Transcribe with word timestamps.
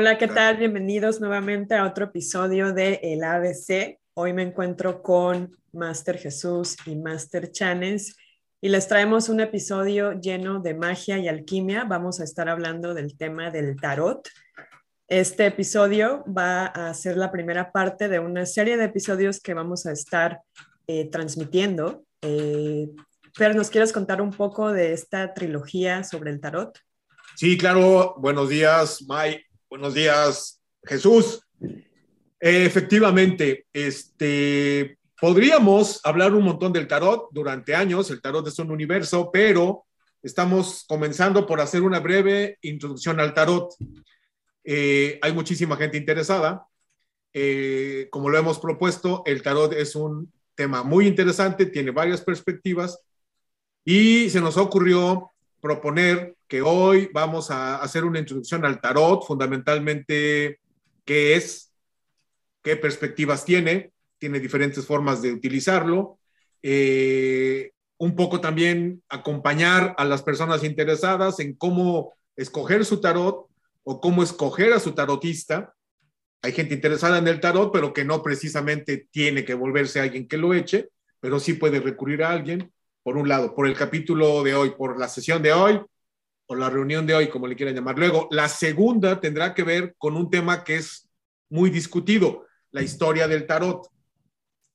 Hola, 0.00 0.16
¿qué 0.16 0.28
tal? 0.28 0.58
Bienvenidos 0.58 1.20
nuevamente 1.20 1.74
a 1.74 1.84
otro 1.84 2.04
episodio 2.04 2.72
de 2.72 3.00
El 3.02 3.24
ABC. 3.24 3.98
Hoy 4.14 4.32
me 4.32 4.44
encuentro 4.44 5.02
con 5.02 5.50
Master 5.72 6.16
Jesús 6.18 6.76
y 6.86 6.94
Master 6.94 7.50
Chanes 7.50 8.16
y 8.60 8.68
les 8.68 8.86
traemos 8.86 9.28
un 9.28 9.40
episodio 9.40 10.12
lleno 10.12 10.60
de 10.60 10.74
magia 10.74 11.18
y 11.18 11.26
alquimia. 11.26 11.82
Vamos 11.82 12.20
a 12.20 12.24
estar 12.24 12.48
hablando 12.48 12.94
del 12.94 13.18
tema 13.18 13.50
del 13.50 13.74
tarot. 13.74 14.28
Este 15.08 15.46
episodio 15.46 16.22
va 16.26 16.66
a 16.66 16.94
ser 16.94 17.16
la 17.16 17.32
primera 17.32 17.72
parte 17.72 18.08
de 18.08 18.20
una 18.20 18.46
serie 18.46 18.76
de 18.76 18.84
episodios 18.84 19.40
que 19.40 19.52
vamos 19.52 19.84
a 19.84 19.90
estar 19.90 20.42
eh, 20.86 21.10
transmitiendo. 21.10 22.04
Eh, 22.22 22.88
Fer, 23.34 23.56
¿nos 23.56 23.68
quieres 23.68 23.92
contar 23.92 24.22
un 24.22 24.30
poco 24.30 24.70
de 24.70 24.92
esta 24.92 25.34
trilogía 25.34 26.04
sobre 26.04 26.30
el 26.30 26.40
tarot? 26.40 26.78
Sí, 27.34 27.58
claro. 27.58 28.14
Buenos 28.18 28.48
días, 28.48 29.02
May. 29.02 29.47
Buenos 29.70 29.92
días, 29.92 30.62
Jesús. 30.82 31.46
Eh, 31.60 32.64
efectivamente, 32.64 33.66
este, 33.70 34.98
podríamos 35.20 36.00
hablar 36.04 36.32
un 36.32 36.44
montón 36.44 36.72
del 36.72 36.88
tarot 36.88 37.28
durante 37.32 37.74
años. 37.74 38.10
El 38.10 38.22
tarot 38.22 38.48
es 38.48 38.58
un 38.58 38.70
universo, 38.70 39.28
pero 39.30 39.84
estamos 40.22 40.86
comenzando 40.88 41.46
por 41.46 41.60
hacer 41.60 41.82
una 41.82 42.00
breve 42.00 42.56
introducción 42.62 43.20
al 43.20 43.34
tarot. 43.34 43.74
Eh, 44.64 45.18
hay 45.20 45.32
muchísima 45.34 45.76
gente 45.76 45.98
interesada. 45.98 46.66
Eh, 47.34 48.08
como 48.10 48.30
lo 48.30 48.38
hemos 48.38 48.58
propuesto, 48.58 49.22
el 49.26 49.42
tarot 49.42 49.74
es 49.74 49.94
un 49.94 50.32
tema 50.54 50.82
muy 50.82 51.06
interesante, 51.06 51.66
tiene 51.66 51.90
varias 51.90 52.22
perspectivas 52.22 52.98
y 53.84 54.30
se 54.30 54.40
nos 54.40 54.56
ocurrió 54.56 55.30
proponer 55.60 56.36
que 56.46 56.62
hoy 56.62 57.10
vamos 57.12 57.50
a 57.50 57.76
hacer 57.76 58.04
una 58.04 58.18
introducción 58.18 58.64
al 58.64 58.80
tarot, 58.80 59.26
fundamentalmente 59.26 60.60
qué 61.04 61.34
es, 61.34 61.72
qué 62.62 62.76
perspectivas 62.76 63.44
tiene, 63.44 63.92
tiene 64.18 64.40
diferentes 64.40 64.86
formas 64.86 65.22
de 65.22 65.32
utilizarlo, 65.32 66.18
eh, 66.62 67.72
un 67.98 68.14
poco 68.14 68.40
también 68.40 69.02
acompañar 69.08 69.94
a 69.98 70.04
las 70.04 70.22
personas 70.22 70.64
interesadas 70.64 71.40
en 71.40 71.54
cómo 71.54 72.14
escoger 72.36 72.84
su 72.84 73.00
tarot 73.00 73.46
o 73.82 74.00
cómo 74.00 74.22
escoger 74.22 74.72
a 74.72 74.80
su 74.80 74.92
tarotista. 74.92 75.74
Hay 76.42 76.52
gente 76.52 76.74
interesada 76.74 77.18
en 77.18 77.26
el 77.26 77.40
tarot, 77.40 77.72
pero 77.72 77.92
que 77.92 78.04
no 78.04 78.22
precisamente 78.22 79.08
tiene 79.10 79.44
que 79.44 79.54
volverse 79.54 80.00
alguien 80.00 80.28
que 80.28 80.36
lo 80.36 80.54
eche, 80.54 80.90
pero 81.20 81.40
sí 81.40 81.54
puede 81.54 81.80
recurrir 81.80 82.22
a 82.22 82.30
alguien 82.30 82.72
por 83.08 83.16
un 83.16 83.26
lado, 83.26 83.54
por 83.54 83.66
el 83.66 83.74
capítulo 83.74 84.42
de 84.42 84.54
hoy, 84.54 84.72
por 84.76 85.00
la 85.00 85.08
sesión 85.08 85.42
de 85.42 85.50
hoy, 85.50 85.80
o 86.46 86.54
la 86.54 86.68
reunión 86.68 87.06
de 87.06 87.14
hoy, 87.14 87.30
como 87.30 87.46
le 87.46 87.56
quieran 87.56 87.74
llamar. 87.74 87.98
Luego, 87.98 88.28
la 88.30 88.50
segunda 88.50 89.18
tendrá 89.18 89.54
que 89.54 89.62
ver 89.62 89.94
con 89.96 90.14
un 90.14 90.28
tema 90.28 90.62
que 90.62 90.76
es 90.76 91.08
muy 91.48 91.70
discutido, 91.70 92.44
la 92.70 92.82
historia 92.82 93.26
del 93.26 93.46
tarot. 93.46 93.88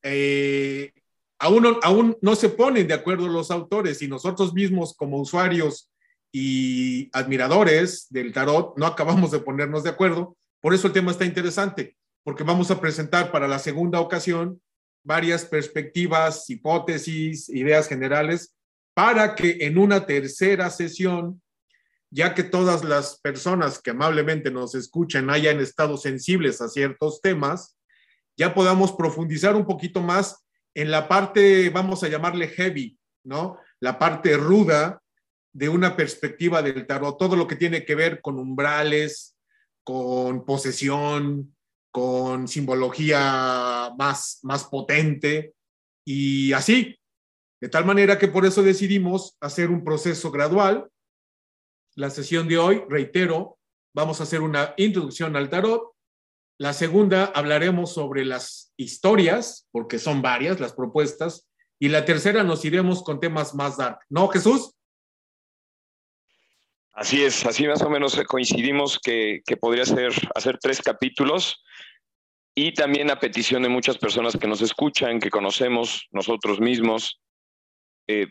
Eh, 0.02 0.94
aún, 1.38 1.78
aún 1.84 2.18
no 2.24 2.36
se 2.36 2.50
ponen 2.50 2.88
de 2.88 2.96
acuerdo 2.96 3.28
los 3.28 3.52
autores 3.52 4.02
y 4.02 4.08
nosotros 4.08 4.52
mismos 4.52 4.96
como 4.96 5.20
usuarios 5.20 5.92
y 6.32 7.12
admiradores 7.16 8.08
del 8.10 8.34
tarot 8.34 8.76
no 8.80 8.88
acabamos 8.88 9.30
de 9.30 9.42
ponernos 9.42 9.84
de 9.84 9.92
acuerdo. 9.92 10.36
Por 10.60 10.74
eso 10.74 10.88
el 10.88 10.94
tema 10.94 11.12
está 11.12 11.24
interesante, 11.24 11.96
porque 12.24 12.44
vamos 12.44 12.72
a 12.72 12.82
presentar 12.82 13.32
para 13.32 13.48
la 13.48 13.60
segunda 13.60 14.00
ocasión 14.00 14.60
varias 15.04 15.46
perspectivas, 15.46 16.50
hipótesis, 16.50 17.50
ideas 17.50 17.88
generales, 17.88 18.56
para 18.94 19.36
que 19.36 19.58
en 19.62 19.78
una 19.78 20.06
tercera 20.06 20.70
sesión, 20.70 21.42
ya 22.10 22.34
que 22.34 22.44
todas 22.44 22.84
las 22.84 23.20
personas 23.20 23.82
que 23.82 23.92
amablemente 23.92 24.52
nos 24.52 24.76
escuchan 24.76 25.30
hayan 25.30 25.60
estado 25.60 25.98
sensibles 25.98 26.62
a 26.62 26.70
ciertos 26.70 27.22
temas, 27.22 27.76
ya 28.38 28.54
podamos 28.54 28.94
profundizar 28.94 29.56
un 29.56 29.66
poquito 29.66 30.02
más 30.02 30.46
en 30.76 30.92
la 30.92 31.08
parte, 31.08 31.70
vamos 31.70 32.04
a 32.04 32.08
llamarle 32.08 32.48
heavy, 32.48 32.98
¿no? 33.24 33.58
La 33.80 34.00
parte 34.00 34.38
ruda 34.38 35.02
de 35.52 35.70
una 35.70 35.96
perspectiva 35.96 36.62
del 36.62 36.88
tarot, 36.88 37.18
todo 37.18 37.36
lo 37.36 37.48
que 37.48 37.56
tiene 37.56 37.86
que 37.86 37.96
ver 37.96 38.22
con 38.22 38.40
umbrales, 38.40 39.36
con 39.84 40.46
posesión, 40.46 41.56
con 41.94 42.48
simbología 42.48 43.94
más, 44.00 44.40
más 44.42 44.64
potente 44.66 45.54
y 46.04 46.52
así. 46.52 46.98
De 47.62 47.70
tal 47.70 47.86
manera 47.86 48.18
que 48.18 48.28
por 48.28 48.48
eso 48.48 48.64
decidimos 48.64 49.38
hacer 49.40 49.70
un 49.70 49.84
proceso 49.84 50.32
gradual. 50.32 50.90
La 51.96 52.10
sesión 52.10 52.48
de 52.48 52.58
hoy, 52.58 52.84
reitero, 52.90 53.60
vamos 53.94 54.20
a 54.20 54.24
hacer 54.24 54.42
una 54.42 54.74
introducción 54.78 55.36
al 55.36 55.52
tarot. 55.52 55.92
La 56.60 56.74
segunda 56.74 57.26
hablaremos 57.26 57.94
sobre 57.94 58.26
las 58.26 58.74
historias, 58.76 59.68
porque 59.72 60.00
son 60.00 60.24
varias 60.24 60.60
las 60.60 60.74
propuestas. 60.74 61.48
Y 61.80 61.90
la 61.90 62.06
tercera 62.06 62.44
nos 62.44 62.66
iremos 62.66 63.04
con 63.04 63.20
temas 63.20 63.54
más 63.54 63.78
dark. 63.78 64.00
¿No, 64.10 64.30
Jesús? 64.30 64.74
Así 66.94 67.24
es, 67.24 67.44
así 67.48 67.68
más 67.68 67.82
o 67.82 67.90
menos 67.90 68.16
coincidimos 68.28 69.00
que, 69.00 69.42
podría 69.60 69.84
ser 69.84 70.12
hacer 70.36 70.60
tres 70.60 70.80
capítulos 70.80 71.64
y 72.56 72.74
también 72.74 73.10
a 73.10 73.20
petición 73.20 73.64
de 73.64 73.70
muchas 73.70 73.98
personas 73.98 74.38
que 74.38 74.48
nos 74.48 74.62
escuchan, 74.62 75.20
que 75.20 75.32
conocemos 75.32 76.08
nosotros 76.12 76.60
mismos, 76.60 77.20
eh, 78.08 78.28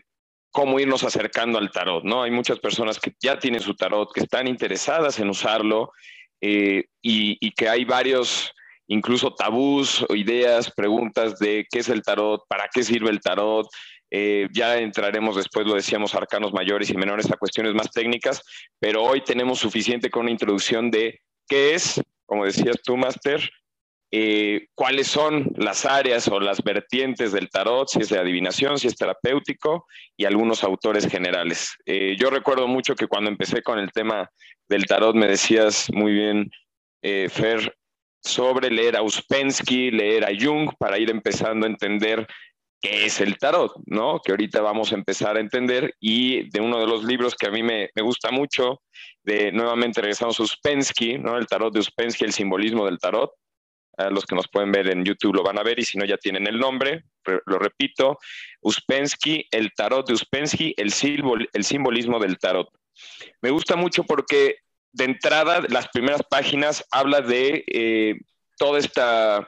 cómo 0.49 0.79
irnos 0.79 1.03
acercando 1.03 1.59
al 1.59 1.71
tarot, 1.71 2.05
¿no? 2.05 2.23
Hay 2.23 2.31
muchas 2.31 2.59
personas 2.59 2.99
que 2.99 3.13
ya 3.21 3.37
tienen 3.37 3.59
su 3.59 3.75
tarot, 3.75 4.13
que 4.13 4.21
están 4.21 4.47
interesadas 4.47 5.19
en 5.19 5.29
usarlo 5.29 5.91
eh, 6.39 6.85
y, 7.01 7.51
que 7.51 7.67
hay 7.67 7.83
varios, 7.83 8.53
incluso 8.87 9.33
tabús, 9.33 10.05
ideas, 10.09 10.71
preguntas 10.71 11.37
de 11.37 11.65
qué 11.69 11.79
es 11.79 11.89
el 11.89 12.01
tarot, 12.01 12.43
para 12.47 12.69
qué 12.73 12.81
sirve 12.81 13.09
el 13.09 13.19
tarot. 13.19 13.67
Eh, 14.15 14.47
ya 14.51 14.77
entraremos 14.77 15.35
después, 15.35 15.65
lo 15.65 15.73
decíamos, 15.73 16.13
arcanos 16.13 16.53
mayores 16.53 16.91
y 16.91 16.95
menores 16.95 17.31
a 17.31 17.37
cuestiones 17.37 17.73
más 17.73 17.89
técnicas, 17.89 18.43
pero 18.79 19.01
hoy 19.01 19.21
tenemos 19.21 19.57
suficiente 19.57 20.11
con 20.11 20.23
una 20.23 20.31
introducción 20.31 20.91
de 20.91 21.19
qué 21.47 21.73
es, 21.73 21.99
como 22.27 22.45
decías 22.45 22.79
tú, 22.83 22.95
Master, 22.95 23.49
eh, 24.11 24.67
cuáles 24.75 25.07
son 25.07 25.51
las 25.55 25.87
áreas 25.87 26.27
o 26.27 26.39
las 26.39 26.63
vertientes 26.63 27.31
del 27.31 27.49
tarot, 27.49 27.87
si 27.87 28.01
es 28.01 28.09
de 28.09 28.19
adivinación, 28.19 28.77
si 28.77 28.85
es 28.85 28.95
terapéutico 28.95 29.87
y 30.15 30.25
algunos 30.25 30.63
autores 30.63 31.07
generales. 31.07 31.71
Eh, 31.87 32.15
yo 32.15 32.29
recuerdo 32.29 32.67
mucho 32.67 32.93
que 32.93 33.07
cuando 33.07 33.31
empecé 33.31 33.63
con 33.63 33.79
el 33.79 33.91
tema 33.91 34.29
del 34.69 34.85
tarot 34.85 35.15
me 35.15 35.27
decías 35.27 35.87
muy 35.91 36.11
bien, 36.11 36.51
eh, 37.01 37.27
Fer, 37.27 37.75
sobre 38.21 38.69
leer 38.69 38.95
a 38.95 39.01
Uspensky, 39.01 39.89
leer 39.89 40.23
a 40.23 40.29
Jung 40.39 40.69
para 40.77 40.99
ir 40.99 41.09
empezando 41.09 41.65
a 41.65 41.69
entender 41.69 42.27
qué 42.83 43.05
es 43.05 43.19
el 43.21 43.39
tarot, 43.39 43.73
¿no? 43.87 44.19
Que 44.19 44.33
ahorita 44.33 44.61
vamos 44.61 44.91
a 44.91 44.95
empezar 44.95 45.37
a 45.37 45.39
entender 45.39 45.95
y 45.99 46.49
de 46.51 46.61
uno 46.61 46.79
de 46.79 46.85
los 46.85 47.03
libros 47.03 47.33
que 47.33 47.47
a 47.47 47.51
mí 47.51 47.63
me, 47.63 47.89
me 47.95 48.01
gusta 48.03 48.29
mucho, 48.29 48.83
de 49.23 49.51
nuevamente 49.51 50.01
regresamos 50.01 50.39
a 50.39 50.43
Uspensky, 50.43 51.17
¿no? 51.17 51.37
El 51.37 51.47
tarot 51.47 51.73
de 51.73 51.79
Uspensky, 51.79 52.25
el 52.25 52.33
simbolismo 52.33 52.85
del 52.85 52.99
tarot 52.99 53.31
los 54.11 54.25
que 54.25 54.35
nos 54.35 54.47
pueden 54.47 54.71
ver 54.71 54.89
en 54.89 55.05
YouTube 55.05 55.35
lo 55.35 55.43
van 55.43 55.59
a 55.59 55.63
ver 55.63 55.79
y 55.79 55.83
si 55.83 55.97
no 55.97 56.05
ya 56.05 56.17
tienen 56.17 56.47
el 56.47 56.59
nombre, 56.59 57.03
lo 57.45 57.59
repito, 57.59 58.17
Uspensky, 58.61 59.47
el 59.51 59.71
tarot 59.73 60.07
de 60.07 60.13
Uspensky, 60.13 60.73
el, 60.77 60.91
el 61.53 61.63
simbolismo 61.63 62.19
del 62.19 62.39
tarot. 62.39 62.67
Me 63.41 63.51
gusta 63.51 63.75
mucho 63.75 64.03
porque 64.03 64.57
de 64.91 65.05
entrada 65.05 65.61
las 65.69 65.87
primeras 65.89 66.21
páginas 66.29 66.83
habla 66.91 67.21
de 67.21 67.63
eh, 67.67 68.15
toda 68.57 68.79
esta 68.79 69.47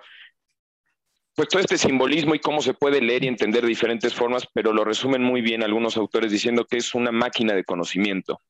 pues 1.35 1.49
todo 1.49 1.59
este 1.59 1.77
simbolismo 1.77 2.33
y 2.33 2.39
cómo 2.39 2.61
se 2.61 2.73
puede 2.73 3.01
leer 3.01 3.25
y 3.25 3.27
entender 3.27 3.61
de 3.61 3.67
diferentes 3.67 4.13
formas, 4.13 4.47
pero 4.53 4.71
lo 4.71 4.85
resumen 4.85 5.21
muy 5.21 5.41
bien 5.41 5.63
algunos 5.63 5.97
autores 5.97 6.31
diciendo 6.31 6.65
que 6.65 6.77
es 6.77 6.95
una 6.95 7.11
máquina 7.11 7.53
de 7.53 7.65
conocimiento. 7.65 8.41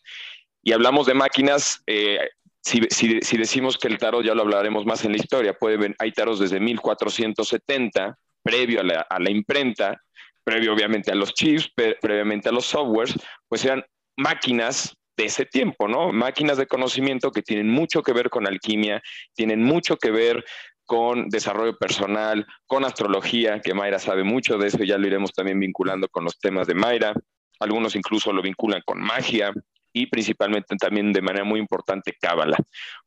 Y 0.62 0.72
hablamos 0.72 1.08
de 1.08 1.16
máquinas, 1.16 1.82
eh, 1.88 2.20
si, 2.62 3.38
decimos 3.38 3.78
que 3.78 3.88
el 3.88 3.98
tarot, 3.98 4.24
ya 4.24 4.36
lo 4.36 4.44
hablaremos 4.44 4.86
más 4.86 5.04
en 5.04 5.12
la 5.12 5.18
historia, 5.18 5.54
puede 5.54 5.78
ver, 5.78 5.96
hay 6.00 6.12
tarots 6.12 6.40
desde 6.40 6.60
1470, 6.60 8.18
previo 8.44 8.82
a 8.82 9.20
la, 9.20 9.30
imprenta, 9.32 10.00
previo 10.44 10.74
obviamente 10.74 11.12
a 11.12 11.16
los 11.16 11.34
chips, 11.34 11.72
previamente 12.02 12.50
a 12.50 12.52
los 12.52 12.66
softwares, 12.66 13.16
pues 13.48 13.66
eran 13.66 13.84
máquinas 14.18 14.96
de 15.18 15.26
ese 15.26 15.46
tiempo, 15.46 15.88
¿no? 15.88 16.12
Máquinas 16.12 16.58
de 16.58 16.68
conocimiento 16.68 17.32
que 17.32 17.42
tienen 17.42 17.70
mucho 17.70 18.04
que 18.04 18.14
ver 18.14 18.30
con 18.30 18.48
alquimia, 18.48 19.02
tienen 19.34 19.64
mucho 19.64 19.98
que 19.98 20.12
ver 20.12 20.44
con 20.86 21.30
desarrollo 21.30 21.78
personal, 21.78 22.46
con 22.66 22.86
astrología, 22.86 23.60
que 23.62 23.74
Mayra 23.74 24.00
sabe 24.00 24.24
mucho 24.24 24.58
de 24.58 24.68
eso, 24.68 24.84
ya 24.84 24.98
lo 24.98 25.08
iremos 25.08 25.32
también 25.34 25.60
vinculando 25.60 26.08
con 26.10 26.24
los 26.24 26.40
temas 26.40 26.68
de 26.68 26.76
Mayra. 26.76 27.14
Algunos 27.60 27.96
incluso 27.96 28.34
lo 28.34 28.42
vinculan 28.42 28.82
con 28.86 29.02
magia, 29.02 29.54
y 29.96 30.08
principalmente 30.08 30.76
también 30.76 31.14
de 31.14 31.22
manera 31.22 31.46
muy 31.46 31.58
importante 31.58 32.18
Cábala. 32.20 32.58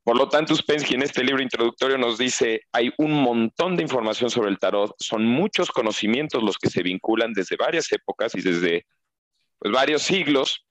Por 0.02 0.16
lo 0.16 0.30
tanto, 0.30 0.54
Uspensky 0.54 0.94
en 0.94 1.02
este 1.02 1.22
libro 1.22 1.42
introductorio 1.42 1.98
nos 1.98 2.16
dice, 2.16 2.62
hay 2.72 2.90
un 2.96 3.12
montón 3.12 3.76
de 3.76 3.82
información 3.82 4.30
sobre 4.30 4.48
el 4.48 4.58
tarot, 4.58 4.94
son 4.98 5.26
muchos 5.26 5.70
conocimientos 5.70 6.42
los 6.42 6.56
que 6.56 6.70
se 6.70 6.82
vinculan 6.82 7.34
desde 7.34 7.56
varias 7.56 7.92
épocas 7.92 8.34
y 8.34 8.40
desde 8.40 8.86
pues, 9.58 9.70
varios 9.70 10.00
siglos, 10.00 10.64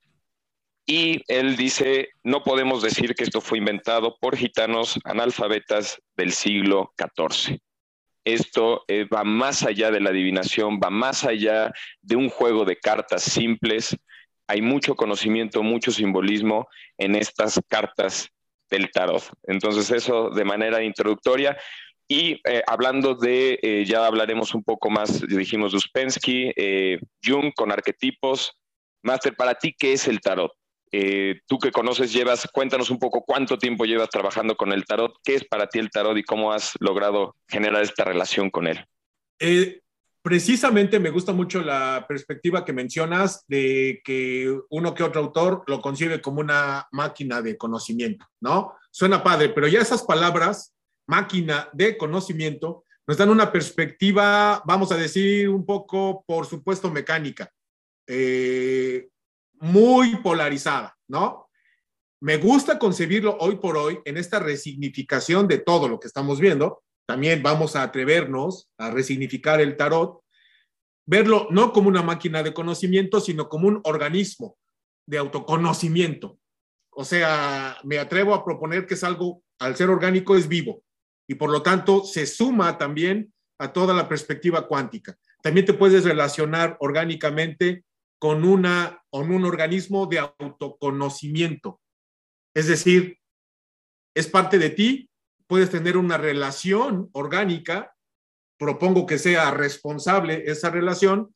Y 0.90 1.22
él 1.28 1.56
dice, 1.56 2.08
no 2.22 2.42
podemos 2.42 2.80
decir 2.80 3.14
que 3.14 3.24
esto 3.24 3.42
fue 3.42 3.58
inventado 3.58 4.16
por 4.18 4.38
gitanos 4.38 4.98
analfabetas 5.04 6.00
del 6.16 6.32
siglo 6.32 6.94
XIV. 6.96 7.58
Esto 8.24 8.84
eh, 8.88 9.04
va 9.04 9.22
más 9.22 9.64
allá 9.64 9.90
de 9.90 10.00
la 10.00 10.08
adivinación, 10.08 10.80
va 10.82 10.88
más 10.88 11.24
allá 11.24 11.70
de 12.00 12.16
un 12.16 12.30
juego 12.30 12.64
de 12.64 12.78
cartas 12.78 13.22
simples. 13.22 13.94
Hay 14.46 14.62
mucho 14.62 14.94
conocimiento, 14.94 15.62
mucho 15.62 15.90
simbolismo 15.90 16.66
en 16.96 17.16
estas 17.16 17.60
cartas 17.68 18.30
del 18.70 18.90
tarot. 18.90 19.22
Entonces 19.42 19.90
eso 19.90 20.30
de 20.30 20.44
manera 20.46 20.82
introductoria. 20.82 21.54
Y 22.08 22.40
eh, 22.48 22.62
hablando 22.66 23.14
de, 23.14 23.58
eh, 23.62 23.84
ya 23.84 24.06
hablaremos 24.06 24.54
un 24.54 24.64
poco 24.64 24.88
más, 24.88 25.20
dijimos 25.28 25.74
Uspensky, 25.74 26.50
Jung 27.22 27.52
con 27.54 27.72
arquetipos. 27.72 28.58
Master, 29.02 29.36
para 29.36 29.54
ti, 29.54 29.74
¿qué 29.78 29.92
es 29.92 30.08
el 30.08 30.22
tarot? 30.22 30.50
Eh, 30.92 31.40
tú 31.46 31.58
que 31.58 31.70
conoces, 31.70 32.12
llevas, 32.12 32.48
cuéntanos 32.52 32.90
un 32.90 32.98
poco 32.98 33.22
cuánto 33.24 33.58
tiempo 33.58 33.84
llevas 33.84 34.08
trabajando 34.08 34.56
con 34.56 34.72
el 34.72 34.84
tarot, 34.84 35.14
qué 35.22 35.34
es 35.34 35.44
para 35.44 35.68
ti 35.68 35.78
el 35.78 35.90
tarot 35.90 36.16
y 36.16 36.22
cómo 36.22 36.52
has 36.52 36.72
logrado 36.80 37.36
generar 37.46 37.82
esta 37.82 38.04
relación 38.04 38.50
con 38.50 38.66
él. 38.66 38.84
Eh, 39.38 39.82
precisamente 40.22 40.98
me 40.98 41.10
gusta 41.10 41.32
mucho 41.32 41.62
la 41.62 42.06
perspectiva 42.08 42.64
que 42.64 42.72
mencionas 42.72 43.44
de 43.48 44.00
que 44.04 44.54
uno 44.70 44.94
que 44.94 45.02
otro 45.02 45.20
autor 45.20 45.64
lo 45.66 45.80
concibe 45.80 46.20
como 46.20 46.40
una 46.40 46.88
máquina 46.92 47.42
de 47.42 47.56
conocimiento, 47.56 48.26
¿no? 48.40 48.74
Suena 48.90 49.22
padre, 49.22 49.50
pero 49.50 49.68
ya 49.68 49.80
esas 49.80 50.02
palabras, 50.02 50.74
máquina 51.06 51.68
de 51.72 51.96
conocimiento, 51.96 52.84
nos 53.06 53.16
dan 53.16 53.30
una 53.30 53.50
perspectiva, 53.50 54.62
vamos 54.66 54.92
a 54.92 54.96
decir, 54.96 55.48
un 55.48 55.64
poco, 55.64 56.24
por 56.26 56.46
supuesto, 56.46 56.90
mecánica. 56.90 57.50
Eh, 58.06 59.08
muy 59.60 60.16
polarizada, 60.16 60.96
¿no? 61.08 61.48
Me 62.20 62.36
gusta 62.36 62.78
concebirlo 62.78 63.36
hoy 63.38 63.56
por 63.56 63.76
hoy 63.76 64.00
en 64.04 64.16
esta 64.16 64.40
resignificación 64.40 65.46
de 65.46 65.58
todo 65.58 65.88
lo 65.88 66.00
que 66.00 66.08
estamos 66.08 66.40
viendo. 66.40 66.82
También 67.06 67.42
vamos 67.42 67.76
a 67.76 67.82
atrevernos 67.82 68.68
a 68.76 68.90
resignificar 68.90 69.60
el 69.60 69.76
tarot, 69.76 70.20
verlo 71.06 71.46
no 71.50 71.72
como 71.72 71.88
una 71.88 72.02
máquina 72.02 72.42
de 72.42 72.52
conocimiento, 72.52 73.20
sino 73.20 73.48
como 73.48 73.68
un 73.68 73.80
organismo 73.84 74.58
de 75.06 75.18
autoconocimiento. 75.18 76.38
O 76.90 77.04
sea, 77.04 77.78
me 77.84 77.98
atrevo 77.98 78.34
a 78.34 78.44
proponer 78.44 78.84
que 78.86 78.94
es 78.94 79.04
algo, 79.04 79.42
al 79.60 79.76
ser 79.76 79.88
orgánico, 79.88 80.36
es 80.36 80.48
vivo 80.48 80.82
y 81.28 81.34
por 81.34 81.50
lo 81.50 81.62
tanto 81.62 82.04
se 82.04 82.26
suma 82.26 82.78
también 82.78 83.32
a 83.58 83.72
toda 83.72 83.94
la 83.94 84.08
perspectiva 84.08 84.66
cuántica. 84.66 85.16
También 85.42 85.66
te 85.66 85.74
puedes 85.74 86.04
relacionar 86.04 86.76
orgánicamente 86.80 87.84
con, 88.18 88.44
una, 88.44 89.02
con 89.10 89.30
un 89.30 89.44
organismo 89.44 90.06
de 90.06 90.18
autoconocimiento. 90.18 91.80
Es 92.54 92.66
decir, 92.66 93.18
es 94.14 94.26
parte 94.26 94.58
de 94.58 94.70
ti, 94.70 95.10
puedes 95.46 95.70
tener 95.70 95.96
una 95.96 96.18
relación 96.18 97.08
orgánica, 97.12 97.94
propongo 98.58 99.06
que 99.06 99.18
sea 99.18 99.50
responsable 99.52 100.44
esa 100.46 100.70
relación, 100.70 101.34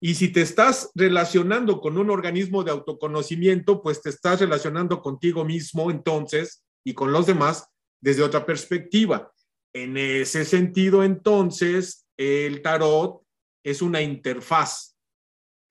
y 0.00 0.16
si 0.16 0.32
te 0.32 0.42
estás 0.42 0.90
relacionando 0.94 1.80
con 1.80 1.96
un 1.96 2.10
organismo 2.10 2.64
de 2.64 2.72
autoconocimiento, 2.72 3.82
pues 3.82 4.02
te 4.02 4.10
estás 4.10 4.40
relacionando 4.40 5.00
contigo 5.00 5.44
mismo 5.44 5.92
entonces 5.92 6.64
y 6.84 6.92
con 6.92 7.12
los 7.12 7.26
demás 7.26 7.68
desde 8.00 8.24
otra 8.24 8.44
perspectiva. 8.44 9.32
En 9.72 9.96
ese 9.96 10.44
sentido, 10.44 11.04
entonces, 11.04 12.08
el 12.16 12.62
tarot 12.62 13.22
es 13.62 13.80
una 13.80 14.02
interfaz 14.02 14.91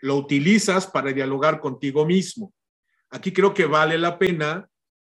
lo 0.02 0.16
utilizas 0.16 0.88
para 0.88 1.14
dialogar 1.14 1.60
contigo 1.60 2.06
mismo. 2.06 2.54
Aquí 3.10 3.32
creo 3.32 3.54
que 3.54 3.66
vale 3.66 3.98
la 3.98 4.18
pena 4.18 4.68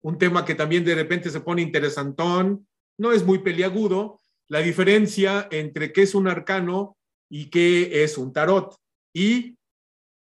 un 0.05 0.19
tema 0.19 0.45
que 0.45 0.53
también 0.53 0.85
de 0.85 0.93
repente 0.93 1.31
se 1.31 1.41
pone 1.41 1.63
interesantón, 1.63 2.67
no 2.95 3.11
es 3.11 3.25
muy 3.25 3.39
peliagudo, 3.39 4.21
la 4.47 4.59
diferencia 4.59 5.47
entre 5.49 5.91
qué 5.91 6.03
es 6.03 6.13
un 6.13 6.27
arcano 6.27 6.95
y 7.27 7.49
qué 7.49 8.03
es 8.03 8.15
un 8.19 8.31
tarot. 8.31 8.77
Y 9.15 9.57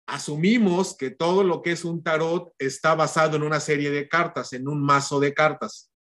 asumimos 0.05 0.95
que 0.95 1.09
todo 1.09 1.43
lo 1.43 1.63
que 1.63 1.71
es 1.71 1.83
un 1.83 2.03
tarot 2.03 2.53
está 2.59 2.93
basado 2.93 3.37
en 3.37 3.41
una 3.41 3.59
serie 3.59 3.89
de 3.89 4.07
cartas, 4.07 4.53
en 4.53 4.67
un 4.67 4.83
mazo 4.83 5.19
de 5.19 5.33
cartas, 5.33 5.91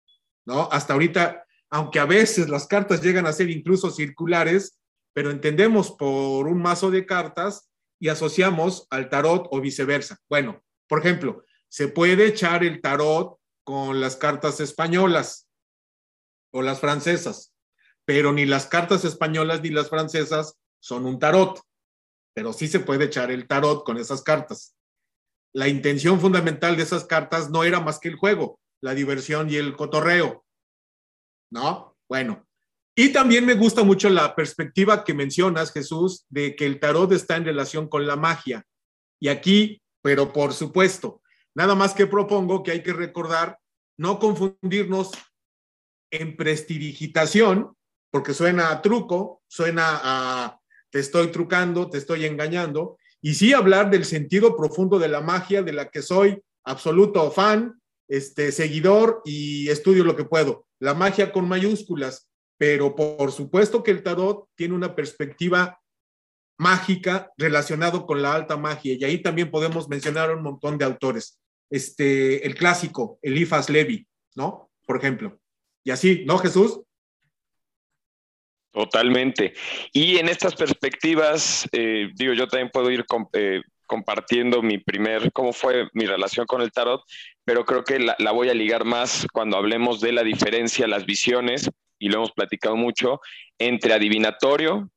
¿no? 0.44 0.68
Hasta 0.70 0.92
ahorita, 0.92 1.46
aunque 1.70 2.00
a 2.00 2.04
veces 2.04 2.50
las 2.50 2.66
cartas 2.66 3.00
llegan 3.00 3.26
a 3.26 3.32
ser 3.32 3.48
incluso 3.48 3.90
circulares, 3.90 4.78
pero 5.14 5.30
entendemos 5.30 5.90
por 5.90 6.46
un 6.46 6.60
mazo 6.60 6.90
de 6.90 7.06
cartas 7.06 7.69
y 8.00 8.08
asociamos 8.08 8.86
al 8.90 9.08
tarot 9.08 9.46
o 9.50 9.60
viceversa. 9.60 10.18
Bueno, 10.28 10.64
por 10.88 11.00
ejemplo, 11.00 11.44
se 11.68 11.86
puede 11.86 12.26
echar 12.26 12.64
el 12.64 12.80
tarot 12.80 13.38
con 13.62 14.00
las 14.00 14.16
cartas 14.16 14.58
españolas 14.58 15.48
o 16.52 16.62
las 16.62 16.80
francesas, 16.80 17.54
pero 18.04 18.32
ni 18.32 18.46
las 18.46 18.66
cartas 18.66 19.04
españolas 19.04 19.60
ni 19.62 19.68
las 19.68 19.88
francesas 19.88 20.58
son 20.80 21.06
un 21.06 21.18
tarot, 21.18 21.60
pero 22.34 22.52
sí 22.52 22.66
se 22.66 22.80
puede 22.80 23.04
echar 23.04 23.30
el 23.30 23.46
tarot 23.46 23.84
con 23.84 23.98
esas 23.98 24.22
cartas. 24.22 24.74
La 25.52 25.68
intención 25.68 26.20
fundamental 26.20 26.76
de 26.76 26.82
esas 26.82 27.04
cartas 27.04 27.50
no 27.50 27.64
era 27.64 27.80
más 27.80 28.00
que 28.00 28.08
el 28.08 28.16
juego, 28.16 28.58
la 28.80 28.94
diversión 28.94 29.50
y 29.50 29.56
el 29.56 29.76
cotorreo. 29.76 30.44
¿No? 31.52 31.96
Bueno, 32.08 32.48
y 33.02 33.12
también 33.14 33.46
me 33.46 33.54
gusta 33.54 33.82
mucho 33.82 34.10
la 34.10 34.34
perspectiva 34.34 35.04
que 35.04 35.14
mencionas, 35.14 35.72
Jesús, 35.72 36.26
de 36.28 36.54
que 36.54 36.66
el 36.66 36.78
tarot 36.78 37.10
está 37.12 37.36
en 37.36 37.46
relación 37.46 37.88
con 37.88 38.06
la 38.06 38.16
magia. 38.16 38.66
Y 39.18 39.28
aquí, 39.28 39.80
pero 40.02 40.34
por 40.34 40.52
supuesto, 40.52 41.22
nada 41.54 41.74
más 41.74 41.94
que 41.94 42.06
propongo 42.06 42.62
que 42.62 42.72
hay 42.72 42.82
que 42.82 42.92
recordar 42.92 43.58
no 43.96 44.18
confundirnos 44.18 45.12
en 46.10 46.36
prestidigitación, 46.36 47.74
porque 48.10 48.34
suena 48.34 48.70
a 48.70 48.82
truco, 48.82 49.40
suena 49.48 49.98
a 50.02 50.60
te 50.90 50.98
estoy 50.98 51.28
trucando, 51.28 51.88
te 51.88 51.96
estoy 51.96 52.26
engañando, 52.26 52.98
y 53.22 53.32
sí 53.32 53.54
hablar 53.54 53.88
del 53.88 54.04
sentido 54.04 54.54
profundo 54.54 54.98
de 54.98 55.08
la 55.08 55.22
magia, 55.22 55.62
de 55.62 55.72
la 55.72 55.88
que 55.88 56.02
soy 56.02 56.42
absoluto 56.64 57.30
fan, 57.30 57.80
este, 58.08 58.52
seguidor 58.52 59.22
y 59.24 59.70
estudio 59.70 60.04
lo 60.04 60.16
que 60.16 60.24
puedo. 60.24 60.66
La 60.80 60.92
magia 60.92 61.32
con 61.32 61.48
mayúsculas, 61.48 62.29
pero 62.60 62.94
por 62.94 63.32
supuesto 63.32 63.82
que 63.82 63.90
el 63.90 64.02
tarot 64.02 64.46
tiene 64.54 64.74
una 64.74 64.94
perspectiva 64.94 65.80
mágica 66.58 67.32
relacionado 67.38 68.04
con 68.04 68.20
la 68.20 68.34
alta 68.34 68.58
magia 68.58 68.94
y 68.98 69.02
ahí 69.02 69.22
también 69.22 69.50
podemos 69.50 69.88
mencionar 69.88 70.30
un 70.36 70.42
montón 70.42 70.76
de 70.76 70.84
autores. 70.84 71.40
Este, 71.70 72.46
el 72.46 72.54
clásico, 72.54 73.18
Elifas 73.22 73.70
Levi, 73.70 74.06
¿no? 74.34 74.70
Por 74.86 74.98
ejemplo. 74.98 75.40
Y 75.84 75.90
así, 75.90 76.22
¿no, 76.26 76.36
Jesús? 76.36 76.82
Totalmente. 78.72 79.54
Y 79.94 80.18
en 80.18 80.28
estas 80.28 80.54
perspectivas, 80.54 81.66
eh, 81.72 82.10
digo, 82.14 82.34
yo 82.34 82.46
también 82.46 82.68
puedo 82.70 82.90
ir 82.90 83.06
eh, 83.32 83.62
compartiendo 83.86 84.60
mi 84.60 84.76
primer, 84.76 85.32
cómo 85.32 85.54
fue 85.54 85.88
mi 85.94 86.04
relación 86.04 86.44
con 86.44 86.60
el 86.60 86.72
tarot, 86.72 87.00
pero 87.42 87.64
creo 87.64 87.84
que 87.84 88.00
la, 88.00 88.16
la 88.18 88.32
voy 88.32 88.50
a 88.50 88.54
ligar 88.54 88.84
más 88.84 89.26
cuando 89.32 89.56
hablemos 89.56 90.02
de 90.02 90.12
la 90.12 90.22
diferencia, 90.22 90.86
las 90.86 91.06
visiones 91.06 91.70
y 92.00 92.08
lo 92.08 92.16
hemos 92.16 92.32
platicado 92.32 92.74
mucho, 92.74 93.20
entre 93.58 93.92
adivinatorio 93.92 94.90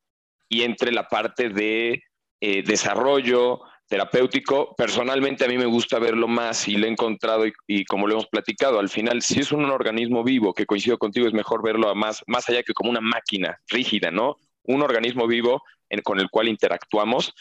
y 0.50 0.63
entre 0.63 0.91
la 0.91 1.07
parte 1.07 1.50
de 1.50 2.01
eh, 2.41 2.63
desarrollo 2.63 3.62
terapéutico. 3.88 4.74
Personalmente 4.75 5.45
a 5.45 5.48
mí 5.48 5.57
me 5.57 5.65
gusta 5.65 6.00
verlo 6.00 6.27
más 6.27 6.67
y 6.67 6.77
lo 6.77 6.88
he 6.88 6.89
encontrado 6.89 7.45
y, 7.67 7.86
como 7.86 8.07
lo 8.07 8.13
hemos 8.13 8.27
platicado, 8.27 8.79
al 8.79 8.89
final, 8.89 9.22
si 9.22 9.41
es 9.41 9.51
un 9.51 9.65
organismo 9.65 10.24
vivo, 10.24 10.53
que 10.53 10.65
coincido 10.65 10.98
contigo, 10.98 11.27
es 11.27 11.33
mejor 11.33 11.62
verlo 11.62 11.93
más, 11.93 12.24
más 12.25 12.50
allá 12.50 12.63
que 12.63 12.74
como 12.74 12.89
una 12.89 13.01
máquina 13.01 13.60
rígida, 13.67 14.10
¿no? 14.10 14.38
Un 14.63 14.82
organismo 14.82 15.27
vivo 15.27 15.63
con 16.01 16.20
el 16.20 16.29
cual 16.29 16.48
interactuamos. 16.48 17.34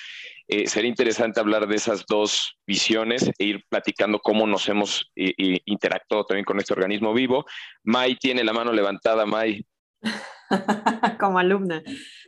Eh, 0.48 0.66
sería 0.66 0.90
interesante 0.90 1.40
hablar 1.40 1.66
de 1.66 1.76
esas 1.76 2.04
dos 2.06 2.58
visiones 2.66 3.30
e 3.38 3.44
ir 3.44 3.64
platicando 3.68 4.18
cómo 4.18 4.46
nos 4.46 4.68
hemos 4.68 5.10
eh, 5.16 5.32
eh, 5.38 5.60
interactuado 5.64 6.26
también 6.26 6.44
con 6.44 6.58
este 6.58 6.74
organismo 6.74 7.14
vivo. 7.14 7.46
Mai 7.84 8.16
tiene 8.16 8.44
la 8.44 8.52
mano 8.52 8.72
levantada, 8.72 9.24
Mai. 9.24 9.64
Como 11.20 11.38
alumna. 11.38 11.82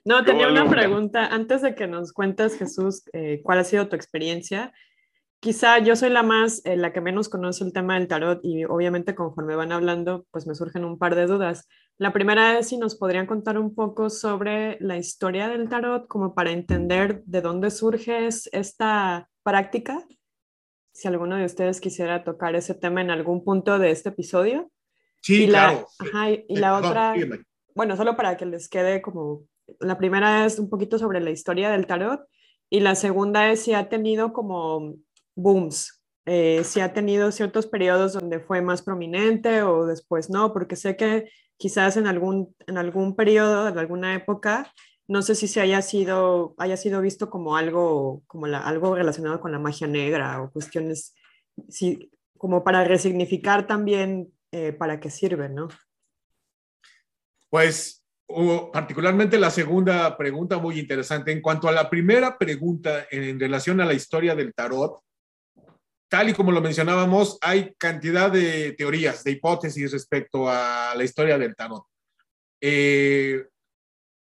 No, 0.04 0.24
tenía 0.24 0.48
una 0.48 0.68
pregunta. 0.68 1.26
Antes 1.26 1.60
de 1.60 1.74
que 1.74 1.86
nos 1.86 2.12
cuentes, 2.12 2.56
Jesús, 2.56 3.04
cuál 3.42 3.58
ha 3.58 3.64
sido 3.64 3.88
tu 3.88 3.96
experiencia, 3.96 4.72
quizá 5.44 5.78
yo 5.78 5.94
soy 5.94 6.08
la 6.08 6.22
más, 6.22 6.62
la 6.64 6.90
que 6.94 7.02
menos 7.02 7.28
conoce 7.28 7.64
el 7.64 7.74
tema 7.74 7.98
del 7.98 8.08
tarot 8.08 8.40
y 8.42 8.64
obviamente 8.64 9.14
conforme 9.14 9.54
van 9.54 9.72
hablando, 9.72 10.24
pues 10.30 10.46
me 10.46 10.54
surgen 10.54 10.86
un 10.86 10.96
par 10.96 11.14
de 11.14 11.26
dudas. 11.26 11.68
La 11.98 12.14
primera 12.14 12.58
es 12.58 12.68
si 12.68 12.78
nos 12.78 12.96
podrían 12.96 13.26
contar 13.26 13.58
un 13.58 13.74
poco 13.74 14.08
sobre 14.08 14.78
la 14.80 14.96
historia 14.96 15.48
del 15.48 15.68
tarot, 15.68 16.08
como 16.08 16.34
para 16.34 16.50
entender 16.50 17.22
de 17.26 17.42
dónde 17.42 17.70
surge 17.70 18.26
esta 18.26 19.28
práctica. 19.42 20.02
Si 20.94 21.08
alguno 21.08 21.36
de 21.36 21.44
ustedes 21.44 21.78
quisiera 21.78 22.24
tocar 22.24 22.56
ese 22.56 22.72
tema 22.72 23.02
en 23.02 23.10
algún 23.10 23.44
punto 23.44 23.78
de 23.78 23.90
este 23.90 24.08
episodio. 24.08 24.72
Sí, 25.20 25.46
claro. 25.46 25.86
y 26.48 26.56
la 26.56 26.78
otra, 26.78 27.14
bueno, 27.74 27.98
solo 27.98 28.16
para 28.16 28.38
que 28.38 28.46
les 28.46 28.70
quede 28.70 29.02
como, 29.02 29.42
la 29.78 29.98
primera 29.98 30.46
es 30.46 30.58
un 30.58 30.70
poquito 30.70 30.98
sobre 30.98 31.20
la 31.20 31.32
historia 31.32 31.68
del 31.68 31.86
tarot 31.86 32.22
y 32.70 32.80
la 32.80 32.94
segunda 32.94 33.50
es 33.50 33.60
si 33.60 33.74
ha 33.74 33.90
tenido 33.90 34.32
como 34.32 34.94
booms, 35.34 36.02
eh, 36.26 36.62
si 36.64 36.80
ha 36.80 36.92
tenido 36.92 37.30
ciertos 37.32 37.66
periodos 37.66 38.14
donde 38.14 38.40
fue 38.40 38.62
más 38.62 38.82
prominente 38.82 39.62
o 39.62 39.86
después 39.86 40.30
no, 40.30 40.52
porque 40.52 40.76
sé 40.76 40.96
que 40.96 41.30
quizás 41.56 41.96
en 41.96 42.06
algún, 42.06 42.54
en 42.66 42.78
algún 42.78 43.14
periodo, 43.14 43.68
en 43.68 43.78
alguna 43.78 44.14
época, 44.14 44.72
no 45.06 45.20
sé 45.20 45.34
si 45.34 45.48
se 45.48 45.60
haya 45.60 45.82
sido, 45.82 46.54
haya 46.56 46.76
sido 46.76 47.00
visto 47.02 47.28
como 47.28 47.56
algo, 47.56 48.22
como 48.26 48.46
algo 48.46 48.94
relacionado 48.94 49.40
con 49.40 49.52
la 49.52 49.58
magia 49.58 49.86
negra 49.86 50.40
o 50.42 50.50
cuestiones, 50.50 51.14
sí, 51.68 52.10
como 52.38 52.64
para 52.64 52.84
resignificar 52.84 53.66
también 53.66 54.32
eh, 54.50 54.72
para 54.72 55.00
qué 55.00 55.10
sirve, 55.10 55.50
¿no? 55.50 55.68
Pues 57.50 58.02
particularmente 58.72 59.38
la 59.38 59.50
segunda 59.50 60.16
pregunta 60.16 60.58
muy 60.58 60.78
interesante. 60.78 61.32
En 61.32 61.42
cuanto 61.42 61.68
a 61.68 61.72
la 61.72 61.90
primera 61.90 62.38
pregunta 62.38 63.06
en 63.10 63.38
relación 63.38 63.80
a 63.80 63.84
la 63.84 63.92
historia 63.92 64.34
del 64.34 64.54
tarot, 64.54 65.00
tal 66.14 66.28
y 66.28 66.32
como 66.32 66.52
lo 66.52 66.60
mencionábamos, 66.60 67.38
hay 67.40 67.74
cantidad 67.76 68.30
de 68.30 68.70
teorías, 68.78 69.24
de 69.24 69.32
hipótesis 69.32 69.90
respecto 69.90 70.48
a 70.48 70.94
la 70.96 71.02
historia 71.02 71.36
del 71.36 71.56
tarot. 71.56 71.84
Eh, 72.60 73.44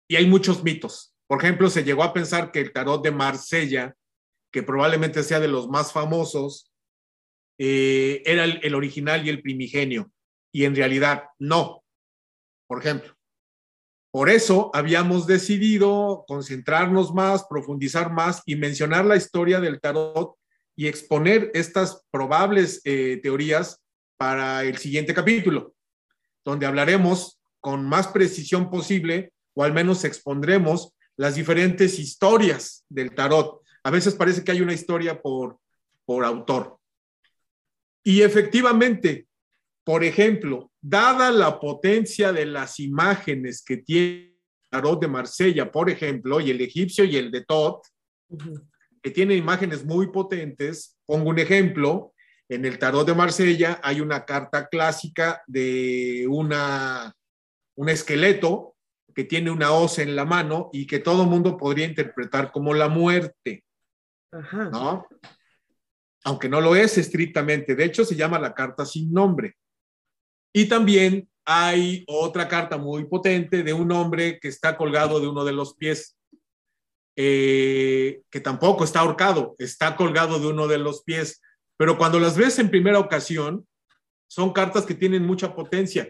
y 0.06 0.16
hay 0.16 0.26
muchos 0.26 0.62
mitos. 0.62 1.14
Por 1.26 1.42
ejemplo, 1.42 1.70
se 1.70 1.84
llegó 1.84 2.02
a 2.02 2.12
pensar 2.12 2.52
que 2.52 2.60
el 2.60 2.74
tarot 2.74 3.02
de 3.02 3.10
Marsella, 3.10 3.96
que 4.52 4.62
probablemente 4.62 5.22
sea 5.22 5.40
de 5.40 5.48
los 5.48 5.66
más 5.66 5.90
famosos, 5.90 6.70
eh, 7.56 8.22
era 8.26 8.44
el 8.44 8.74
original 8.74 9.24
y 9.24 9.30
el 9.30 9.40
primigenio. 9.40 10.12
Y 10.52 10.66
en 10.66 10.76
realidad 10.76 11.24
no. 11.38 11.82
Por 12.66 12.80
ejemplo, 12.80 13.16
por 14.10 14.28
eso 14.28 14.70
habíamos 14.74 15.26
decidido 15.26 16.26
concentrarnos 16.28 17.14
más, 17.14 17.46
profundizar 17.48 18.12
más 18.12 18.42
y 18.44 18.56
mencionar 18.56 19.06
la 19.06 19.16
historia 19.16 19.58
del 19.58 19.80
tarot 19.80 20.38
y 20.78 20.86
exponer 20.86 21.50
estas 21.54 22.06
probables 22.12 22.80
eh, 22.84 23.18
teorías 23.20 23.82
para 24.16 24.62
el 24.62 24.78
siguiente 24.78 25.12
capítulo, 25.12 25.74
donde 26.44 26.66
hablaremos 26.66 27.40
con 27.58 27.84
más 27.84 28.06
precisión 28.06 28.70
posible, 28.70 29.32
o 29.54 29.64
al 29.64 29.72
menos 29.72 30.04
expondremos 30.04 30.94
las 31.16 31.34
diferentes 31.34 31.98
historias 31.98 32.84
del 32.88 33.12
tarot. 33.12 33.60
A 33.82 33.90
veces 33.90 34.14
parece 34.14 34.44
que 34.44 34.52
hay 34.52 34.60
una 34.60 34.72
historia 34.72 35.20
por, 35.20 35.58
por 36.04 36.24
autor. 36.24 36.78
Y 38.04 38.22
efectivamente, 38.22 39.26
por 39.82 40.04
ejemplo, 40.04 40.70
dada 40.80 41.32
la 41.32 41.58
potencia 41.58 42.32
de 42.32 42.46
las 42.46 42.78
imágenes 42.78 43.64
que 43.64 43.78
tiene 43.78 44.36
el 44.62 44.70
tarot 44.70 45.00
de 45.00 45.08
Marsella, 45.08 45.72
por 45.72 45.90
ejemplo, 45.90 46.40
y 46.40 46.52
el 46.52 46.60
egipcio 46.60 47.02
y 47.02 47.16
el 47.16 47.32
de 47.32 47.44
Tot, 47.44 47.84
que 49.02 49.10
tiene 49.10 49.34
imágenes 49.34 49.84
muy 49.84 50.08
potentes. 50.08 50.98
Pongo 51.06 51.30
un 51.30 51.38
ejemplo, 51.38 52.14
en 52.48 52.64
el 52.64 52.78
tarot 52.78 53.06
de 53.06 53.14
Marsella 53.14 53.80
hay 53.82 54.00
una 54.00 54.24
carta 54.24 54.68
clásica 54.68 55.42
de 55.46 56.26
una, 56.28 57.14
un 57.76 57.88
esqueleto 57.88 58.74
que 59.14 59.24
tiene 59.24 59.50
una 59.50 59.72
hoz 59.72 59.98
en 59.98 60.16
la 60.16 60.24
mano 60.24 60.70
y 60.72 60.86
que 60.86 60.98
todo 60.98 61.24
mundo 61.24 61.56
podría 61.56 61.86
interpretar 61.86 62.52
como 62.52 62.72
la 62.74 62.88
muerte, 62.88 63.64
¿no? 64.32 65.06
Aunque 66.24 66.48
no 66.48 66.60
lo 66.60 66.76
es 66.76 66.98
estrictamente, 66.98 67.74
de 67.74 67.84
hecho 67.84 68.04
se 68.04 68.16
llama 68.16 68.38
la 68.38 68.54
carta 68.54 68.84
sin 68.84 69.12
nombre. 69.12 69.56
Y 70.52 70.66
también 70.66 71.28
hay 71.44 72.04
otra 72.06 72.48
carta 72.48 72.76
muy 72.76 73.06
potente 73.06 73.62
de 73.62 73.72
un 73.72 73.90
hombre 73.92 74.38
que 74.38 74.48
está 74.48 74.76
colgado 74.76 75.20
de 75.20 75.28
uno 75.28 75.44
de 75.44 75.52
los 75.52 75.74
pies 75.74 76.17
eh, 77.20 78.22
que 78.30 78.38
tampoco 78.38 78.84
está 78.84 79.00
ahorcado, 79.00 79.56
está 79.58 79.96
colgado 79.96 80.38
de 80.38 80.46
uno 80.46 80.68
de 80.68 80.78
los 80.78 81.02
pies. 81.02 81.42
Pero 81.76 81.98
cuando 81.98 82.20
las 82.20 82.36
ves 82.36 82.60
en 82.60 82.70
primera 82.70 83.00
ocasión, 83.00 83.66
son 84.28 84.52
cartas 84.52 84.86
que 84.86 84.94
tienen 84.94 85.26
mucha 85.26 85.56
potencia. 85.56 86.08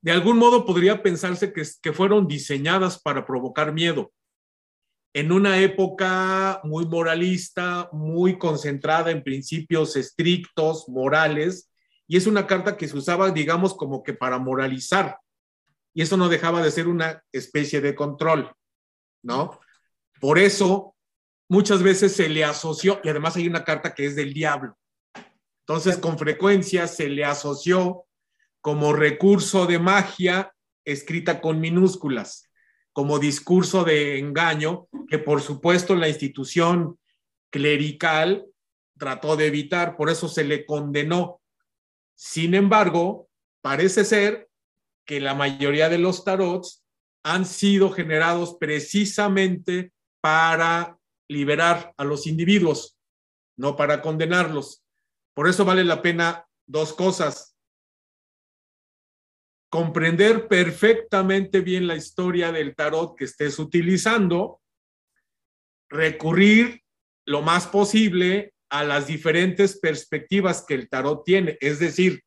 De 0.00 0.10
algún 0.10 0.36
modo 0.36 0.66
podría 0.66 1.00
pensarse 1.00 1.52
que, 1.52 1.62
que 1.80 1.92
fueron 1.92 2.26
diseñadas 2.26 3.00
para 3.00 3.24
provocar 3.24 3.72
miedo. 3.72 4.10
En 5.14 5.30
una 5.30 5.60
época 5.60 6.60
muy 6.64 6.86
moralista, 6.86 7.88
muy 7.92 8.36
concentrada 8.36 9.12
en 9.12 9.22
principios 9.22 9.94
estrictos, 9.94 10.88
morales, 10.88 11.70
y 12.08 12.16
es 12.16 12.26
una 12.26 12.48
carta 12.48 12.76
que 12.76 12.88
se 12.88 12.96
usaba, 12.96 13.30
digamos, 13.30 13.74
como 13.74 14.02
que 14.02 14.12
para 14.12 14.40
moralizar. 14.40 15.18
Y 15.94 16.02
eso 16.02 16.16
no 16.16 16.28
dejaba 16.28 16.62
de 16.62 16.72
ser 16.72 16.88
una 16.88 17.22
especie 17.30 17.80
de 17.80 17.94
control, 17.94 18.52
¿no? 19.22 19.60
Por 20.20 20.38
eso 20.38 20.94
muchas 21.48 21.82
veces 21.82 22.14
se 22.14 22.28
le 22.28 22.44
asoció, 22.44 23.00
y 23.02 23.08
además 23.08 23.36
hay 23.36 23.46
una 23.46 23.64
carta 23.64 23.94
que 23.94 24.06
es 24.06 24.16
del 24.16 24.34
diablo. 24.34 24.76
Entonces, 25.66 25.98
con 25.98 26.18
frecuencia 26.18 26.86
se 26.86 27.08
le 27.08 27.24
asoció 27.24 28.04
como 28.60 28.92
recurso 28.92 29.66
de 29.66 29.78
magia 29.78 30.52
escrita 30.84 31.40
con 31.40 31.60
minúsculas, 31.60 32.50
como 32.92 33.18
discurso 33.18 33.84
de 33.84 34.18
engaño, 34.18 34.88
que 35.08 35.18
por 35.18 35.42
supuesto 35.42 35.94
la 35.94 36.08
institución 36.08 36.98
clerical 37.50 38.46
trató 38.98 39.36
de 39.36 39.46
evitar, 39.46 39.96
por 39.96 40.10
eso 40.10 40.28
se 40.28 40.44
le 40.44 40.66
condenó. 40.66 41.40
Sin 42.14 42.54
embargo, 42.54 43.28
parece 43.60 44.04
ser 44.04 44.48
que 45.04 45.20
la 45.20 45.34
mayoría 45.34 45.88
de 45.88 45.98
los 45.98 46.24
tarots 46.24 46.84
han 47.22 47.46
sido 47.46 47.90
generados 47.90 48.56
precisamente 48.58 49.92
para 50.28 50.98
liberar 51.30 51.94
a 51.96 52.04
los 52.04 52.26
individuos, 52.26 52.98
no 53.56 53.76
para 53.76 54.02
condenarlos. 54.02 54.84
Por 55.34 55.48
eso 55.48 55.64
vale 55.64 55.84
la 55.84 56.02
pena 56.02 56.46
dos 56.66 56.92
cosas. 56.92 57.56
Comprender 59.70 60.46
perfectamente 60.46 61.62
bien 61.62 61.86
la 61.86 61.96
historia 61.96 62.52
del 62.52 62.76
tarot 62.76 63.16
que 63.16 63.24
estés 63.24 63.58
utilizando, 63.58 64.60
recurrir 65.88 66.82
lo 67.24 67.40
más 67.40 67.66
posible 67.66 68.52
a 68.68 68.84
las 68.84 69.06
diferentes 69.06 69.80
perspectivas 69.80 70.62
que 70.62 70.74
el 70.74 70.90
tarot 70.90 71.24
tiene. 71.24 71.56
Es 71.62 71.78
decir, 71.78 72.22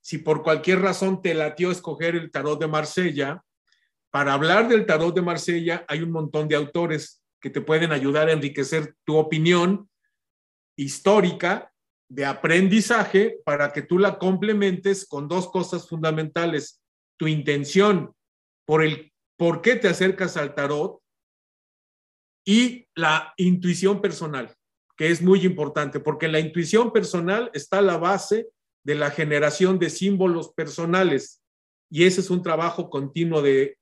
si 0.00 0.18
por 0.18 0.42
cualquier 0.42 0.80
razón 0.80 1.22
te 1.22 1.32
latió 1.32 1.70
escoger 1.70 2.16
el 2.16 2.32
tarot 2.32 2.58
de 2.58 2.66
Marsella, 2.66 3.44
para 4.10 4.32
hablar 4.32 4.66
del 4.66 4.84
tarot 4.84 5.14
de 5.14 5.22
Marsella 5.22 5.84
hay 5.86 6.02
un 6.02 6.10
montón 6.10 6.48
de 6.48 6.56
autores 6.56 7.22
que 7.40 7.50
te 7.50 7.60
pueden 7.60 7.92
ayudar 7.92 8.28
a 8.28 8.32
enriquecer 8.32 8.94
tu 9.04 9.16
opinión 9.16 9.88
histórica 10.76 11.72
de 12.08 12.24
aprendizaje 12.24 13.38
para 13.44 13.72
que 13.72 13.82
tú 13.82 13.98
la 13.98 14.18
complementes 14.18 15.06
con 15.06 15.28
dos 15.28 15.50
cosas 15.50 15.88
fundamentales. 15.88 16.82
Tu 17.18 17.26
intención 17.28 18.14
por 18.64 18.84
el 18.84 19.12
por 19.36 19.60
qué 19.60 19.76
te 19.76 19.88
acercas 19.88 20.36
al 20.36 20.54
tarot 20.54 21.00
y 22.44 22.86
la 22.94 23.34
intuición 23.36 24.00
personal, 24.00 24.54
que 24.96 25.10
es 25.10 25.20
muy 25.20 25.44
importante, 25.44 26.00
porque 26.00 26.28
la 26.28 26.40
intuición 26.40 26.92
personal 26.92 27.50
está 27.52 27.78
a 27.78 27.82
la 27.82 27.98
base 27.98 28.48
de 28.84 28.94
la 28.94 29.10
generación 29.10 29.78
de 29.78 29.90
símbolos 29.90 30.52
personales 30.52 31.42
y 31.90 32.04
ese 32.04 32.20
es 32.20 32.30
un 32.30 32.42
trabajo 32.42 32.88
continuo 32.88 33.42
de 33.42 33.78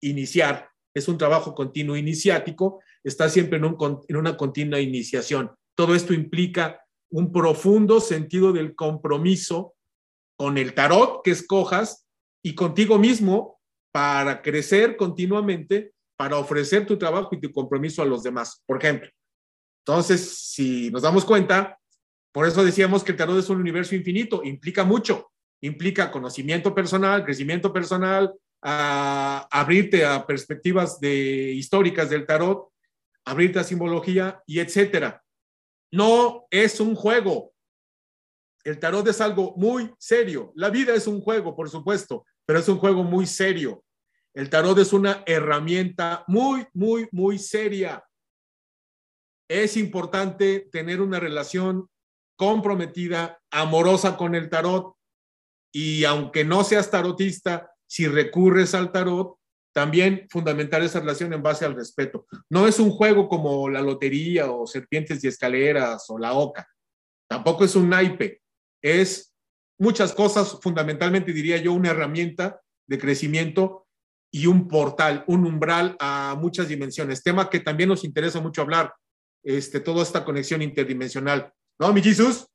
iniciar, 0.00 0.70
es 0.94 1.06
un 1.06 1.18
trabajo 1.18 1.54
continuo 1.54 1.96
iniciático 1.96 2.80
está 3.08 3.28
siempre 3.28 3.58
en, 3.58 4.16
una 4.16 4.36
continua 4.36 4.80
iniciación. 4.80 5.50
Todo 5.74 5.94
esto 5.94 6.12
implica 6.12 6.82
un 7.10 7.32
profundo 7.32 8.00
sentido 8.00 8.52
del 8.52 8.74
compromiso 8.74 9.74
con 10.36 10.58
el 10.58 10.74
tarot 10.74 11.22
que 11.22 11.30
escojas 11.30 12.06
y 12.42 12.54
contigo 12.54 12.98
mismo 12.98 13.58
para 13.92 14.42
crecer 14.42 14.96
continuamente, 14.96 15.92
para 16.16 16.36
ofrecer 16.36 16.86
tu 16.86 16.98
trabajo 16.98 17.30
y 17.32 17.40
tu 17.40 17.50
compromiso 17.50 18.02
a 18.02 18.06
los 18.06 18.22
demás. 18.22 18.62
Por 18.66 18.78
ejemplo, 18.78 19.08
entonces, 19.86 20.36
si 20.38 20.90
nos 20.90 21.02
damos 21.02 21.24
cuenta, 21.24 21.78
por 22.32 22.46
eso 22.46 22.62
decíamos 22.64 23.02
que 23.02 23.12
el 23.12 23.18
tarot 23.18 23.38
es 23.38 23.48
un 23.48 23.58
universo 23.58 23.94
infinito, 23.94 24.42
implica 24.44 24.84
mucho, 24.84 25.30
implica 25.62 26.10
conocimiento 26.10 26.74
personal, 26.74 27.24
crecimiento 27.24 27.72
personal, 27.72 28.32
abrirte 28.60 30.04
a 30.04 30.26
perspectivas 30.26 31.00
de, 31.00 31.52
históricas 31.52 32.10
del 32.10 32.26
tarot, 32.26 32.67
abrirte 33.28 33.58
a 33.58 33.64
simbología 33.64 34.42
y 34.46 34.60
etcétera. 34.60 35.22
No 35.92 36.46
es 36.50 36.80
un 36.80 36.94
juego. 36.94 37.52
El 38.64 38.78
tarot 38.78 39.06
es 39.08 39.20
algo 39.20 39.54
muy 39.56 39.94
serio. 39.98 40.52
La 40.54 40.70
vida 40.70 40.94
es 40.94 41.06
un 41.06 41.20
juego, 41.20 41.54
por 41.54 41.70
supuesto, 41.70 42.24
pero 42.46 42.58
es 42.58 42.68
un 42.68 42.78
juego 42.78 43.04
muy 43.04 43.26
serio. 43.26 43.84
El 44.34 44.50
tarot 44.50 44.78
es 44.78 44.92
una 44.92 45.22
herramienta 45.26 46.24
muy, 46.26 46.66
muy, 46.72 47.08
muy 47.12 47.38
seria. 47.38 48.04
Es 49.48 49.76
importante 49.76 50.68
tener 50.72 51.00
una 51.00 51.20
relación 51.20 51.88
comprometida, 52.36 53.40
amorosa 53.50 54.16
con 54.16 54.34
el 54.34 54.48
tarot. 54.48 54.94
Y 55.72 56.04
aunque 56.04 56.44
no 56.44 56.64
seas 56.64 56.90
tarotista, 56.90 57.70
si 57.86 58.06
recurres 58.06 58.74
al 58.74 58.92
tarot, 58.92 59.37
también 59.78 60.26
fundamentar 60.28 60.82
esa 60.82 60.98
relación 60.98 61.32
en 61.32 61.40
base 61.40 61.64
al 61.64 61.76
respeto. 61.76 62.26
No 62.50 62.66
es 62.66 62.80
un 62.80 62.90
juego 62.90 63.28
como 63.28 63.68
la 63.68 63.80
lotería 63.80 64.50
o 64.50 64.66
serpientes 64.66 65.22
y 65.22 65.28
escaleras 65.28 66.04
o 66.08 66.18
la 66.18 66.32
oca. 66.32 66.66
tampoco 67.28 67.64
es 67.64 67.76
un 67.76 67.88
naipe, 67.88 68.42
es 68.82 69.32
muchas 69.78 70.12
cosas, 70.14 70.58
fundamentalmente 70.60 71.32
diría 71.32 71.58
yo, 71.58 71.74
una 71.74 71.90
herramienta 71.90 72.60
de 72.88 72.98
crecimiento 72.98 73.86
y 74.32 74.46
un 74.46 74.66
portal, 74.66 75.22
un 75.28 75.46
umbral 75.46 75.96
a 76.00 76.36
muchas 76.36 76.66
dimensiones, 76.66 77.22
tema 77.22 77.48
que 77.48 77.60
también 77.60 77.88
nos 77.88 78.02
interesa 78.02 78.40
mucho 78.40 78.62
hablar, 78.62 78.92
este, 79.44 79.78
toda 79.78 80.02
esta 80.02 80.24
conexión 80.24 80.60
interdimensional. 80.60 81.52
¿No, 81.78 81.92
mi 81.92 82.02
Jesús? 82.02 82.48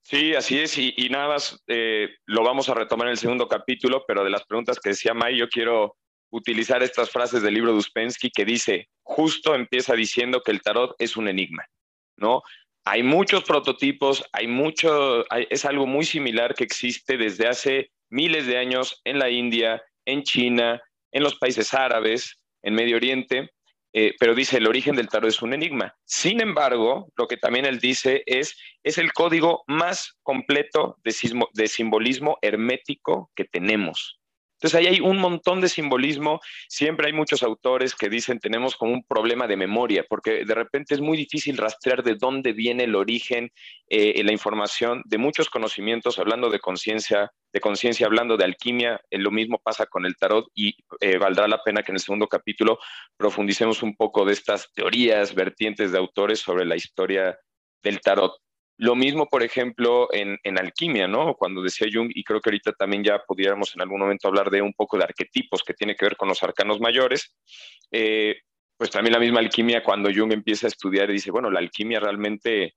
Sí, 0.00 0.34
así 0.34 0.60
es, 0.60 0.78
y, 0.78 0.94
nada 1.10 1.28
más 1.28 1.62
eh, 1.66 2.08
lo 2.24 2.42
vamos 2.42 2.70
a 2.70 2.74
retomar 2.74 3.08
en 3.08 3.12
el 3.12 3.18
segundo 3.18 3.48
capítulo, 3.48 4.02
pero 4.08 4.24
de 4.24 4.30
las 4.30 4.46
preguntas 4.46 4.80
que 4.80 4.90
decía 4.90 5.12
May, 5.12 5.36
yo 5.36 5.50
quiero 5.50 5.98
utilizar 6.30 6.82
estas 6.82 7.10
frases 7.10 7.42
del 7.42 7.54
libro 7.54 7.72
de 7.72 7.78
Uspensky 7.78 8.30
que 8.30 8.44
dice, 8.44 8.88
justo 9.02 9.54
empieza 9.54 9.94
diciendo 9.94 10.42
que 10.42 10.52
el 10.52 10.62
tarot 10.62 10.94
es 10.98 11.16
un 11.16 11.28
enigma, 11.28 11.64
¿no? 12.16 12.42
Hay 12.84 13.02
muchos 13.02 13.42
prototipos, 13.44 14.24
hay 14.32 14.46
mucho, 14.46 15.24
es 15.50 15.64
algo 15.64 15.86
muy 15.86 16.04
similar 16.04 16.54
que 16.54 16.64
existe 16.64 17.16
desde 17.16 17.48
hace 17.48 17.90
miles 18.10 18.46
de 18.46 18.58
años 18.58 19.00
en 19.04 19.18
la 19.18 19.28
India, 19.28 19.82
en 20.04 20.22
China, 20.22 20.80
en 21.10 21.22
los 21.22 21.36
países 21.36 21.74
árabes, 21.74 22.36
en 22.62 22.74
Medio 22.74 22.96
Oriente, 22.96 23.50
eh, 23.92 24.14
pero 24.20 24.34
dice 24.34 24.58
el 24.58 24.66
origen 24.66 24.94
del 24.94 25.08
tarot 25.08 25.30
es 25.30 25.42
un 25.42 25.54
enigma. 25.54 25.96
Sin 26.04 26.40
embargo, 26.40 27.08
lo 27.16 27.26
que 27.26 27.38
también 27.38 27.64
él 27.64 27.78
dice 27.78 28.22
es, 28.26 28.56
es 28.84 28.98
el 28.98 29.12
código 29.12 29.64
más 29.66 30.16
completo 30.22 30.98
de 31.02 31.66
simbolismo 31.66 32.38
hermético 32.42 33.30
que 33.34 33.44
tenemos. 33.44 34.20
Entonces 34.56 34.80
ahí 34.80 34.86
hay 34.86 35.00
un 35.00 35.18
montón 35.18 35.60
de 35.60 35.68
simbolismo. 35.68 36.40
Siempre 36.68 37.08
hay 37.08 37.12
muchos 37.12 37.42
autores 37.42 37.94
que 37.94 38.08
dicen 38.08 38.38
tenemos 38.38 38.74
como 38.76 38.92
un 38.92 39.04
problema 39.04 39.46
de 39.46 39.56
memoria, 39.56 40.04
porque 40.08 40.44
de 40.44 40.54
repente 40.54 40.94
es 40.94 41.00
muy 41.00 41.16
difícil 41.16 41.58
rastrear 41.58 42.02
de 42.02 42.14
dónde 42.14 42.52
viene 42.52 42.84
el 42.84 42.94
origen, 42.94 43.52
eh, 43.88 44.22
la 44.24 44.32
información 44.32 45.02
de 45.04 45.18
muchos 45.18 45.50
conocimientos, 45.50 46.18
hablando 46.18 46.48
de 46.48 46.58
conciencia, 46.58 47.30
de 47.52 47.60
conciencia, 47.60 48.06
hablando 48.06 48.38
de 48.38 48.44
alquimia. 48.44 49.00
Eh, 49.10 49.18
lo 49.18 49.30
mismo 49.30 49.58
pasa 49.62 49.86
con 49.86 50.06
el 50.06 50.16
tarot 50.16 50.46
y 50.54 50.74
eh, 51.00 51.18
valdrá 51.18 51.46
la 51.48 51.62
pena 51.62 51.82
que 51.82 51.92
en 51.92 51.96
el 51.96 52.00
segundo 52.00 52.26
capítulo 52.26 52.78
profundicemos 53.16 53.82
un 53.82 53.94
poco 53.94 54.24
de 54.24 54.32
estas 54.32 54.72
teorías, 54.72 55.34
vertientes 55.34 55.92
de 55.92 55.98
autores 55.98 56.40
sobre 56.40 56.64
la 56.64 56.76
historia 56.76 57.38
del 57.82 58.00
tarot. 58.00 58.32
Lo 58.78 58.94
mismo, 58.94 59.26
por 59.26 59.42
ejemplo, 59.42 60.08
en, 60.12 60.58
alquimia, 60.58 61.08
¿no? 61.08 61.34
Cuando 61.34 61.62
decía 61.62 61.88
Jung, 61.90 62.10
y 62.14 62.22
creo 62.22 62.40
que 62.40 62.50
ahorita 62.50 62.72
también 62.72 63.02
ya 63.02 63.22
pudiéramos 63.26 63.74
en 63.74 63.80
algún 63.80 64.00
momento 64.00 64.28
hablar 64.28 64.50
de 64.50 64.60
un 64.60 64.74
poco 64.74 64.98
de 64.98 65.04
arquetipos 65.04 65.62
que 65.62 65.72
tiene 65.72 65.96
que 65.96 66.04
ver 66.04 66.16
con 66.16 66.28
los 66.28 66.42
arcanos 66.42 66.78
mayores, 66.78 67.34
eh, 67.90 68.36
pues 68.76 68.90
también 68.90 69.14
la 69.14 69.18
misma 69.18 69.40
alquimia, 69.40 69.82
cuando 69.82 70.10
Jung 70.14 70.32
empieza 70.32 70.66
a 70.66 70.68
estudiar, 70.68 71.10
dice, 71.10 71.30
bueno, 71.30 71.50
la 71.50 71.60
alquimia 71.60 72.00
realmente, 72.00 72.74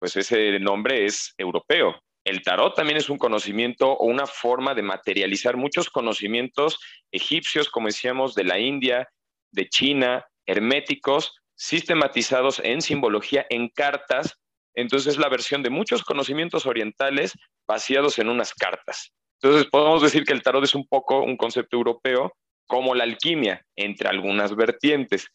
pues 0.00 0.16
ese 0.16 0.58
nombre 0.58 1.04
es 1.04 1.32
europeo. 1.38 1.94
El 2.24 2.42
tarot 2.42 2.74
también 2.74 2.96
es 2.96 3.08
un 3.08 3.18
conocimiento 3.18 3.92
o 3.92 4.06
una 4.06 4.26
forma 4.26 4.74
de 4.74 4.82
materializar 4.82 5.56
muchos 5.56 5.88
conocimientos 5.90 6.80
egipcios, 7.12 7.70
como 7.70 7.86
decíamos, 7.86 8.34
de 8.34 8.42
la 8.42 8.58
India, 8.58 9.08
de 9.52 9.68
China, 9.68 10.26
herméticos, 10.44 11.36
sistematizados 11.54 12.60
en 12.64 12.82
simbología, 12.82 13.46
en 13.48 13.68
cartas, 13.68 14.40
entonces 14.76 15.14
es 15.14 15.18
la 15.18 15.28
versión 15.28 15.62
de 15.62 15.70
muchos 15.70 16.04
conocimientos 16.04 16.66
orientales 16.66 17.32
vaciados 17.66 18.18
en 18.18 18.28
unas 18.28 18.54
cartas. 18.54 19.12
Entonces 19.40 19.68
podemos 19.70 20.02
decir 20.02 20.24
que 20.24 20.32
el 20.32 20.42
tarot 20.42 20.62
es 20.62 20.74
un 20.74 20.86
poco 20.86 21.22
un 21.22 21.36
concepto 21.36 21.76
europeo 21.76 22.32
como 22.66 22.94
la 22.94 23.04
alquimia, 23.04 23.64
entre 23.74 24.08
algunas 24.08 24.54
vertientes. 24.54 25.28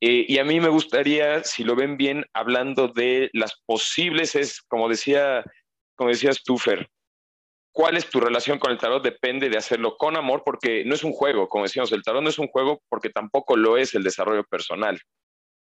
Eh, 0.00 0.24
y 0.26 0.38
a 0.38 0.44
mí 0.44 0.60
me 0.60 0.68
gustaría, 0.68 1.44
si 1.44 1.62
lo 1.62 1.76
ven 1.76 1.96
bien, 1.96 2.24
hablando 2.32 2.88
de 2.88 3.28
las 3.32 3.60
posibles, 3.66 4.34
es 4.34 4.62
como 4.62 4.88
decía, 4.88 5.44
como 5.94 6.10
decía 6.10 6.32
Stuffer, 6.32 6.88
cuál 7.72 7.96
es 7.96 8.08
tu 8.08 8.20
relación 8.20 8.58
con 8.58 8.72
el 8.72 8.78
tarot 8.78 9.02
depende 9.02 9.50
de 9.50 9.58
hacerlo 9.58 9.96
con 9.96 10.16
amor, 10.16 10.42
porque 10.44 10.84
no 10.86 10.94
es 10.94 11.04
un 11.04 11.12
juego, 11.12 11.48
como 11.48 11.64
decíamos, 11.64 11.92
el 11.92 12.02
tarot 12.02 12.22
no 12.22 12.30
es 12.30 12.38
un 12.38 12.48
juego 12.48 12.82
porque 12.88 13.10
tampoco 13.10 13.56
lo 13.56 13.76
es 13.76 13.94
el 13.94 14.02
desarrollo 14.02 14.44
personal 14.44 15.00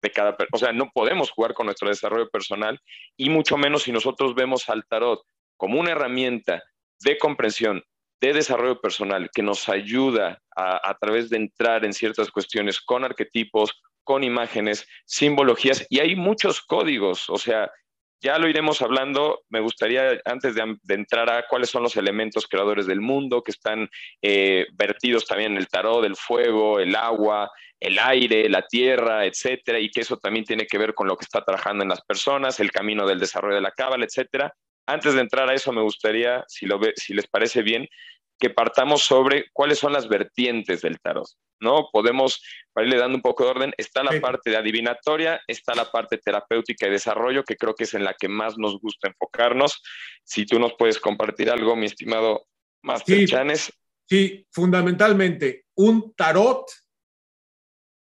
de 0.03 0.11
cada, 0.11 0.37
o 0.53 0.59
sea, 0.59 0.73
no 0.73 0.91
podemos 0.93 1.31
jugar 1.31 1.55
con 1.55 1.67
nuestro 1.67 1.89
desarrollo 1.89 2.29
personal 2.29 2.81
y 3.17 3.31
mucho 3.31 3.57
menos 3.57 3.85
si 3.85 3.93
nosotros 3.93 4.35
vemos 4.35 4.69
al 4.69 4.85
tarot 4.87 5.21
como 5.57 5.79
una 5.79 5.93
herramienta 5.93 6.63
de 7.01 7.19
comprensión, 7.19 7.83
de 8.21 8.33
desarrollo 8.33 8.81
personal 8.81 9.31
que 9.33 9.43
nos 9.43 9.69
ayuda 9.69 10.41
a, 10.57 10.91
a 10.91 10.97
través 10.99 11.31
de 11.31 11.37
entrar 11.37 11.85
en 11.85 11.93
ciertas 11.93 12.31
cuestiones 12.31 12.81
con 12.81 13.05
arquetipos, 13.05 13.81
con 14.05 14.25
imágenes, 14.25 14.87
simbologías 15.05 15.87
y 15.89 16.01
hay 16.01 16.17
muchos 16.17 16.61
códigos, 16.61 17.31
o 17.31 17.39
sea, 17.39 17.71
ya 18.23 18.39
lo 18.39 18.49
iremos 18.49 18.81
hablando. 18.81 19.43
Me 19.51 19.61
gustaría, 19.61 20.21
antes 20.25 20.55
de, 20.55 20.77
entrar 20.89 21.29
a 21.29 21.47
cuáles 21.49 21.71
son 21.71 21.83
los 21.83 21.97
elementos 21.97 22.47
creadores 22.47 22.87
del 22.87 23.01
mundo 23.01 23.43
que 23.43 23.51
están 23.51 23.91
eh, 24.23 24.67
vertidos 24.75 25.27
también 25.27 25.53
en 25.53 25.59
el 25.59 25.69
tarot, 25.69 26.05
el 26.05 26.17
fuego, 26.17 26.79
el 26.79 26.95
agua, 26.95 27.51
el 27.81 27.99
aire, 27.99 28.49
la 28.49 28.63
tierra, 28.63 29.27
etcétera, 29.27 29.81
y 29.81 29.91
que 29.91 30.03
eso 30.03 30.17
también 30.17 30.45
tiene 30.45 30.67
que 30.67 30.79
ver 30.79 30.95
con 30.95 31.09
lo 31.09 31.17
que 31.17 31.25
está 31.25 31.45
trabajando 31.45 31.83
en 31.83 31.89
las 31.89 32.03
personas, 32.03 32.61
el 32.61 32.71
camino 32.71 33.07
del 33.07 33.19
desarrollo 33.19 33.57
de 33.57 33.61
la 33.61 33.73
cábala, 33.73 34.05
etcétera. 34.05 34.55
Antes 34.87 35.15
de 35.15 35.21
entrar 35.21 35.51
a 35.51 35.55
eso, 35.55 35.73
me 35.73 35.83
gustaría, 35.83 36.45
si, 36.47 36.67
lo 36.67 36.81
si 36.95 37.15
les 37.15 37.27
parece 37.27 37.63
bien, 37.63 37.89
que 38.43 38.51
partamos 38.51 39.05
sobre 39.05 39.47
cuáles 39.53 39.79
son 39.79 39.93
las 39.93 40.09
vertientes 40.09 40.83
del 40.83 40.99
tarot, 40.99 41.29
¿no? 41.61 41.91
Podemos, 41.93 42.43
para 42.73 42.85
irle 42.85 42.99
dando 42.99 43.15
un 43.15 43.23
poco 43.23 43.45
de 43.45 43.51
orden, 43.51 43.75
está 43.77 44.03
la 44.03 44.21
parte 44.21 44.51
de 44.51 44.57
adivinatoria, 44.57 45.41
está 45.47 45.77
la 45.77 45.93
parte 45.93 46.19
terapéutica 46.19 46.89
y 46.89 46.91
desarrollo, 46.91 47.45
que 47.45 47.55
creo 47.55 47.77
que 47.77 47.85
es 47.85 47.95
en 47.95 48.03
la 48.03 48.15
que 48.15 48.27
más 48.27 48.59
nos 48.59 48.81
gusta 48.81 49.07
enfocarnos. 49.07 49.81
Si 50.25 50.45
tú 50.45 50.59
nos 50.59 50.75
puedes 50.77 50.99
compartir 50.99 51.51
algo, 51.51 51.77
mi 51.77 51.87
estimado 51.87 52.49
Master 52.83 53.25
Chanes. 53.29 53.73
Sí, 54.09 54.45
fundamentalmente, 54.51 55.67
un 55.77 56.13
tarot 56.17 56.69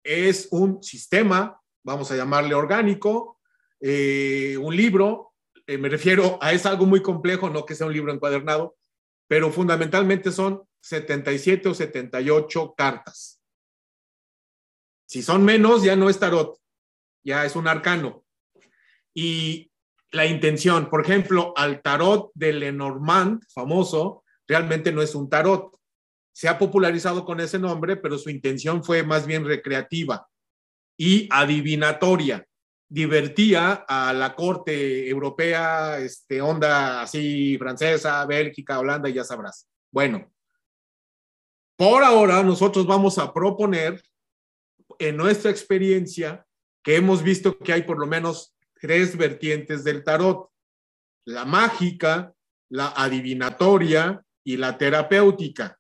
es 0.04 0.48
un 0.50 0.82
sistema, 0.82 1.62
vamos 1.84 2.10
a 2.10 2.16
llamarle 2.16 2.56
orgánico, 2.56 3.40
eh, 3.80 4.58
un 4.60 4.76
libro, 4.76 5.34
eh, 5.68 5.78
me 5.78 5.90
refiero 5.90 6.40
a 6.42 6.54
es 6.54 6.66
algo 6.66 6.88
muy 6.88 7.04
complejo, 7.04 7.52
no 7.52 7.68
que 7.68 7.76
sea 7.76 7.86
un 7.86 7.94
libro 7.94 8.12
encuadernado, 8.12 8.76
pero 9.34 9.52
fundamentalmente 9.52 10.32
son 10.32 10.62
77 10.80 11.68
o 11.68 11.74
78 11.74 12.76
cartas. 12.78 13.42
Si 15.08 15.24
son 15.24 15.44
menos, 15.44 15.82
ya 15.82 15.96
no 15.96 16.08
es 16.08 16.20
tarot, 16.20 16.62
ya 17.26 17.44
es 17.44 17.56
un 17.56 17.68
arcano. 17.68 18.24
Y 19.12 19.72
la 20.12 20.28
intención, 20.28 20.88
por 20.88 21.02
ejemplo, 21.02 21.52
al 21.58 21.82
tarot 21.82 22.30
de 22.36 22.54
Lenormand, 22.54 23.44
famoso, 23.52 24.24
realmente 24.48 24.92
no 24.92 25.02
es 25.02 25.16
un 25.16 25.28
tarot. 25.28 25.80
Se 26.32 26.48
ha 26.48 26.60
popularizado 26.60 27.26
con 27.26 27.40
ese 27.40 27.58
nombre, 27.58 27.98
pero 27.98 28.20
su 28.20 28.30
intención 28.30 28.84
fue 28.84 29.02
más 29.02 29.26
bien 29.26 29.46
recreativa 29.46 30.30
y 30.96 31.28
adivinatoria 31.32 32.48
divertía 32.90 33.86
a 33.88 34.14
la 34.14 34.36
corte 34.36 35.08
europea, 35.10 35.98
este, 36.00 36.42
onda 36.42 37.02
así 37.02 37.58
francesa, 37.58 38.26
Bélgica, 38.26 38.80
Holanda, 38.80 39.10
ya 39.10 39.24
sabrás. 39.24 39.68
Bueno, 39.92 40.32
por 41.76 42.04
ahora 42.04 42.44
nosotros 42.44 42.86
vamos 42.86 43.18
a 43.18 43.34
proponer 43.34 44.04
en 45.00 45.18
nuestra 45.18 45.50
experiencia 45.50 46.46
que 46.84 46.96
hemos 46.96 47.24
visto 47.24 47.58
que 47.58 47.74
hay 47.74 47.84
por 47.84 47.98
lo 47.98 48.06
menos 48.06 48.56
tres 48.80 49.18
vertientes 49.18 49.84
del 49.84 50.04
tarot, 50.04 50.50
la 51.26 51.46
mágica, 51.46 52.34
la 52.70 52.90
adivinatoria 52.90 54.24
y 54.44 54.58
la 54.58 54.78
terapéutica. 54.78 55.80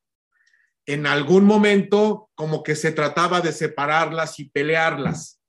En 0.86 1.06
algún 1.06 1.46
momento 1.46 2.30
como 2.34 2.63
que 2.63 2.76
se 2.76 2.92
trataba 2.92 3.42
de 3.42 3.52
separarlas 3.52 4.39
y 4.39 4.50
pelearlas 4.50 5.43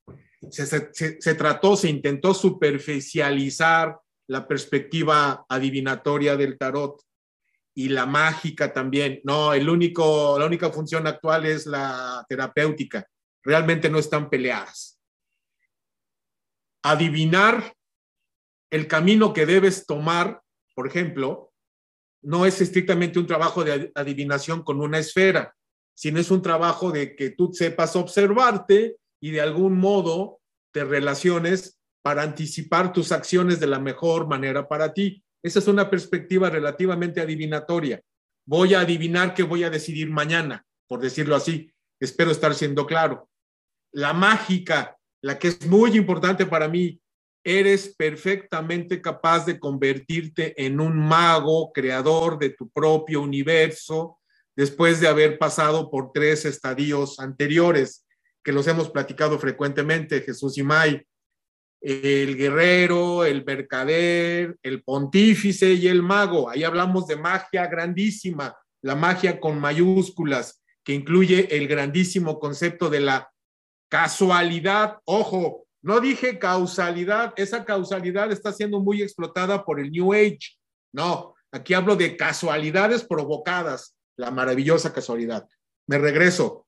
se, 0.50 1.34
trató, 1.34 1.76
se 1.76 1.88
intentó 1.88 2.34
superficializar 2.34 3.98
la 4.26 4.46
perspectiva 4.48 5.44
adivinatoria 5.48 6.36
del 6.36 6.56
tarot 6.56 7.02
y 7.74 7.88
la 7.88 8.06
mágica 8.06 8.72
también. 8.72 9.20
No, 9.24 9.52
el 9.52 9.68
único, 9.68 10.38
la 10.38 10.46
única 10.46 10.70
función 10.70 11.06
actual 11.06 11.46
es 11.46 11.66
la 11.66 12.24
terapéutica. 12.28 13.06
Realmente 13.42 13.90
no 13.90 13.98
están 13.98 14.30
peleadas. 14.30 14.98
Adivinar 16.82 17.74
el 18.70 18.86
camino 18.86 19.32
que 19.32 19.46
debes 19.46 19.86
tomar, 19.86 20.42
por 20.74 20.86
ejemplo, 20.86 21.52
no 22.22 22.46
es 22.46 22.60
estrictamente 22.60 23.18
un 23.18 23.26
trabajo 23.26 23.62
de 23.64 23.92
adivinación 23.94 24.62
con 24.62 24.80
una 24.80 24.98
esfera, 24.98 25.54
sino 25.94 26.18
es 26.18 26.30
un 26.30 26.42
trabajo 26.42 26.90
de 26.90 27.14
que 27.14 27.30
tú 27.30 27.52
sepas 27.52 27.94
observarte 27.96 28.96
y 29.24 29.30
de 29.30 29.40
algún 29.40 29.78
modo 29.78 30.42
te 30.70 30.84
relaciones 30.84 31.80
para 32.02 32.20
anticipar 32.20 32.92
tus 32.92 33.10
acciones 33.10 33.58
de 33.58 33.66
la 33.66 33.78
mejor 33.78 34.28
manera 34.28 34.68
para 34.68 34.92
ti. 34.92 35.24
Esa 35.42 35.60
es 35.60 35.66
una 35.66 35.88
perspectiva 35.88 36.50
relativamente 36.50 37.22
adivinatoria. 37.22 38.02
Voy 38.44 38.74
a 38.74 38.80
adivinar 38.80 39.32
qué 39.32 39.42
voy 39.42 39.64
a 39.64 39.70
decidir 39.70 40.10
mañana, 40.10 40.66
por 40.86 41.00
decirlo 41.00 41.36
así. 41.36 41.72
Espero 41.98 42.32
estar 42.32 42.54
siendo 42.54 42.84
claro. 42.84 43.30
La 43.92 44.12
mágica, 44.12 44.98
la 45.22 45.38
que 45.38 45.48
es 45.48 45.66
muy 45.66 45.96
importante 45.96 46.44
para 46.44 46.68
mí, 46.68 47.00
eres 47.42 47.94
perfectamente 47.96 49.00
capaz 49.00 49.46
de 49.46 49.58
convertirte 49.58 50.52
en 50.62 50.80
un 50.80 50.98
mago, 50.98 51.72
creador 51.72 52.38
de 52.38 52.50
tu 52.50 52.68
propio 52.68 53.22
universo, 53.22 54.18
después 54.54 55.00
de 55.00 55.08
haber 55.08 55.38
pasado 55.38 55.90
por 55.90 56.12
tres 56.12 56.44
estadios 56.44 57.18
anteriores, 57.18 58.03
que 58.44 58.52
los 58.52 58.66
hemos 58.68 58.90
platicado 58.90 59.38
frecuentemente, 59.38 60.20
Jesús 60.20 60.58
y 60.58 60.62
May, 60.62 61.02
el 61.80 62.36
guerrero, 62.36 63.24
el 63.24 63.44
mercader, 63.44 64.56
el 64.62 64.82
pontífice 64.82 65.72
y 65.72 65.88
el 65.88 66.02
mago. 66.02 66.48
Ahí 66.48 66.62
hablamos 66.62 67.06
de 67.06 67.16
magia 67.16 67.66
grandísima, 67.66 68.56
la 68.82 68.94
magia 68.94 69.40
con 69.40 69.58
mayúsculas, 69.58 70.62
que 70.84 70.92
incluye 70.92 71.56
el 71.56 71.66
grandísimo 71.66 72.38
concepto 72.38 72.90
de 72.90 73.00
la 73.00 73.30
casualidad. 73.90 74.98
Ojo, 75.04 75.66
no 75.82 76.00
dije 76.00 76.38
causalidad, 76.38 77.32
esa 77.36 77.64
causalidad 77.64 78.30
está 78.30 78.52
siendo 78.52 78.80
muy 78.80 79.02
explotada 79.02 79.64
por 79.64 79.80
el 79.80 79.90
New 79.90 80.12
Age. 80.12 80.56
No, 80.92 81.34
aquí 81.50 81.74
hablo 81.74 81.96
de 81.96 82.16
casualidades 82.16 83.04
provocadas, 83.04 83.96
la 84.16 84.30
maravillosa 84.30 84.92
casualidad. 84.92 85.46
Me 85.86 85.98
regreso. 85.98 86.66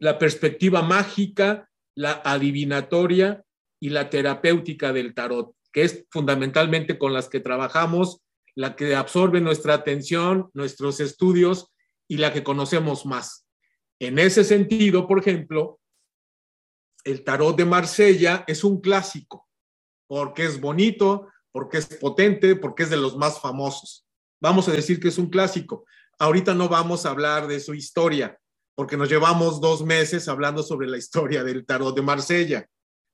La 0.00 0.18
perspectiva 0.18 0.82
mágica, 0.82 1.70
la 1.94 2.22
adivinatoria 2.24 3.44
y 3.78 3.90
la 3.90 4.10
terapéutica 4.10 4.92
del 4.92 5.14
tarot, 5.14 5.54
que 5.72 5.84
es 5.84 6.06
fundamentalmente 6.10 6.98
con 6.98 7.12
las 7.12 7.28
que 7.28 7.40
trabajamos, 7.40 8.22
la 8.54 8.76
que 8.76 8.94
absorbe 8.94 9.42
nuestra 9.42 9.74
atención, 9.74 10.50
nuestros 10.54 11.00
estudios 11.00 11.70
y 12.08 12.16
la 12.16 12.32
que 12.32 12.42
conocemos 12.42 13.04
más. 13.04 13.46
En 14.00 14.18
ese 14.18 14.42
sentido, 14.42 15.06
por 15.06 15.18
ejemplo, 15.18 15.78
el 17.04 17.22
tarot 17.22 17.56
de 17.56 17.66
Marsella 17.66 18.44
es 18.46 18.64
un 18.64 18.80
clásico, 18.80 19.48
porque 20.06 20.46
es 20.46 20.60
bonito, 20.60 21.28
porque 21.52 21.76
es 21.76 21.86
potente, 21.86 22.56
porque 22.56 22.84
es 22.84 22.90
de 22.90 22.96
los 22.96 23.18
más 23.18 23.38
famosos. 23.38 24.06
Vamos 24.40 24.66
a 24.68 24.72
decir 24.72 24.98
que 24.98 25.08
es 25.08 25.18
un 25.18 25.28
clásico. 25.28 25.84
Ahorita 26.18 26.54
no 26.54 26.70
vamos 26.70 27.04
a 27.04 27.10
hablar 27.10 27.46
de 27.46 27.60
su 27.60 27.74
historia, 27.74 28.39
porque 28.80 28.96
nos 28.96 29.10
llevamos 29.10 29.60
dos 29.60 29.84
meses 29.84 30.26
hablando 30.26 30.62
sobre 30.62 30.88
la 30.88 30.96
historia 30.96 31.44
del 31.44 31.66
tarot 31.66 31.94
de 31.94 32.00
Marsella 32.00 32.66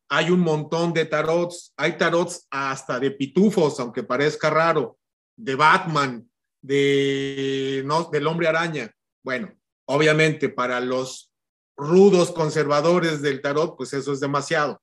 hay 0.08 0.30
un 0.30 0.38
montón 0.38 0.92
de 0.92 1.06
tarots, 1.06 1.72
hay 1.76 1.98
tarots 1.98 2.46
hasta 2.50 3.00
de 3.00 3.10
pitufos, 3.10 3.80
aunque 3.80 4.04
parezca 4.04 4.48
raro, 4.48 4.96
de 5.36 5.56
Batman, 5.56 6.30
de, 6.62 7.82
no, 7.84 8.04
del 8.04 8.28
hombre 8.28 8.46
araña. 8.46 8.92
Bueno, 9.24 9.52
obviamente 9.86 10.48
para 10.48 10.78
los 10.78 11.32
rudos 11.76 12.30
conservadores 12.30 13.20
del 13.20 13.42
tarot, 13.42 13.76
pues 13.76 13.92
eso 13.92 14.12
es 14.12 14.20
demasiado. 14.20 14.80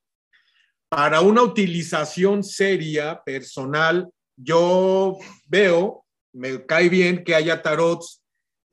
Para 0.89 1.21
una 1.21 1.43
utilización 1.43 2.43
seria, 2.43 3.21
personal, 3.23 4.09
yo 4.35 5.17
veo, 5.47 6.03
me 6.33 6.65
cae 6.65 6.89
bien 6.89 7.23
que 7.23 7.35
haya 7.35 7.61
tarots, 7.61 8.22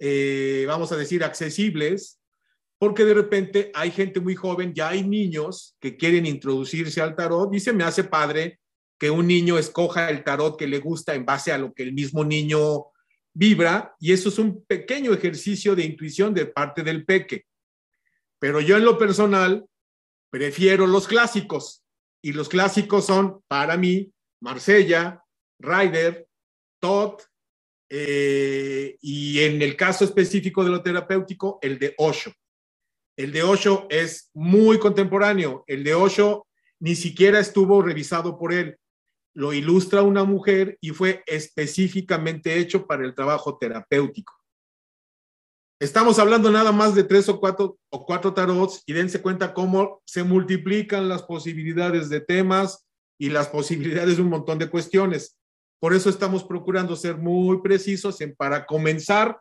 eh, 0.01 0.65
vamos 0.67 0.91
a 0.93 0.97
decir, 0.97 1.23
accesibles, 1.23 2.19
porque 2.79 3.05
de 3.05 3.13
repente 3.13 3.71
hay 3.75 3.91
gente 3.91 4.19
muy 4.19 4.35
joven, 4.35 4.73
ya 4.73 4.89
hay 4.89 5.07
niños 5.07 5.77
que 5.79 5.99
quieren 5.99 6.25
introducirse 6.25 7.03
al 7.03 7.15
tarot 7.15 7.55
y 7.55 7.61
se 7.61 7.75
me 7.75 7.85
hace 7.85 8.05
padre 8.05 8.59
que 8.99 9.11
un 9.11 9.27
niño 9.27 9.59
escoja 9.59 10.09
el 10.09 10.25
tarot 10.25 10.59
que 10.59 10.67
le 10.67 10.79
gusta 10.79 11.15
en 11.15 11.27
base 11.27 11.53
a 11.53 11.59
lo 11.59 11.75
que 11.75 11.83
el 11.83 11.93
mismo 11.93 12.25
niño 12.25 12.87
vibra 13.35 13.95
y 14.01 14.13
eso 14.13 14.31
es 14.31 14.39
un 14.39 14.65
pequeño 14.65 15.13
ejercicio 15.13 15.77
de 15.77 15.85
intuición 15.85 16.33
de 16.33 16.47
parte 16.47 16.83
del 16.83 17.05
peque. 17.05 17.45
Pero 18.39 18.63
yo 18.63 18.79
en 18.79 18.87
lo 18.87 18.97
personal 18.97 19.67
prefiero 20.31 20.87
los 20.87 21.07
clásicos 21.07 21.85
y 22.23 22.33
los 22.33 22.49
clásicos 22.49 23.05
son 23.05 23.43
para 23.47 23.77
mí 23.77 24.11
Marsella, 24.41 25.23
Ryder, 25.59 26.27
Todd 26.79 27.21
eh, 27.93 28.97
y 29.01 29.41
en 29.41 29.61
el 29.61 29.77
caso 29.77 30.05
específico 30.05 30.63
de 30.63 30.71
lo 30.71 30.83
terapéutico, 30.83 31.59
el 31.61 31.79
de 31.79 31.95
Osho. 31.99 32.33
El 33.17 33.33
de 33.33 33.43
Osho 33.43 33.87
es 33.91 34.31
muy 34.33 34.79
contemporáneo. 34.79 35.65
El 35.67 35.83
de 35.83 35.95
Osho 35.95 36.47
ni 36.79 36.95
siquiera 36.95 37.41
estuvo 37.41 37.83
revisado 37.83 38.39
por 38.39 38.53
él. 38.53 38.79
Lo 39.35 39.53
ilustra 39.53 40.03
una 40.03 40.25
mujer 40.25 40.79
y 40.81 40.91
fue 40.91 41.23
específicamente 41.27 42.59
hecho 42.59 42.87
para 42.87 43.05
el 43.05 43.15
trabajo 43.15 43.59
terapéutico. 43.59 44.33
Estamos 45.81 46.19
hablando 46.19 46.51
nada 46.51 46.73
más 46.73 46.95
de 46.95 47.05
tres 47.05 47.29
o 47.29 47.41
cuatro, 47.41 47.79
o 47.91 48.07
cuatro 48.07 48.35
tarots 48.35 48.83
y 48.87 48.93
dense 48.93 49.21
cuenta 49.21 49.53
cómo 49.53 50.03
se 50.05 50.23
multiplican 50.23 51.09
las 51.09 51.23
posibilidades 51.23 52.09
de 52.09 52.21
temas 52.21 52.87
y 53.19 53.31
las 53.31 53.49
posibilidades 53.49 54.17
de 54.17 54.23
un 54.23 54.29
montón 54.29 54.59
de 54.59 54.69
cuestiones. 54.69 55.40
Por 55.81 55.95
eso 55.95 56.11
estamos 56.11 56.45
procurando 56.45 56.95
ser 56.95 57.17
muy 57.17 57.63
precisos 57.63 58.21
en 58.21 58.37
para 58.37 58.67
comenzar, 58.67 59.41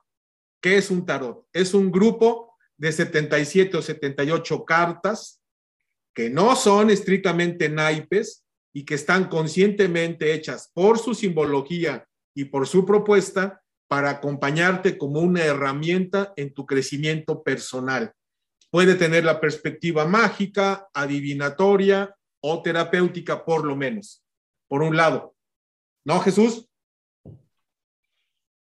¿qué 0.61 0.77
es 0.77 0.89
un 0.89 1.05
tarot? 1.05 1.45
Es 1.51 1.73
un 1.73 1.91
grupo 1.91 2.55
de 2.77 2.93
77 2.93 3.75
o 3.75 3.81
78 3.81 4.65
cartas 4.65 5.41
que 6.13 6.29
no 6.29 6.55
son 6.55 6.89
estrictamente 6.89 7.67
naipes 7.69 8.45
y 8.73 8.85
que 8.85 8.95
están 8.95 9.27
conscientemente 9.27 10.33
hechas 10.33 10.71
por 10.73 10.97
su 10.97 11.13
simbología 11.13 12.07
y 12.33 12.45
por 12.45 12.67
su 12.67 12.85
propuesta 12.85 13.61
para 13.89 14.09
acompañarte 14.11 14.97
como 14.97 15.19
una 15.19 15.43
herramienta 15.43 16.31
en 16.37 16.53
tu 16.53 16.65
crecimiento 16.65 17.43
personal. 17.43 18.13
Puede 18.71 18.95
tener 18.95 19.25
la 19.25 19.41
perspectiva 19.41 20.05
mágica, 20.05 20.87
adivinatoria 20.93 22.15
o 22.41 22.61
terapéutica, 22.61 23.43
por 23.43 23.65
lo 23.65 23.75
menos, 23.75 24.23
por 24.67 24.83
un 24.83 24.95
lado. 24.95 25.35
¿No, 26.05 26.19
Jesús? 26.19 26.67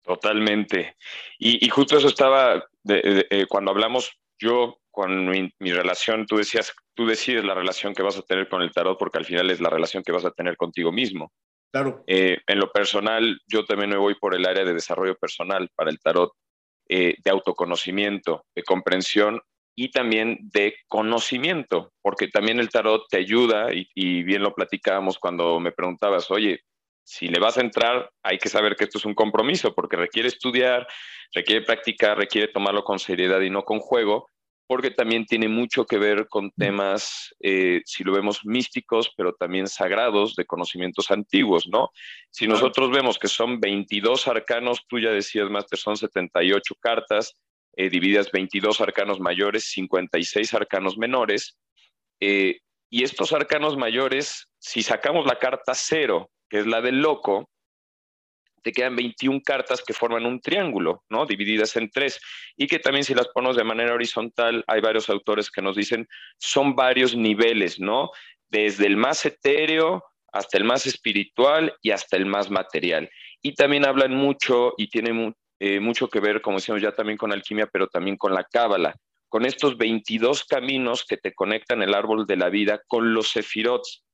Totalmente. 0.02 0.96
Y, 1.38 1.68
justo 1.68 1.96
eso 1.96 2.08
estaba, 2.08 2.64
eh, 2.88 3.46
cuando 3.48 3.70
hablamos, 3.70 4.10
yo 4.38 4.78
con 4.92 5.28
mi, 5.28 5.50
relación, 5.72 6.26
tú 6.26 6.36
decías, 6.36 6.72
tú 6.94 7.06
decides 7.06 7.44
la 7.44 7.54
relación 7.54 7.94
que 7.94 8.02
vas 8.02 8.18
a 8.18 8.22
tener 8.22 8.48
con 8.48 8.62
el 8.62 8.72
tarot 8.72 8.98
porque 8.98 9.18
al 9.18 9.24
final 9.24 9.50
es 9.50 9.60
la 9.60 9.70
relación 9.70 10.02
que 10.02 10.12
vas 10.12 10.24
a 10.24 10.30
tener 10.30 10.56
contigo 10.56 10.92
mismo. 10.92 11.32
Claro. 11.72 12.04
Eh, 12.06 12.38
en 12.46 12.58
lo 12.58 12.70
personal, 12.70 13.40
yo 13.46 13.64
también 13.64 13.90
me 13.90 13.96
voy 13.96 14.14
por 14.16 14.34
el 14.34 14.44
área 14.44 14.64
de 14.64 14.74
desarrollo 14.74 15.16
personal 15.16 15.70
para 15.74 15.90
el 15.90 15.98
tarot, 15.98 16.32
eh, 16.88 17.16
de 17.24 17.30
autoconocimiento, 17.30 18.44
de 18.54 18.62
comprensión 18.64 19.40
y 19.74 19.90
también 19.90 20.38
de 20.52 20.76
conocimiento, 20.86 21.92
porque 22.02 22.28
también 22.28 22.60
el 22.60 22.68
tarot 22.68 23.06
te 23.08 23.16
ayuda 23.16 23.72
y, 23.72 23.88
y 23.94 24.22
bien 24.22 24.42
lo 24.42 24.54
platicábamos 24.54 25.18
cuando 25.18 25.58
me 25.58 25.72
preguntabas, 25.72 26.30
oye, 26.30 26.60
si 27.04 27.28
le 27.28 27.40
vas 27.40 27.58
a 27.58 27.62
entrar, 27.62 28.10
hay 28.22 28.38
que 28.38 28.48
saber 28.48 28.76
que 28.76 28.84
esto 28.84 28.98
es 28.98 29.04
un 29.04 29.14
compromiso, 29.14 29.74
porque 29.74 29.96
requiere 29.96 30.28
estudiar, 30.28 30.86
requiere 31.32 31.64
practicar, 31.64 32.16
requiere 32.16 32.48
tomarlo 32.48 32.84
con 32.84 32.98
seriedad 32.98 33.40
y 33.40 33.50
no 33.50 33.64
con 33.64 33.80
juego, 33.80 34.28
porque 34.66 34.90
también 34.90 35.26
tiene 35.26 35.48
mucho 35.48 35.84
que 35.84 35.98
ver 35.98 36.28
con 36.28 36.50
temas, 36.52 37.34
eh, 37.40 37.82
si 37.84 38.04
lo 38.04 38.12
vemos 38.12 38.44
místicos, 38.44 39.12
pero 39.16 39.34
también 39.34 39.66
sagrados 39.66 40.34
de 40.34 40.46
conocimientos 40.46 41.10
antiguos, 41.10 41.68
¿no? 41.68 41.90
Si 42.30 42.46
nosotros 42.46 42.90
vemos 42.90 43.18
que 43.18 43.28
son 43.28 43.60
22 43.60 44.28
arcanos, 44.28 44.86
tú 44.88 44.98
ya 44.98 45.10
decías, 45.10 45.50
Master, 45.50 45.78
son 45.78 45.96
78 45.96 46.74
cartas, 46.80 47.34
eh, 47.76 47.90
divididas 47.90 48.30
22 48.30 48.80
arcanos 48.80 49.20
mayores, 49.20 49.64
56 49.72 50.54
arcanos 50.54 50.96
menores, 50.96 51.58
eh, 52.20 52.60
y 52.88 53.04
estos 53.04 53.32
arcanos 53.32 53.76
mayores, 53.76 54.48
si 54.58 54.82
sacamos 54.82 55.26
la 55.26 55.38
carta 55.38 55.72
cero, 55.74 56.30
que 56.52 56.58
es 56.58 56.66
la 56.66 56.82
del 56.82 57.00
loco, 57.00 57.48
te 58.62 58.72
quedan 58.72 58.94
21 58.94 59.40
cartas 59.42 59.82
que 59.82 59.94
forman 59.94 60.26
un 60.26 60.38
triángulo, 60.38 61.02
¿no? 61.08 61.24
Divididas 61.24 61.76
en 61.76 61.88
tres. 61.88 62.20
Y 62.58 62.66
que 62.66 62.78
también 62.78 63.04
si 63.04 63.14
las 63.14 63.28
ponemos 63.28 63.56
de 63.56 63.64
manera 63.64 63.94
horizontal, 63.94 64.62
hay 64.66 64.82
varios 64.82 65.08
autores 65.08 65.50
que 65.50 65.62
nos 65.62 65.76
dicen, 65.76 66.06
son 66.36 66.76
varios 66.76 67.16
niveles, 67.16 67.80
¿no? 67.80 68.10
Desde 68.50 68.86
el 68.86 68.98
más 68.98 69.24
etéreo 69.24 70.04
hasta 70.30 70.58
el 70.58 70.64
más 70.64 70.86
espiritual 70.86 71.74
y 71.80 71.90
hasta 71.90 72.18
el 72.18 72.26
más 72.26 72.50
material. 72.50 73.08
Y 73.40 73.54
también 73.54 73.86
hablan 73.86 74.14
mucho 74.14 74.74
y 74.76 74.88
tienen 74.88 75.34
eh, 75.58 75.80
mucho 75.80 76.08
que 76.08 76.20
ver, 76.20 76.42
como 76.42 76.58
decíamos 76.58 76.82
ya 76.82 76.92
también 76.92 77.16
con 77.16 77.32
alquimia, 77.32 77.66
pero 77.66 77.86
también 77.86 78.18
con 78.18 78.34
la 78.34 78.44
cábala, 78.44 78.94
con 79.30 79.46
estos 79.46 79.78
22 79.78 80.44
caminos 80.44 81.06
que 81.08 81.16
te 81.16 81.32
conectan 81.32 81.82
el 81.82 81.94
árbol 81.94 82.26
de 82.26 82.36
la 82.36 82.50
vida 82.50 82.82
con 82.88 83.14
los 83.14 83.30
sefirots, 83.30 84.04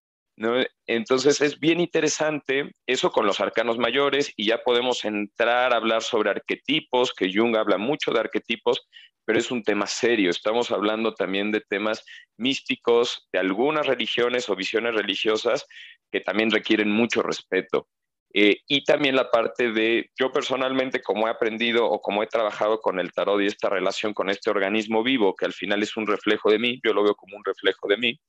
entonces 0.87 1.41
es 1.41 1.59
bien 1.59 1.81
interesante 1.81 2.73
eso 2.87 3.11
con 3.11 3.27
los 3.27 3.41
arcanos 3.41 3.79
mayores 3.79 4.33
y 4.37 4.47
ya 4.47 4.63
podemos 4.63 5.05
entrar 5.05 5.73
a 5.73 5.77
hablar 5.77 6.03
sobre 6.03 6.31
arquetipos, 6.31 7.13
que 7.13 7.31
Jung 7.33 7.57
habla 7.57 7.79
mucho 7.79 8.13
de 8.13 8.21
arquetipos, 8.21 8.87
pero 9.25 9.39
es 9.39 9.51
un 9.51 9.63
tema 9.63 9.87
serio. 9.87 10.31
Estamos 10.31 10.71
hablando 10.71 11.15
también 11.15 11.51
de 11.51 11.61
temas 11.61 12.05
místicos, 12.37 13.29
de 13.33 13.39
algunas 13.39 13.87
religiones 13.87 14.49
o 14.49 14.57
visiones 14.57 14.95
religiosas 14.95 15.67
que 16.11 16.21
también 16.21 16.51
requieren 16.51 16.91
mucho 16.91 17.23
respeto. 17.23 17.89
Eh, 18.35 18.61
y 18.67 18.85
también 18.85 19.17
la 19.17 19.31
parte 19.31 19.73
de, 19.73 20.11
yo 20.19 20.31
personalmente, 20.31 21.01
como 21.03 21.27
he 21.27 21.31
aprendido 21.31 21.87
o 21.87 22.01
como 22.01 22.23
he 22.23 22.27
trabajado 22.27 22.81
con 22.81 23.01
el 23.01 23.13
tarot 23.13 23.41
y 23.41 23.47
esta 23.47 23.71
relación 23.71 24.13
con 24.13 24.29
este 24.31 24.51
organismo 24.51 25.03
vivo, 25.03 25.35
que 25.35 25.47
al 25.47 25.53
final 25.53 25.83
es 25.83 25.97
un 25.97 26.07
reflejo 26.07 26.51
de 26.51 26.59
mí, 26.59 26.81
yo 26.85 26.93
lo 26.93 27.03
veo 27.03 27.15
como 27.15 27.37
un 27.37 27.45
reflejo 27.45 27.89
de 27.89 27.97
mí, 27.97 28.21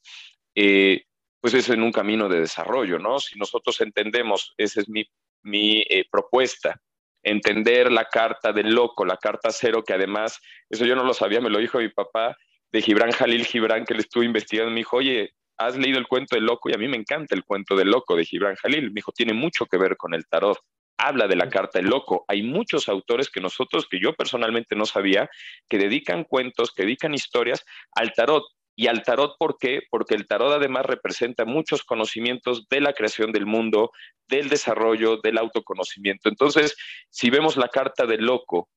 eh, 0.56 1.04
pues 1.42 1.54
es 1.54 1.70
en 1.70 1.82
un 1.82 1.92
camino 1.92 2.28
de 2.28 2.42
desarrollo, 2.42 3.00
¿no? 3.00 3.20
Si 3.20 3.38
nosotros 3.38 3.80
entendemos, 3.82 4.54
esa 4.58 4.82
es 4.82 4.90
mi, 4.90 5.06
mi 5.44 5.82
eh, 5.90 6.06
propuesta, 6.12 6.82
entender 7.24 7.92
la 7.92 8.06
carta 8.06 8.52
del 8.52 8.74
loco, 8.74 9.06
la 9.06 9.18
carta 9.18 9.52
cero, 9.52 9.84
que 9.84 9.94
además, 9.94 10.40
eso 10.70 10.86
yo 10.86 10.96
no 10.96 11.04
lo 11.04 11.14
sabía, 11.14 11.42
me 11.42 11.50
lo 11.50 11.60
dijo 11.60 11.80
mi 11.80 11.90
papá, 11.90 12.38
de 12.72 12.82
Gibran 12.82 13.12
Jalil 13.12 13.46
Gibran, 13.46 13.86
que 13.86 13.94
le 13.94 14.02
estuve 14.02 14.26
investigando, 14.26 14.72
me 14.72 14.78
dijo, 14.78 14.98
oye, 14.98 15.34
has 15.60 15.76
leído 15.76 16.00
el 16.00 16.08
cuento 16.08 16.36
del 16.36 16.46
loco 16.46 16.70
y 16.70 16.74
a 16.74 16.78
mí 16.78 16.88
me 16.88 16.98
encanta 16.98 17.36
el 17.36 17.44
cuento 17.44 17.76
del 17.76 17.90
loco 17.90 18.16
de 18.16 18.26
Gibran 18.26 18.56
Jalil. 18.56 18.88
Me 18.88 18.96
dijo, 18.96 19.12
tiene 19.12 19.34
mucho 19.34 19.66
que 19.66 19.78
ver 19.78 19.98
con 19.98 20.14
el 20.14 20.26
tarot. 20.26 20.58
Habla 20.98 21.28
de 21.28 21.36
la 21.36 21.50
carta 21.50 21.80
del 21.80 21.90
loco. 21.90 22.26
Hay 22.28 22.44
muchos 22.44 22.88
autores 22.88 23.30
que 23.30 23.42
nosotros, 23.42 23.88
que 23.88 24.00
yo 24.00 24.14
personalmente 24.14 24.76
no 24.76 24.86
sabía, 24.86 25.30
que 25.68 25.78
dedican 25.78 26.24
cuentos, 26.24 26.74
que 26.74 26.84
dedican 26.84 27.14
historias 27.14 27.66
al 27.94 28.14
tarot. 28.14 28.44
Y 28.80 28.88
al 28.88 29.04
tarot, 29.04 29.36
¿por 29.38 29.58
qué? 29.58 29.82
Porque 29.90 30.16
el 30.16 30.26
tarot 30.26 30.54
además 30.54 30.86
representa 30.86 31.44
muchos 31.44 31.84
conocimientos 31.84 32.66
de 32.70 32.80
la 32.80 32.94
creación 32.94 33.34
del 33.34 33.46
mundo, 33.46 33.92
del 34.30 34.48
desarrollo, 34.48 35.18
del 35.18 35.38
autoconocimiento. 35.38 36.30
Entonces, 36.30 36.78
si 37.10 37.30
vemos 37.30 37.58
la 37.58 37.68
carta 37.68 38.06
del 38.06 38.26
loco, 38.26 38.70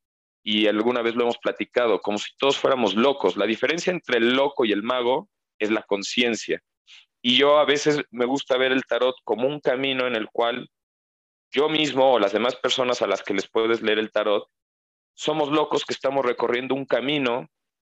y 0.42 0.66
alguna 0.66 1.02
vez 1.02 1.14
lo 1.14 1.22
hemos 1.22 1.38
platicado, 1.38 2.00
como 2.00 2.18
si 2.18 2.32
todos 2.36 2.58
fuéramos 2.58 2.96
locos, 2.96 3.36
la 3.36 3.46
diferencia 3.46 3.92
entre 3.92 4.18
el 4.18 4.34
loco 4.34 4.64
y 4.64 4.72
el 4.72 4.82
mago 4.82 5.28
es 5.60 5.70
la 5.70 5.84
conciencia. 5.84 6.60
Y 7.22 7.36
yo 7.36 7.58
a 7.60 7.64
veces 7.64 8.02
me 8.10 8.24
gusta 8.24 8.56
ver 8.56 8.72
el 8.72 8.82
tarot 8.82 9.14
como 9.22 9.46
un 9.46 9.60
camino 9.60 10.08
en 10.08 10.16
el 10.16 10.26
cual 10.32 10.68
yo 11.52 11.68
mismo 11.68 12.14
o 12.14 12.18
las 12.18 12.32
demás 12.32 12.56
personas 12.56 13.02
a 13.02 13.06
las 13.06 13.22
que 13.22 13.34
les 13.34 13.48
puedes 13.48 13.82
leer 13.82 14.00
el 14.00 14.10
tarot, 14.10 14.48
somos 15.14 15.48
locos 15.52 15.84
que 15.84 15.94
estamos 15.94 16.26
recorriendo 16.26 16.74
un 16.74 16.86
camino 16.86 17.46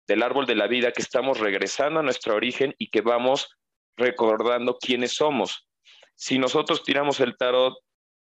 del 0.08 0.24
árbol 0.24 0.46
de 0.46 0.56
la 0.56 0.67
vida, 0.67 0.91
que 0.91 1.02
estamos 1.02 1.39
regresando 1.39 2.00
a 2.00 2.04
nuestro 2.04 2.36
origen 2.36 2.74
y 2.78 2.89
que 2.89 3.02
vamos 3.02 3.50
recordando 3.98 4.78
quiénes 4.78 5.13
somos. 5.13 5.67
Si 6.15 6.39
nosotros 6.39 6.84
tiramos 6.84 7.20
el 7.20 7.36
tarot, 7.36 7.76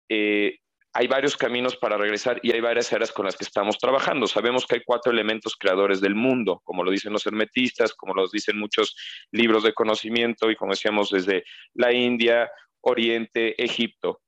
eh, 0.09 0.59
hay 0.97 1.09
varios 1.09 1.37
caminos 1.37 1.77
para 1.77 1.99
regresar 1.99 2.41
y 2.43 2.53
hay 2.53 2.61
varias 2.61 2.91
áreas 2.91 3.12
con 3.12 3.27
las 3.27 3.37
que 3.37 3.45
estamos 3.45 3.77
trabajando. 3.77 4.27
Sabemos 4.27 4.67
que 4.67 4.77
hay 4.77 4.81
cuatro 4.83 5.12
elementos 5.12 5.55
creadores 5.55 6.01
del 6.01 6.15
mundo, 6.15 6.62
como 6.65 6.83
lo 6.83 6.91
dicen 6.91 7.12
los 7.12 7.27
hermetistas, 7.27 7.93
como 7.93 8.15
lo 8.15 8.27
dicen 8.29 8.59
muchos 8.59 8.97
libros 9.31 9.62
de 9.62 9.75
conocimiento 9.75 10.51
y 10.51 10.57
como 10.57 10.73
decíamos 10.73 11.11
desde 11.11 11.45
la 11.75 11.93
India, 11.93 12.51
Oriente, 12.81 13.62
Egipto. 13.62 14.23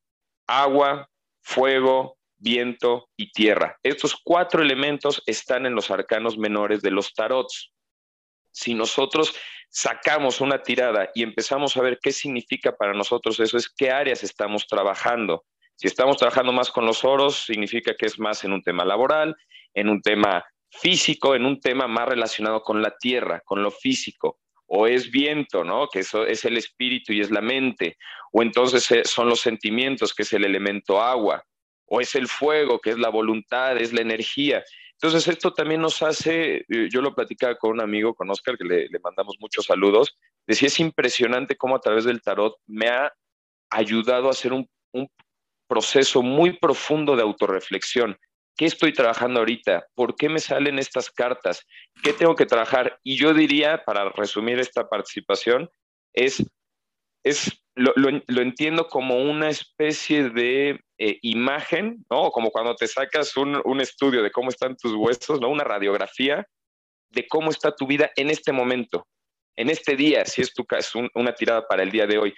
Agua, 0.45 1.09
fuego, 1.41 2.18
viento 2.39 3.09
y 3.15 3.31
tierra. 3.31 3.77
Estos 3.83 4.15
cuatro 4.23 4.61
elementos 4.61 5.21
están 5.25 5.65
en 5.65 5.75
los 5.75 5.91
arcanos 5.91 6.37
menores 6.37 6.81
de 6.81 6.91
los 6.91 7.13
tarots. 7.13 7.71
Si 8.51 8.73
nosotros 8.73 9.35
sacamos 9.69 10.41
una 10.41 10.63
tirada 10.63 11.09
y 11.13 11.21
empezamos 11.21 11.77
a 11.77 11.81
ver 11.81 11.99
qué 12.01 12.11
significa 12.11 12.75
para 12.75 12.93
nosotros 12.93 13.39
eso, 13.39 13.57
es 13.57 13.69
qué 13.69 13.91
áreas 13.91 14.23
estamos 14.23 14.65
trabajando 14.65 15.45
si 15.79 15.87
estamos 15.87 16.17
trabajando 16.17 16.51
más 16.51 16.71
con 16.71 16.85
los 16.85 17.05
oros, 17.05 17.45
significa 17.45 17.95
que 17.95 18.05
es 18.05 18.19
más 18.19 18.43
en 18.43 18.51
un 18.51 18.61
tema 18.61 18.83
laboral, 18.83 19.33
en 19.73 19.87
un 19.87 20.01
tema 20.01 20.45
físico, 20.69 21.35
en 21.35 21.45
un 21.45 21.61
tema 21.61 21.87
más 21.87 22.05
relacionado 22.05 22.61
con 22.63 22.81
la 22.81 22.97
tierra, 22.97 23.41
con 23.45 23.63
lo 23.63 23.71
físico. 23.71 24.39
O 24.65 24.87
es 24.87 25.09
viento, 25.09 25.63
¿no? 25.63 25.87
Que 25.87 25.99
eso 25.99 26.25
es 26.25 26.43
el 26.43 26.57
espíritu 26.57 27.13
y 27.13 27.21
es 27.21 27.31
la 27.31 27.39
mente. 27.39 27.95
O 28.33 28.41
entonces 28.41 28.91
eh, 28.91 29.03
son 29.05 29.29
los 29.29 29.39
sentimientos, 29.39 30.13
que 30.13 30.23
es 30.23 30.33
el 30.33 30.43
elemento 30.43 31.01
agua. 31.01 31.45
O 31.89 32.01
es 32.01 32.15
el 32.15 32.27
fuego, 32.27 32.79
que 32.79 32.91
es 32.91 32.99
la 32.99 33.09
voluntad, 33.09 33.77
es 33.77 33.93
la 33.93 34.01
energía. 34.01 34.63
Entonces 35.01 35.27
esto 35.27 35.53
también 35.53 35.81
nos 35.81 36.01
hace, 36.03 36.65
eh, 36.67 36.89
yo 36.91 37.01
lo 37.01 37.15
platicaba 37.15 37.55
con 37.55 37.71
un 37.71 37.81
amigo, 37.81 38.13
con 38.13 38.29
Oscar, 38.29 38.57
que 38.57 38.65
le, 38.65 38.89
mandamos 39.01 39.37
muchos 39.39 39.65
saludos, 39.65 40.17
decía, 40.45 40.67
es 40.67 40.79
impresionante 40.79 41.55
cómo 41.55 41.77
a 41.77 41.81
través 41.81 42.03
del 42.03 42.21
tarot 42.21 42.57
me 42.67 42.89
ha 42.89 43.13
ayudado 43.69 44.27
a 44.27 44.31
hacer 44.31 44.51
un, 44.51 44.67
un 44.91 45.09
proceso 45.67 46.21
muy 46.21 46.57
profundo 46.59 47.15
de 47.15 47.21
autorreflexión. 47.21 48.17
¿Qué 48.57 48.65
estoy 48.65 48.91
trabajando 48.91 49.39
ahorita? 49.39 49.87
¿Por 49.95 50.17
qué 50.17 50.27
me 50.27 50.39
salen 50.39 50.79
estas 50.79 51.09
cartas? 51.09 51.65
¿Qué 52.03 52.11
tengo 52.11 52.35
que 52.35 52.45
trabajar? 52.45 52.99
Y 53.03 53.15
yo 53.15 53.33
diría, 53.33 53.85
para 53.85 54.09
resumir 54.09 54.59
esta 54.59 54.89
participación, 54.89 55.69
es, 56.13 56.43
es 57.23 57.63
lo, 57.79 58.41
entiendo 58.41 58.87
como 58.87 59.17
una 59.17 59.49
especie 59.49 60.29
de 60.29 60.81
eh, 60.97 61.19
imagen, 61.21 62.05
¿no? 62.09 62.31
Como 62.31 62.51
cuando 62.51 62.75
te 62.75 62.87
sacas 62.87 63.35
un, 63.37 63.61
un, 63.63 63.81
estudio 63.81 64.21
de 64.21 64.31
cómo 64.31 64.49
están 64.49 64.75
tus 64.75 64.93
huesos, 64.93 65.39
¿no? 65.39 65.49
Una 65.49 65.63
radiografía 65.63 66.45
de 67.09 67.27
cómo 67.27 67.51
está 67.51 67.75
tu 67.75 67.87
vida 67.87 68.11
en 68.15 68.29
este 68.29 68.51
momento, 68.51 69.07
en 69.55 69.69
este 69.69 69.95
día, 69.95 70.25
si 70.25 70.41
es 70.41 70.53
tu 70.53 70.65
caso, 70.65 70.99
una 71.15 71.33
tirada 71.33 71.67
para 71.67 71.83
el 71.83 71.91
día 71.91 72.05
de 72.05 72.17
hoy 72.17 72.33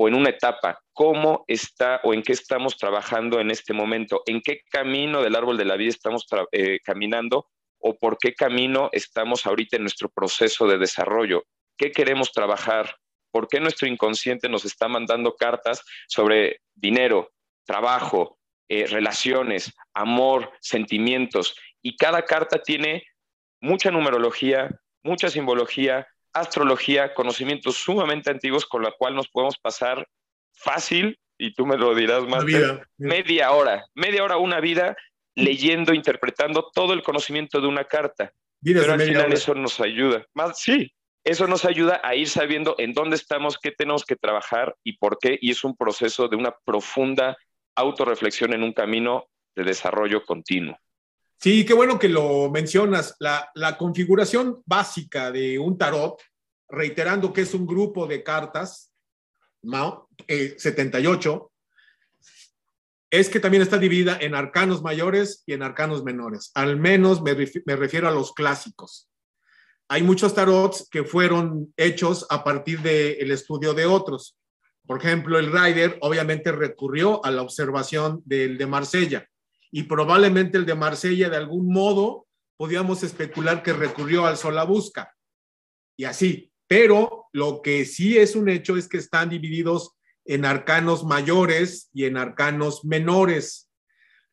o 0.00 0.06
en 0.06 0.14
una 0.14 0.30
etapa, 0.30 0.78
cómo 0.92 1.44
está 1.48 2.00
o 2.04 2.14
en 2.14 2.22
qué 2.22 2.32
estamos 2.32 2.76
trabajando 2.76 3.40
en 3.40 3.50
este 3.50 3.72
momento, 3.72 4.22
en 4.26 4.40
qué 4.40 4.60
camino 4.70 5.22
del 5.22 5.34
árbol 5.34 5.58
de 5.58 5.64
la 5.64 5.76
vida 5.76 5.90
estamos 5.90 6.24
eh, 6.52 6.78
caminando 6.84 7.48
o 7.80 7.96
por 7.98 8.16
qué 8.16 8.32
camino 8.32 8.90
estamos 8.92 9.44
ahorita 9.44 9.76
en 9.76 9.82
nuestro 9.82 10.08
proceso 10.08 10.68
de 10.68 10.78
desarrollo, 10.78 11.44
qué 11.76 11.90
queremos 11.90 12.32
trabajar, 12.32 12.94
por 13.30 13.48
qué 13.48 13.60
nuestro 13.60 13.86
inconsciente 13.86 14.48
nos 14.48 14.64
está 14.64 14.88
mandando 14.88 15.34
cartas 15.34 15.82
sobre 16.08 16.60
dinero, 16.74 17.30
trabajo, 17.64 18.38
eh, 18.68 18.86
relaciones, 18.86 19.72
amor, 19.94 20.52
sentimientos. 20.60 21.56
Y 21.82 21.96
cada 21.96 22.24
carta 22.24 22.62
tiene 22.62 23.04
mucha 23.60 23.90
numerología, 23.90 24.70
mucha 25.02 25.28
simbología, 25.28 26.06
astrología, 26.32 27.14
conocimientos 27.14 27.76
sumamente 27.76 28.30
antiguos 28.30 28.66
con 28.66 28.82
la 28.82 28.92
cual 28.92 29.14
nos 29.14 29.28
podemos 29.28 29.56
pasar 29.58 30.06
fácil, 30.52 31.18
y 31.38 31.54
tú 31.54 31.66
me 31.66 31.76
lo 31.76 31.94
dirás 31.94 32.24
más, 32.24 32.44
media 32.96 33.52
hora, 33.52 33.84
media 33.94 34.24
hora, 34.24 34.36
una 34.38 34.60
vida 34.60 34.96
leyendo, 35.34 35.94
interpretando 35.94 36.70
todo 36.74 36.92
el 36.92 37.02
conocimiento 37.02 37.60
de 37.60 37.68
una 37.68 37.84
carta. 37.84 38.32
Pero 38.60 38.92
al 38.92 39.00
final 39.00 39.32
eso 39.32 39.54
nos 39.54 39.80
ayuda. 39.80 40.26
Más, 40.34 40.60
sí, 40.60 40.92
eso 41.24 41.46
nos 41.46 41.64
ayuda 41.64 42.00
a 42.02 42.14
ir 42.14 42.28
sabiendo 42.28 42.74
en 42.78 42.94
dónde 42.94 43.16
estamos, 43.16 43.58
qué 43.58 43.70
tenemos 43.70 44.04
que 44.04 44.16
trabajar 44.16 44.76
y 44.82 44.96
por 44.98 45.18
qué, 45.18 45.38
y 45.40 45.50
es 45.50 45.64
un 45.64 45.76
proceso 45.76 46.28
de 46.28 46.36
una 46.36 46.54
profunda 46.64 47.36
autorreflexión 47.76 48.52
en 48.52 48.62
un 48.62 48.72
camino 48.72 49.26
de 49.54 49.64
desarrollo 49.64 50.24
continuo. 50.24 50.76
Sí, 51.40 51.64
qué 51.64 51.72
bueno 51.72 51.98
que 51.98 52.08
lo 52.08 52.50
mencionas. 52.50 53.14
La, 53.20 53.76
configuración 53.78 54.62
básica 54.66 55.30
de 55.30 55.58
un 55.58 55.78
tarot, 55.78 56.20
reiterando 56.68 57.32
que 57.32 57.42
es 57.42 57.54
un 57.54 57.66
grupo 57.66 58.06
de 58.06 58.24
cartas, 58.24 58.92
78, 59.62 61.50
eh, 61.52 61.58
es 63.10 63.28
que 63.30 63.40
también 63.40 63.62
está 63.62 63.78
dividida 63.78 64.18
en 64.20 64.34
arcanos 64.34 64.82
mayores 64.82 65.44
y 65.46 65.52
en 65.52 65.62
arcanos 65.62 66.04
menores. 66.04 66.50
Al 66.54 66.76
menos 66.76 67.22
me, 67.22 67.34
refiero 67.76 68.08
a 68.08 68.12
los 68.12 68.32
clásicos. 68.32 69.07
Hay 69.90 70.02
muchos 70.02 70.34
tarots 70.34 70.86
que 70.90 71.04
fueron 71.04 71.72
hechos 71.76 72.26
a 72.28 72.44
partir 72.44 72.80
del 72.80 73.30
estudio 73.30 73.72
de 73.72 73.86
otros. 73.86 74.36
Por 74.86 74.98
ejemplo, 74.98 75.38
el 75.38 75.50
Rider 75.50 75.98
obviamente 76.02 76.52
recurrió 76.52 77.24
a 77.24 77.30
la 77.30 77.42
observación 77.42 78.22
del 78.26 78.58
de 78.58 78.66
Marsella 78.66 79.28
y 79.70 79.84
probablemente 79.84 80.58
el 80.58 80.66
de 80.66 80.74
Marsella 80.74 81.30
de 81.30 81.36
algún 81.36 81.72
modo 81.72 82.26
podíamos 82.58 83.02
especular 83.02 83.62
que 83.62 83.72
recurrió 83.72 84.26
al 84.26 84.36
Solabusca 84.36 85.14
y 85.96 86.04
así. 86.04 86.52
Pero 86.66 87.26
lo 87.32 87.62
que 87.62 87.86
sí 87.86 88.18
es 88.18 88.36
un 88.36 88.50
hecho 88.50 88.76
es 88.76 88.88
que 88.88 88.98
están 88.98 89.30
divididos 89.30 89.92
en 90.26 90.44
arcanos 90.44 91.04
mayores 91.04 91.88
y 91.94 92.04
en 92.04 92.18
arcanos 92.18 92.84
menores. 92.84 93.70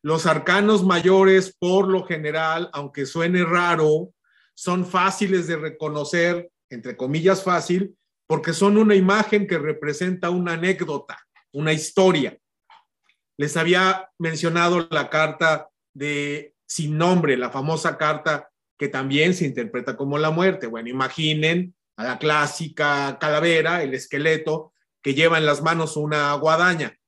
Los 0.02 0.26
arcanos 0.26 0.84
mayores, 0.84 1.56
por 1.58 1.88
lo 1.88 2.04
general, 2.04 2.68
aunque 2.74 3.06
suene 3.06 3.42
raro, 3.42 4.10
son 4.56 4.86
fáciles 4.86 5.46
de 5.46 5.56
reconocer, 5.56 6.50
entre 6.70 6.96
comillas 6.96 7.44
fácil, 7.44 7.94
porque 8.26 8.52
son 8.52 8.78
una 8.78 8.94
imagen 8.94 9.46
que 9.46 9.58
representa 9.58 10.30
una 10.30 10.54
anécdota, 10.54 11.18
una 11.52 11.72
historia. 11.72 12.36
Les 13.36 13.56
había 13.56 14.10
mencionado 14.18 14.88
la 14.90 15.10
carta 15.10 15.68
de 15.94 16.54
sin 16.66 16.96
nombre, 16.96 17.36
la 17.36 17.50
famosa 17.50 17.98
carta 17.98 18.50
que 18.78 18.88
también 18.88 19.34
se 19.34 19.44
interpreta 19.44 19.96
como 19.96 20.18
la 20.18 20.30
muerte. 20.30 20.66
Bueno, 20.66 20.88
imaginen 20.88 21.74
a 21.96 22.04
la 22.04 22.18
clásica 22.18 23.18
calavera, 23.20 23.82
el 23.82 23.94
esqueleto, 23.94 24.72
que 25.02 25.14
lleva 25.14 25.38
en 25.38 25.46
las 25.46 25.62
manos 25.62 25.96
una 25.96 26.32
guadaña. 26.34 26.98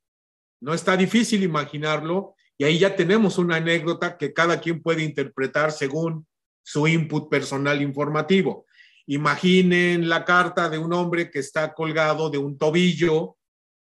No 0.61 0.75
está 0.75 0.97
difícil 0.97 1.43
imaginarlo 1.43 2.35
y 2.59 2.65
ahí 2.65 2.79
ya 2.79 2.95
tenemos 2.95 3.39
una 3.39 3.57
anécdota 3.57 4.19
que 4.19 4.35
cada 4.35 4.61
quien 4.61 4.83
puede 4.83 5.03
interpretar 5.03 5.73
según 5.73 6.28
su 6.69 6.87
input 6.87 7.31
personal 7.31 7.81
informativo. 7.81 8.67
Imaginen 9.07 10.07
la 10.07 10.27
carta 10.27 10.69
de 10.69 10.77
un 10.77 10.93
hombre 10.93 11.31
que 11.31 11.39
está 11.39 11.73
colgado 11.73 12.29
de 12.29 12.37
un 12.37 12.59
tobillo 12.59 13.39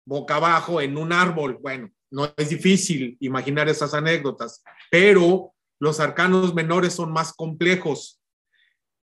boca 0.05 0.35
abajo 0.35 0.81
en 0.81 0.97
un 0.97 1.13
árbol. 1.13 1.59
Bueno, 1.61 1.89
no 2.11 2.33
es 2.35 2.49
difícil 2.49 3.15
imaginar 3.21 3.69
esas 3.69 3.93
anécdotas, 3.93 4.61
pero 4.91 5.53
los 5.79 6.01
arcanos 6.01 6.53
menores 6.53 6.91
son 6.91 7.13
más 7.13 7.31
complejos. 7.31 8.19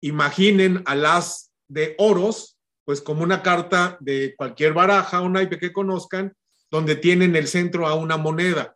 Imaginen 0.01 0.83
a 0.87 0.95
las 0.95 1.53
de 1.69 1.97
oros 1.99 2.57
pues 2.87 3.03
como 3.03 3.25
una 3.25 3.43
carta 3.43 3.99
de 4.01 4.35
cualquier 4.39 4.73
baraja 4.73 5.21
o 5.21 5.29
naipe 5.29 5.59
que 5.59 5.73
conozcan, 5.73 6.33
donde 6.71 6.97
tienen 6.97 7.37
el 7.37 7.47
centro 7.47 7.87
a 7.87 7.95
una 7.95 8.17
moneda. 8.17 8.75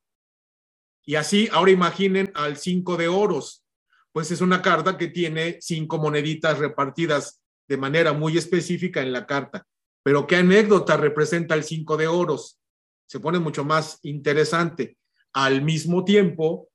Y 1.06 1.14
así, 1.14 1.48
ahora 1.52 1.70
imaginen 1.70 2.30
al 2.34 2.58
cinco 2.58 2.98
de 2.98 3.08
oros, 3.08 3.64
pues 4.12 4.30
es 4.30 4.40
una 4.40 4.62
carta 4.62 4.96
que 4.98 5.08
tiene 5.08 5.58
cinco 5.60 5.98
moneditas 5.98 6.58
repartidas 6.58 7.40
de 7.68 7.76
manera 7.76 8.12
muy 8.12 8.36
específica 8.36 9.00
en 9.00 9.12
la 9.12 9.26
carta. 9.26 9.66
Pero 10.02 10.26
¿qué 10.26 10.36
anécdota 10.36 10.96
representa 10.96 11.54
el 11.54 11.64
cinco 11.64 11.96
de 11.96 12.08
oros? 12.08 12.58
Se 13.06 13.20
pone 13.20 13.38
mucho 13.38 13.64
más 13.64 13.98
interesante. 14.02 14.96
Al 15.32 15.62
mismo 15.62 16.04
tiempo, 16.04 16.68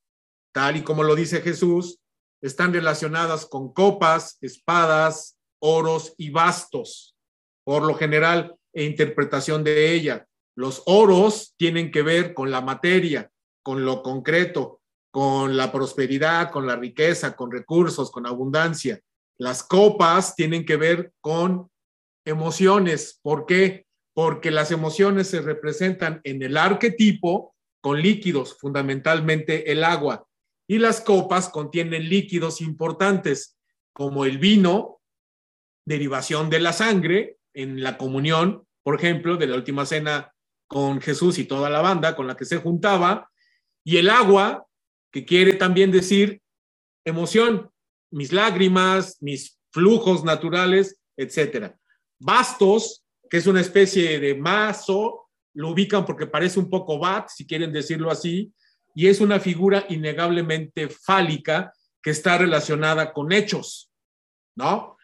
tal 0.53 0.77
y 0.77 0.83
como 0.83 1.03
lo 1.03 1.15
dice 1.15 1.41
Jesús, 1.41 1.99
están 2.41 2.73
relacionadas 2.73 3.45
con 3.45 3.73
copas, 3.73 4.37
espadas, 4.41 5.37
oros 5.59 6.13
y 6.17 6.29
bastos, 6.29 7.15
por 7.63 7.83
lo 7.83 7.95
general, 7.95 8.55
e 8.71 8.83
interpretación 8.83 9.63
de 9.63 9.93
ella. 9.93 10.27
Los 10.55 10.83
oros 10.85 11.55
tienen 11.57 11.91
que 11.91 12.03
ver 12.03 12.33
con 12.33 12.51
la 12.51 12.61
materia, 12.61 13.31
con 13.63 13.83
lo 13.83 14.03
concreto, 14.03 14.81
con 15.15 15.55
la 15.55 15.71
prosperidad, 15.71 16.51
con 16.51 16.67
la 16.67 16.75
riqueza, 16.75 17.37
con 17.37 17.49
recursos, 17.49 18.11
con 18.11 18.27
abundancia. 18.27 18.99
Las 19.39 19.63
copas 19.63 20.35
tienen 20.35 20.65
que 20.65 20.75
ver 20.75 21.13
con 21.21 21.71
emociones. 22.25 23.21
¿Por 23.21 23.45
qué? 23.45 23.85
Porque 24.13 24.51
las 24.51 24.71
emociones 24.71 25.29
se 25.29 25.39
representan 25.39 26.19
en 26.25 26.43
el 26.43 26.57
arquetipo 26.57 27.55
con 27.79 28.01
líquidos, 28.01 28.57
fundamentalmente 28.59 29.71
el 29.71 29.85
agua. 29.85 30.27
Y 30.67 30.79
las 30.79 30.99
copas 30.99 31.47
contienen 31.47 32.09
líquidos 32.09 32.59
importantes, 32.59 33.57
como 33.93 34.25
el 34.25 34.37
vino, 34.37 34.99
derivación 35.85 36.49
de 36.49 36.59
la 36.59 36.73
sangre, 36.73 37.37
en 37.53 37.81
la 37.81 37.97
comunión, 37.97 38.67
por 38.83 38.95
ejemplo, 38.95 39.37
de 39.37 39.47
la 39.47 39.55
última 39.55 39.85
cena 39.85 40.33
con 40.67 40.99
Jesús 40.99 41.37
y 41.37 41.45
toda 41.45 41.69
la 41.69 41.79
banda 41.79 42.17
con 42.17 42.27
la 42.27 42.35
que 42.35 42.43
se 42.43 42.57
juntaba, 42.57 43.31
y 43.85 43.95
el 43.95 44.09
agua, 44.09 44.65
que 45.15 45.23
quiere 45.23 45.53
también 45.53 45.91
decir 45.91 46.41
emoción, 47.05 47.71
mis 48.11 48.33
lágrimas, 48.33 49.15
mis 49.21 49.57
flujos 49.71 50.25
naturales, 50.25 50.99
etcétera. 51.15 51.79
Bastos, 52.19 53.05
que 53.29 53.37
es 53.37 53.47
una 53.47 53.61
especie 53.61 54.19
de 54.19 54.35
mazo, 54.35 55.29
lo 55.53 55.69
ubican 55.69 56.05
porque 56.05 56.27
parece 56.27 56.59
un 56.59 56.69
poco 56.69 56.99
bat, 56.99 57.29
si 57.29 57.47
quieren 57.47 57.71
decirlo 57.71 58.11
así, 58.11 58.51
y 58.93 59.07
es 59.07 59.21
una 59.21 59.39
figura 59.39 59.85
innegablemente 59.87 60.89
fálica 60.89 61.71
que 62.03 62.09
está 62.09 62.37
relacionada 62.37 63.13
con 63.13 63.31
hechos, 63.31 63.89
¿no? 64.57 64.97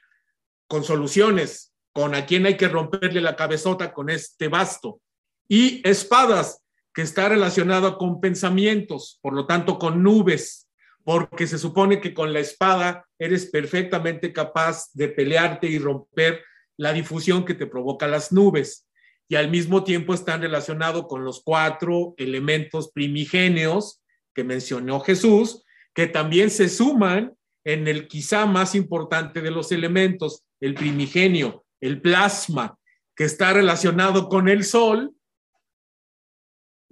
Con 0.68 0.84
soluciones, 0.84 1.74
con 1.94 2.16
a 2.16 2.26
quién 2.26 2.46
hay 2.46 2.58
que 2.58 2.68
romperle 2.68 3.22
la 3.22 3.38
cabezota 3.38 3.94
con 3.94 4.10
este 4.10 4.50
basto. 4.50 5.00
Y 5.48 5.88
espadas, 5.88 6.62
que 6.94 7.02
está 7.02 7.30
relacionado 7.30 7.98
con 7.98 8.20
pensamientos, 8.20 9.20
por 9.22 9.34
lo 9.34 9.46
tanto 9.46 9.80
con 9.80 10.04
nubes, 10.04 10.70
porque 11.04 11.48
se 11.48 11.58
supone 11.58 12.00
que 12.00 12.14
con 12.14 12.34
la 12.34 12.40
espada 12.40 13.08
eres 13.18 13.46
perfectamente 13.48 14.34
capaz 14.34 14.92
de 14.94 15.08
pelearte 15.08 15.68
y 15.68 15.80
romper 15.80 16.44
la 16.78 16.94
difusión 16.94 17.46
que 17.46 17.54
te 17.54 17.68
provoca 17.68 18.08
las 18.08 18.32
nubes. 18.32 18.88
Y 19.28 19.36
al 19.36 19.50
mismo 19.50 19.84
tiempo 19.84 20.14
están 20.14 20.42
relacionados 20.42 21.08
con 21.08 21.24
los 21.24 21.42
cuatro 21.44 22.14
elementos 22.18 22.92
primigenios 22.92 24.02
que 24.34 24.44
mencionó 24.44 25.00
Jesús, 25.00 25.64
que 25.94 26.08
también 26.08 26.50
se 26.50 26.70
suman 26.70 27.34
en 27.64 27.88
el 27.88 28.08
quizá 28.08 28.46
más 28.46 28.76
importante 28.76 29.42
de 29.42 29.52
los 29.52 29.72
elementos, 29.72 30.44
el 30.60 30.74
primigenio, 30.74 31.66
el 31.80 32.02
plasma, 32.02 32.78
que 33.16 33.24
está 33.24 33.54
relacionado 33.54 34.30
con 34.30 34.50
el 34.50 34.64
sol 34.64 35.14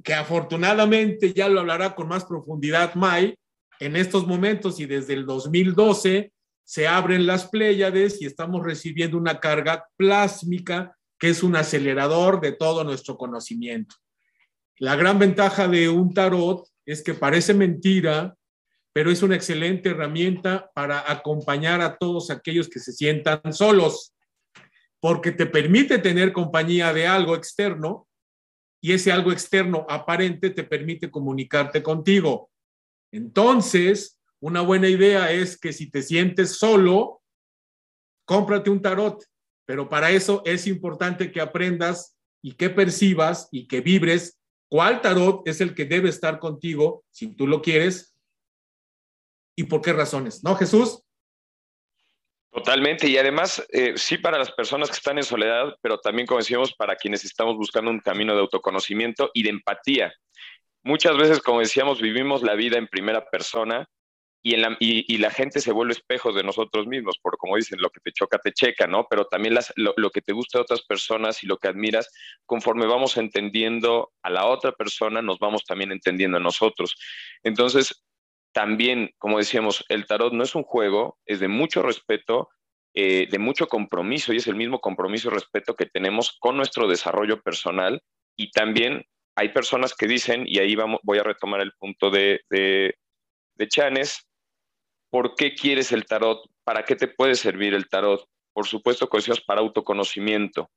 que 0.04 0.14
afortunadamente 0.14 1.34
ya 1.34 1.50
lo 1.50 1.60
hablará 1.60 1.96
con 1.96 2.08
más 2.08 2.26
profundidad 2.26 2.96
May, 2.96 3.36
en 3.80 3.96
estos 3.96 4.28
momentos 4.28 4.80
y 4.80 4.86
desde 4.86 5.14
el 5.14 5.26
2012 5.26 6.32
se 6.64 6.88
abren 6.88 7.26
las 7.26 7.48
Pléyades 7.48 8.22
y 8.22 8.26
estamos 8.26 8.64
recibiendo 8.64 9.18
una 9.18 9.40
carga 9.40 9.88
plásmica 9.98 10.96
que 11.18 11.30
es 11.30 11.44
un 11.44 11.56
acelerador 11.56 12.40
de 12.42 12.52
todo 12.52 12.84
nuestro 12.84 13.18
conocimiento. 13.18 13.96
La 14.78 14.96
gran 14.96 15.20
ventaja 15.20 15.68
de 15.68 15.90
un 15.90 16.14
tarot 16.14 16.66
es 16.86 17.04
que 17.04 17.14
parece 17.14 17.54
mentira, 17.54 18.36
pero 18.94 19.12
es 19.12 19.22
una 19.22 19.36
excelente 19.36 19.90
herramienta 19.90 20.70
para 20.74 21.12
acompañar 21.12 21.82
a 21.82 21.98
todos 21.98 22.32
aquellos 22.32 22.70
que 22.70 22.80
se 22.80 22.94
sientan 22.94 23.42
solos, 23.52 24.14
porque 25.00 25.32
te 25.32 25.46
permite 25.46 26.00
tener 26.00 26.34
compañía 26.34 26.94
de 26.94 27.08
algo 27.08 27.36
externo 27.36 28.08
y 28.82 28.94
ese 28.94 29.12
algo 29.12 29.32
externo 29.32 29.86
aparente 29.90 30.50
te 30.50 30.64
permite 30.64 31.12
comunicarte 31.12 31.84
contigo. 31.84 32.50
Entonces, 33.12 34.20
una 34.40 34.62
buena 34.62 34.88
idea 34.88 35.32
es 35.32 35.58
que 35.58 35.74
si 35.74 35.90
te 35.90 36.02
sientes 36.02 36.58
solo, 36.58 37.22
cómprate 38.26 38.70
un 38.70 38.82
tarot, 38.82 39.24
pero 39.66 39.90
para 39.90 40.12
eso 40.12 40.42
es 40.46 40.68
importante 40.68 41.32
que 41.32 41.42
aprendas 41.42 42.16
y 42.42 42.54
que 42.54 42.70
percibas 42.70 43.50
y 43.52 43.68
que 43.68 43.82
vibres 43.82 44.40
cuál 44.70 45.02
tarot 45.02 45.46
es 45.48 45.62
el 45.62 45.74
que 45.76 45.86
debe 45.86 46.10
estar 46.10 46.40
contigo, 46.40 47.04
si 47.12 47.28
tú 47.36 47.48
lo 47.48 47.62
quieres, 47.62 48.16
y 49.56 49.64
por 49.64 49.82
qué 49.82 49.92
razones. 49.92 50.44
¿No, 50.44 50.56
Jesús? 50.56 51.02
Totalmente, 52.60 53.08
y 53.08 53.18
además, 53.18 53.66
eh, 53.72 53.94
sí 53.96 54.18
para 54.18 54.38
las 54.38 54.52
personas 54.52 54.90
que 54.90 54.98
están 54.98 55.18
en 55.18 55.24
soledad, 55.24 55.78
pero 55.82 55.98
también, 55.98 56.28
como 56.28 56.40
decíamos, 56.40 56.74
para 56.74 56.98
quienes 56.98 57.24
estamos 57.24 57.56
buscando 57.56 57.90
un 57.90 58.02
camino 58.02 58.34
de 58.34 58.42
autoconocimiento 58.42 59.32
y 59.34 59.44
de 59.44 59.50
empatía. 59.52 60.14
Muchas 60.84 61.16
veces, 61.16 61.40
como 61.40 61.62
decíamos, 61.62 62.02
vivimos 62.02 62.44
la 62.44 62.56
vida 62.56 62.78
en 62.78 62.88
primera 62.88 63.30
persona 63.30 63.88
y, 64.42 65.18
la 65.18 65.32
gente 65.32 65.62
se 65.62 65.72
vuelve 65.72 65.94
espejo 65.94 66.34
de 66.34 66.44
nosotros 66.44 66.86
mismos, 66.86 67.18
por 67.22 67.38
como 67.38 67.56
dicen, 67.56 67.80
lo 67.80 67.90
que 67.92 68.02
te 68.02 68.12
choca, 68.12 68.40
te 68.40 68.52
checa, 68.52 68.88
¿no? 68.88 69.08
Pero 69.10 69.26
también 69.26 69.54
las, 69.54 69.72
lo, 69.78 69.94
lo, 69.96 70.10
que 70.10 70.22
te 70.22 70.34
gusta 70.34 70.58
de 70.58 70.64
otras 70.64 70.82
personas 70.82 71.42
y 71.44 71.48
lo 71.48 71.58
que 71.58 71.70
admiras, 71.70 72.10
conforme 72.46 72.88
vamos 72.88 73.16
entendiendo 73.16 74.12
a 74.22 74.30
la 74.30 74.46
otra 74.46 74.74
persona, 74.74 75.22
nos 75.22 75.40
vamos 75.40 75.64
también 75.64 75.94
entendiendo 75.94 76.38
a 76.38 76.42
nosotros. 76.42 76.98
Entonces, 77.42 78.04
también, 78.52 79.12
como 79.18 79.38
decíamos, 79.38 79.86
el 79.90 80.06
tarot 80.06 80.34
no 80.34 80.44
es 80.44 80.56
un 80.56 80.64
juego, 80.64 81.18
es 81.26 81.40
de 81.40 81.48
mucho 81.48 81.82
respeto, 81.82 82.50
eh, 82.94 83.28
de 83.30 83.40
mucho 83.40 83.68
compromiso 83.68 84.34
y 84.34 84.38
es 84.38 84.48
el 84.48 84.56
mismo 84.56 84.82
compromiso 84.82 85.30
y 85.30 85.34
respeto 85.34 85.76
que 85.76 85.86
tenemos 85.86 86.38
con 86.40 86.58
nuestro 86.58 86.88
desarrollo 86.88 87.42
personal 87.42 88.02
y 88.36 88.52
también 88.52 89.06
hay 89.36 89.50
personas 89.50 89.94
que 89.94 90.08
dicen, 90.08 90.44
y 90.48 90.60
ahí 90.60 90.76
vamos, 90.76 91.00
voy 91.04 91.20
a 91.20 91.24
retomar 91.24 91.62
el 91.62 91.72
punto 91.74 92.10
de, 92.10 92.42
de, 92.50 92.96
de 93.56 93.68
Chanes, 93.68 94.28
¿por 95.10 95.36
qué 95.36 95.54
quieres 95.54 95.92
el 95.92 96.06
tarot? 96.06 96.42
¿Para 96.64 96.84
qué 96.84 96.96
te 96.96 97.08
puede 97.08 97.36
servir 97.36 97.74
el 97.74 97.88
tarot? 97.88 98.28
Por 98.54 98.68
supuesto, 98.68 99.10
decías, 99.14 99.42
para 99.42 99.62
autoconocimiento, 99.62 100.70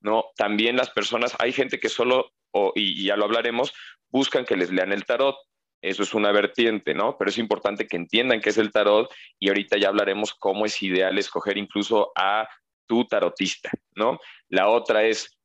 ¿no? 0.00 0.26
También 0.36 0.76
las 0.76 0.90
personas, 0.90 1.34
hay 1.38 1.52
gente 1.52 1.80
que 1.80 1.88
solo, 1.88 2.30
y 2.74 3.04
ya 3.04 3.16
lo 3.16 3.24
hablaremos, 3.24 3.72
buscan 4.10 4.44
que 4.44 4.56
les 4.56 4.70
lean 4.70 4.92
el 4.92 5.04
tarot, 5.04 5.36
eso 5.84 6.02
es 6.02 6.14
una 6.14 6.32
vertiente, 6.32 6.94
¿no? 6.94 7.18
Pero 7.18 7.28
es 7.28 7.36
importante 7.36 7.86
que 7.86 7.96
entiendan 7.96 8.40
qué 8.40 8.48
es 8.48 8.58
el 8.58 8.72
tarot 8.72 9.12
y 9.38 9.48
ahorita 9.48 9.76
ya 9.76 9.88
hablaremos 9.88 10.32
cómo 10.32 10.64
es 10.64 10.82
ideal 10.82 11.18
escoger 11.18 11.58
incluso 11.58 12.10
a 12.16 12.48
tu 12.86 13.04
tarotista, 13.04 13.70
¿no? 13.94 14.18
La 14.48 14.68
otra 14.68 15.04
es, 15.04 15.38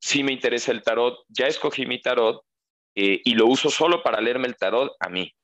si 0.00 0.22
me 0.22 0.32
interesa 0.32 0.70
el 0.70 0.82
tarot, 0.82 1.18
ya 1.28 1.48
escogí 1.48 1.86
mi 1.86 2.00
tarot 2.00 2.40
eh, 2.94 3.20
y 3.24 3.34
lo 3.34 3.46
uso 3.46 3.68
solo 3.68 4.00
para 4.02 4.20
leerme 4.20 4.46
el 4.46 4.56
tarot 4.56 4.92
a 5.00 5.08
mí, 5.08 5.34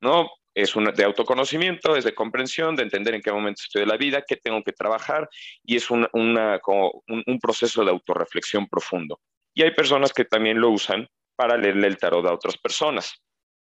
¿no? 0.00 0.30
Es 0.54 0.76
un, 0.76 0.84
de 0.84 1.04
autoconocimiento, 1.04 1.96
es 1.96 2.04
de 2.04 2.14
comprensión, 2.14 2.76
de 2.76 2.84
entender 2.84 3.16
en 3.16 3.20
qué 3.20 3.32
momento 3.32 3.62
estoy 3.64 3.80
de 3.80 3.86
la 3.86 3.96
vida, 3.96 4.24
qué 4.26 4.36
tengo 4.36 4.62
que 4.62 4.72
trabajar 4.72 5.28
y 5.64 5.74
es 5.74 5.90
una, 5.90 6.08
una, 6.12 6.60
un, 6.64 7.24
un 7.26 7.38
proceso 7.40 7.84
de 7.84 7.90
autorreflexión 7.90 8.68
profundo. 8.68 9.20
Y 9.54 9.62
hay 9.62 9.72
personas 9.72 10.12
que 10.12 10.24
también 10.24 10.60
lo 10.60 10.70
usan 10.70 11.08
para 11.34 11.56
leerle 11.56 11.88
el 11.88 11.98
tarot 11.98 12.24
a 12.26 12.32
otras 12.32 12.56
personas 12.58 13.20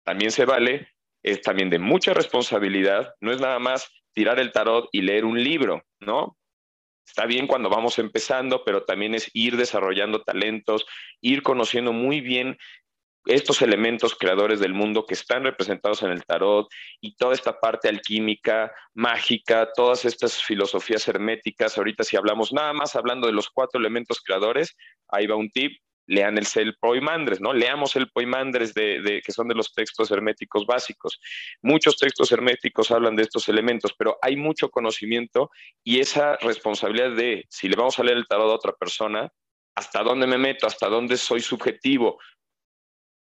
también 0.06 0.30
se 0.30 0.44
vale, 0.44 0.88
es 1.24 1.42
también 1.42 1.68
de 1.68 1.80
mucha 1.80 2.14
responsabilidad, 2.14 3.14
no 3.20 3.32
es 3.32 3.40
nada 3.40 3.58
más 3.58 3.90
tirar 4.12 4.38
el 4.38 4.52
tarot 4.52 4.88
y 4.92 5.02
leer 5.02 5.24
un 5.24 5.42
libro, 5.42 5.82
¿no? 5.98 6.38
Está 7.04 7.26
bien 7.26 7.48
cuando 7.48 7.68
vamos 7.68 7.98
empezando, 7.98 8.64
pero 8.64 8.84
también 8.84 9.14
es 9.16 9.28
ir 9.34 9.56
desarrollando 9.56 10.22
talentos, 10.22 10.86
ir 11.20 11.42
conociendo 11.42 11.92
muy 11.92 12.20
bien 12.20 12.56
estos 13.26 13.60
elementos 13.62 14.14
creadores 14.14 14.60
del 14.60 14.74
mundo 14.74 15.06
que 15.06 15.14
están 15.14 15.42
representados 15.42 16.04
en 16.04 16.12
el 16.12 16.24
tarot 16.24 16.68
y 17.00 17.16
toda 17.16 17.34
esta 17.34 17.58
parte 17.58 17.88
alquímica, 17.88 18.72
mágica, 18.94 19.68
todas 19.74 20.04
estas 20.04 20.40
filosofías 20.40 21.08
herméticas. 21.08 21.76
Ahorita 21.76 22.04
si 22.04 22.16
hablamos 22.16 22.52
nada 22.52 22.72
más 22.72 22.94
hablando 22.94 23.26
de 23.26 23.32
los 23.32 23.50
cuatro 23.50 23.80
elementos 23.80 24.20
creadores, 24.20 24.76
ahí 25.08 25.26
va 25.26 25.34
un 25.34 25.50
tip, 25.50 25.80
lean 26.06 26.38
el, 26.38 26.46
el 26.54 26.76
Poimandres, 26.76 27.40
¿no? 27.40 27.52
Leamos 27.52 27.96
el 27.96 28.10
Poimandres 28.10 28.74
de, 28.74 29.00
de, 29.00 29.22
que 29.22 29.32
son 29.32 29.48
de 29.48 29.54
los 29.54 29.72
textos 29.72 30.10
herméticos 30.10 30.66
básicos. 30.66 31.20
Muchos 31.62 31.96
textos 31.96 32.30
herméticos 32.32 32.90
hablan 32.90 33.16
de 33.16 33.22
estos 33.22 33.48
elementos, 33.48 33.94
pero 33.96 34.18
hay 34.22 34.36
mucho 34.36 34.70
conocimiento 34.70 35.50
y 35.84 36.00
esa 36.00 36.36
responsabilidad 36.36 37.12
de, 37.12 37.44
si 37.48 37.68
le 37.68 37.76
vamos 37.76 37.98
a 37.98 38.04
leer 38.04 38.18
el 38.18 38.26
tarot 38.26 38.50
a 38.50 38.54
otra 38.54 38.72
persona, 38.72 39.30
hasta 39.74 40.02
dónde 40.02 40.26
me 40.26 40.38
meto, 40.38 40.66
hasta 40.66 40.88
dónde 40.88 41.16
soy 41.16 41.40
subjetivo, 41.40 42.18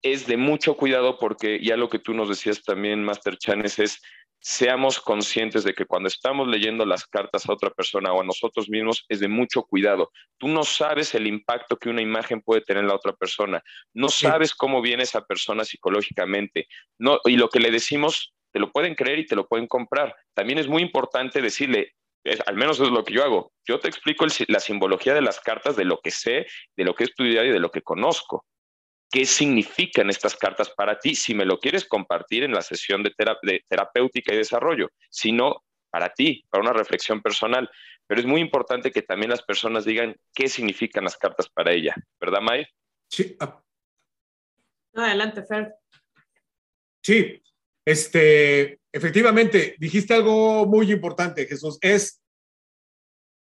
es 0.01 0.27
de 0.27 0.37
mucho 0.37 0.75
cuidado 0.75 1.17
porque 1.19 1.59
ya 1.61 1.77
lo 1.77 1.89
que 1.89 1.99
tú 1.99 2.13
nos 2.13 2.29
decías 2.29 2.63
también, 2.63 3.03
Master 3.03 3.37
Chanes, 3.37 3.79
es 3.79 4.01
seamos 4.39 4.99
conscientes 4.99 5.63
de 5.63 5.73
que 5.73 5.85
cuando 5.85 6.07
estamos 6.07 6.47
leyendo 6.47 6.85
las 6.85 7.05
cartas 7.05 7.47
a 7.47 7.53
otra 7.53 7.69
persona 7.69 8.13
o 8.13 8.21
a 8.21 8.25
nosotros 8.25 8.69
mismos 8.69 9.05
es 9.09 9.19
de 9.19 9.27
mucho 9.27 9.63
cuidado. 9.63 10.11
Tú 10.37 10.47
no 10.47 10.63
sabes 10.63 11.13
el 11.15 11.27
impacto 11.27 11.77
que 11.77 11.89
una 11.89 12.01
imagen 12.01 12.41
puede 12.41 12.61
tener 12.61 12.83
en 12.83 12.87
la 12.87 12.95
otra 12.95 13.13
persona, 13.13 13.61
no 13.93 14.09
sabes 14.09 14.55
cómo 14.55 14.81
viene 14.81 15.03
esa 15.03 15.25
persona 15.25 15.65
psicológicamente, 15.65 16.67
no, 16.97 17.19
y 17.25 17.35
lo 17.35 17.49
que 17.49 17.59
le 17.59 17.71
decimos 17.71 18.33
te 18.51 18.59
lo 18.59 18.71
pueden 18.71 18.95
creer 18.95 19.19
y 19.19 19.25
te 19.27 19.35
lo 19.35 19.47
pueden 19.47 19.67
comprar. 19.67 20.15
También 20.33 20.57
es 20.57 20.67
muy 20.67 20.81
importante 20.81 21.41
decirle, 21.41 21.93
al 22.45 22.55
menos 22.55 22.79
es 22.79 22.89
lo 22.89 23.03
que 23.03 23.13
yo 23.13 23.23
hago, 23.23 23.51
yo 23.67 23.79
te 23.79 23.87
explico 23.87 24.25
la 24.47 24.59
simbología 24.59 25.13
de 25.13 25.21
las 25.21 25.39
cartas, 25.39 25.75
de 25.75 25.85
lo 25.85 25.99
que 26.01 26.11
sé, 26.11 26.47
de 26.75 26.83
lo 26.83 26.95
que 26.95 27.03
he 27.03 27.07
estudiado 27.07 27.45
y 27.45 27.51
de 27.51 27.59
lo 27.59 27.69
que 27.71 27.81
conozco 27.81 28.45
qué 29.11 29.25
significan 29.25 30.09
estas 30.09 30.35
cartas 30.35 30.69
para 30.69 30.99
ti, 30.99 31.15
si 31.15 31.33
me 31.33 31.45
lo 31.45 31.59
quieres 31.59 31.85
compartir 31.85 32.43
en 32.43 32.53
la 32.53 32.61
sesión 32.61 33.03
de, 33.03 33.13
terapéutica 33.67 34.33
y 34.33 34.37
desarrollo, 34.37 34.89
si 35.09 35.31
no, 35.31 35.63
para 35.89 36.09
ti, 36.09 36.45
para 36.49 36.63
una 36.63 36.73
reflexión 36.73 37.21
personal. 37.21 37.69
Pero 38.07 38.21
es 38.21 38.27
muy 38.27 38.41
importante 38.41 38.91
que 38.91 39.01
también 39.01 39.31
las 39.31 39.43
personas 39.43 39.85
digan 39.85 40.15
qué 40.33 40.47
significan 40.47 41.03
las 41.03 41.17
cartas 41.17 41.49
para 41.49 41.71
ella, 41.71 41.95
¿verdad, 42.19 42.41
May? 42.41 42.65
Sí. 43.09 43.35
Ah. 43.39 43.61
adelante, 44.95 45.43
Fer. 45.43 45.73
Sí, 47.01 47.41
este, 47.85 48.79
efectivamente, 48.91 49.75
dijiste 49.79 50.13
algo 50.13 50.65
muy 50.65 50.91
importante, 50.91 51.47
Jesús. 51.47 51.77
Es 51.81 52.21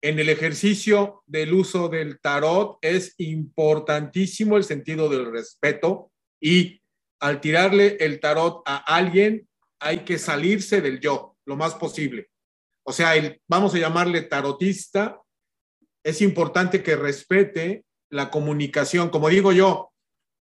en 0.02 0.20
el 0.20 0.30
ejercicio 0.30 1.24
del 1.26 1.54
uso 1.54 1.90
del 1.90 2.20
tarot 2.20 2.78
es 2.82 3.16
importantísimo 3.18 4.56
el 4.56 4.64
sentido 4.64 5.10
del 5.10 5.32
respeto 5.32 6.12
y 6.40 6.82
al 7.20 7.42
tirarle 7.42 7.98
el 8.00 8.20
tarot 8.20 8.62
a 8.66 8.78
alguien 8.78 9.48
hay 9.80 10.00
que 10.00 10.18
salirse 10.18 10.82
del 10.82 11.00
yo 11.00 11.36
lo 11.46 11.58
más 11.58 11.76
posible. 11.76 12.30
O 12.84 12.94
sea, 12.94 13.16
el, 13.16 13.42
vamos 13.48 13.76
a 13.76 13.80
llamarle 13.80 14.22
tarotista, 14.22 15.20
es 16.04 16.22
importante 16.22 16.82
que 16.82 16.96
respete 16.96 17.84
la 18.10 18.32
comunicación. 18.32 19.10
Como 19.10 19.28
digo 19.30 19.52
yo, 19.52 19.92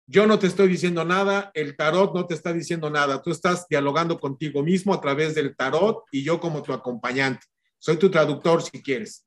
yo 0.05 0.27
no 0.27 0.37
te 0.39 0.47
estoy 0.47 0.67
diciendo 0.67 1.03
nada, 1.03 1.51
el 1.55 1.75
tarot 1.75 2.13
no 2.13 2.27
te 2.27 2.35
está 2.35 2.53
diciendo 2.53 2.89
nada, 2.89 3.21
tú 3.21 3.31
estás 3.31 3.67
dialogando 3.67 4.19
contigo 4.19 4.63
mismo 4.63 4.93
a 4.93 5.01
través 5.01 5.33
del 5.33 5.55
tarot 5.55 6.03
y 6.11 6.23
yo 6.23 6.39
como 6.39 6.61
tu 6.61 6.73
acompañante. 6.73 7.45
Soy 7.79 7.97
tu 7.97 8.09
traductor 8.09 8.61
si 8.61 8.81
quieres 8.81 9.26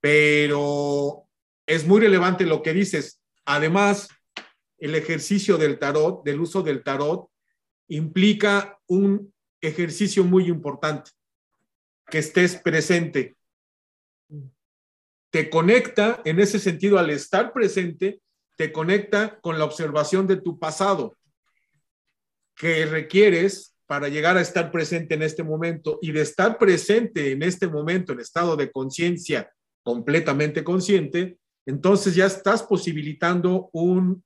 pero 0.00 1.26
es 1.66 1.86
muy 1.86 2.00
relevante 2.00 2.46
lo 2.46 2.62
que 2.62 2.72
dices. 2.72 3.22
Además, 3.44 4.08
el 4.78 4.94
ejercicio 4.94 5.58
del 5.58 5.78
tarot, 5.78 6.24
del 6.24 6.40
uso 6.40 6.62
del 6.62 6.82
tarot, 6.82 7.28
implica 7.88 8.78
un 8.86 9.32
ejercicio 9.60 10.24
muy 10.24 10.46
importante, 10.46 11.10
que 12.06 12.18
estés 12.18 12.56
presente. 12.56 13.36
Te 15.30 15.50
conecta, 15.50 16.22
en 16.24 16.40
ese 16.40 16.58
sentido, 16.58 16.98
al 16.98 17.10
estar 17.10 17.52
presente, 17.52 18.20
te 18.56 18.72
conecta 18.72 19.38
con 19.40 19.58
la 19.58 19.64
observación 19.64 20.26
de 20.26 20.40
tu 20.40 20.58
pasado, 20.58 21.16
que 22.56 22.84
requieres 22.86 23.76
para 23.86 24.08
llegar 24.08 24.36
a 24.36 24.40
estar 24.40 24.70
presente 24.70 25.14
en 25.14 25.22
este 25.22 25.42
momento 25.42 25.98
y 26.00 26.12
de 26.12 26.22
estar 26.22 26.58
presente 26.58 27.32
en 27.32 27.42
este 27.42 27.66
momento 27.68 28.12
en 28.12 28.20
estado 28.20 28.56
de 28.56 28.70
conciencia 28.70 29.50
completamente 29.82 30.64
consciente, 30.64 31.38
entonces 31.66 32.14
ya 32.14 32.26
estás 32.26 32.62
posibilitando 32.62 33.70
un 33.72 34.24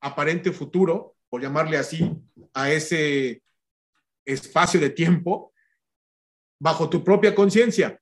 aparente 0.00 0.52
futuro, 0.52 1.16
por 1.28 1.42
llamarle 1.42 1.76
así, 1.76 2.10
a 2.54 2.70
ese 2.70 3.42
espacio 4.24 4.80
de 4.80 4.90
tiempo 4.90 5.52
bajo 6.58 6.88
tu 6.88 7.02
propia 7.04 7.34
conciencia. 7.34 8.00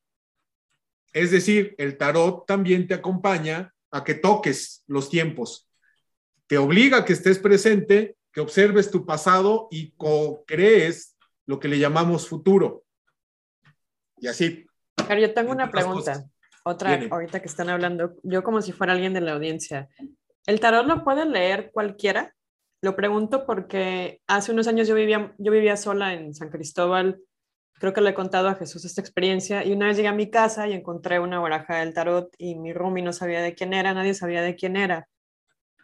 Es 1.12 1.30
decir, 1.30 1.74
el 1.78 1.96
tarot 1.96 2.46
también 2.46 2.86
te 2.86 2.94
acompaña 2.94 3.74
a 3.90 4.04
que 4.04 4.14
toques 4.14 4.84
los 4.86 5.08
tiempos. 5.08 5.68
Te 6.46 6.58
obliga 6.58 6.98
a 6.98 7.04
que 7.04 7.12
estés 7.12 7.38
presente, 7.38 8.16
que 8.32 8.40
observes 8.40 8.90
tu 8.90 9.06
pasado 9.06 9.68
y 9.70 9.94
crees 10.46 11.16
lo 11.46 11.58
que 11.58 11.68
le 11.68 11.78
llamamos 11.78 12.28
futuro. 12.28 12.84
Y 14.18 14.26
así. 14.26 14.66
Pero 15.06 15.20
yo 15.20 15.32
tengo 15.32 15.52
una 15.52 15.70
pregunta. 15.70 16.28
Otra, 16.68 17.00
ahorita 17.10 17.40
que 17.40 17.48
están 17.48 17.70
hablando, 17.70 18.14
yo 18.22 18.42
como 18.42 18.60
si 18.60 18.72
fuera 18.72 18.92
alguien 18.92 19.14
de 19.14 19.22
la 19.22 19.32
audiencia. 19.32 19.88
¿El 20.46 20.60
tarot 20.60 20.86
lo 20.86 21.02
puede 21.02 21.24
leer 21.24 21.70
cualquiera? 21.72 22.34
Lo 22.82 22.94
pregunto 22.94 23.46
porque 23.46 24.20
hace 24.26 24.52
unos 24.52 24.68
años 24.68 24.86
yo 24.86 24.94
vivía, 24.94 25.34
yo 25.38 25.50
vivía 25.50 25.78
sola 25.78 26.12
en 26.12 26.34
San 26.34 26.50
Cristóbal. 26.50 27.20
Creo 27.80 27.94
que 27.94 28.02
le 28.02 28.10
he 28.10 28.14
contado 28.14 28.48
a 28.48 28.54
Jesús 28.54 28.84
esta 28.84 29.00
experiencia. 29.00 29.64
Y 29.64 29.72
una 29.72 29.86
vez 29.86 29.96
llegué 29.96 30.08
a 30.08 30.12
mi 30.12 30.28
casa 30.28 30.68
y 30.68 30.74
encontré 30.74 31.18
una 31.20 31.40
baraja 31.40 31.76
del 31.76 31.94
tarot 31.94 32.34
y 32.36 32.54
mi 32.56 32.74
roomie 32.74 33.02
no 33.02 33.14
sabía 33.14 33.40
de 33.40 33.54
quién 33.54 33.72
era, 33.72 33.94
nadie 33.94 34.12
sabía 34.12 34.42
de 34.42 34.54
quién 34.54 34.76
era. 34.76 35.08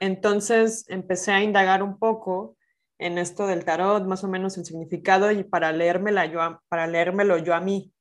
Entonces 0.00 0.84
empecé 0.88 1.32
a 1.32 1.42
indagar 1.42 1.82
un 1.82 1.98
poco 1.98 2.58
en 2.98 3.16
esto 3.16 3.46
del 3.46 3.64
tarot, 3.64 4.04
más 4.04 4.22
o 4.22 4.28
menos 4.28 4.58
el 4.58 4.66
significado 4.66 5.30
y 5.30 5.44
para, 5.44 5.72
leérmela 5.72 6.26
yo, 6.26 6.60
para 6.68 6.86
leérmelo 6.86 7.38
yo 7.38 7.54
a 7.54 7.60
mí 7.60 7.93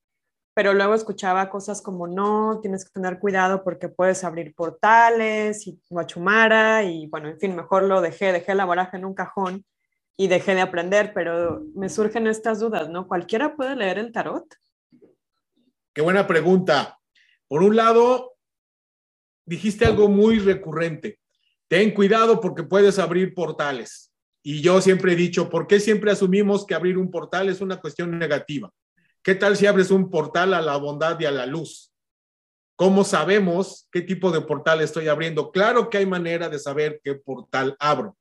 pero 0.54 0.74
luego 0.74 0.94
escuchaba 0.94 1.50
cosas 1.50 1.82
como 1.82 2.08
no, 2.08 2.60
tienes 2.62 2.86
que 2.86 2.92
tener 2.92 3.20
cuidado 3.20 3.64
porque 3.64 3.90
puedes 3.90 4.24
abrir 4.24 4.54
portales 4.54 5.66
y 5.68 5.80
guachumara 5.90 6.84
y 6.84 7.08
bueno, 7.08 7.30
en 7.30 7.40
fin, 7.40 7.56
mejor 7.56 7.84
lo 7.84 8.02
dejé, 8.02 8.32
dejé 8.32 8.54
la 8.54 8.66
baraja 8.66 8.98
en 8.98 9.06
un 9.06 9.16
cajón 9.16 9.66
y 10.16 10.28
dejé 10.28 10.54
de 10.54 10.62
aprender, 10.62 11.12
pero 11.14 11.64
me 11.76 11.90
surgen 11.90 12.28
estas 12.28 12.60
dudas, 12.60 12.88
¿no? 12.90 13.08
¿Cualquiera 13.08 13.56
puede 13.56 13.76
leer 13.76 13.98
el 13.98 14.12
tarot? 14.12 14.46
Qué 15.94 16.02
buena 16.02 16.28
pregunta. 16.28 17.00
Por 17.48 17.64
un 17.64 17.76
lado, 17.76 18.34
dijiste 19.46 19.86
algo 19.86 20.08
muy 20.08 20.40
recurrente. 20.40 21.20
Ten 21.68 21.94
cuidado 21.94 22.40
porque 22.40 22.64
puedes 22.64 23.00
abrir 23.00 23.34
portales. 23.34 24.12
Y 24.44 24.62
yo 24.62 24.82
siempre 24.82 25.14
he 25.14 25.16
dicho, 25.16 25.50
¿por 25.50 25.66
qué 25.66 25.80
siempre 25.80 26.12
asumimos 26.12 26.66
que 26.66 26.76
abrir 26.76 26.98
un 26.98 27.10
portal 27.10 27.50
es 27.50 27.62
una 27.62 27.80
cuestión 27.80 28.18
negativa? 28.20 28.72
¿Qué 29.24 29.36
tal 29.36 29.56
si 29.56 29.66
abres 29.66 29.90
un 29.90 30.10
portal 30.10 30.54
a 30.54 30.62
la 30.62 30.76
bondad 30.76 31.18
y 31.18 31.26
a 31.26 31.32
la 31.32 31.46
luz? 31.46 31.94
¿Cómo 32.76 33.06
sabemos 33.06 33.88
qué 33.90 34.02
tipo 34.02 34.32
de 34.32 34.42
portal 34.42 34.82
estoy 34.82 35.08
abriendo? 35.08 35.52
Claro 35.52 35.90
que 35.90 36.00
hay 36.00 36.06
manera 36.06 36.50
de 36.50 36.60
saber 36.60 37.00
qué 37.02 37.16
portal 37.16 37.78
abro, 37.80 38.18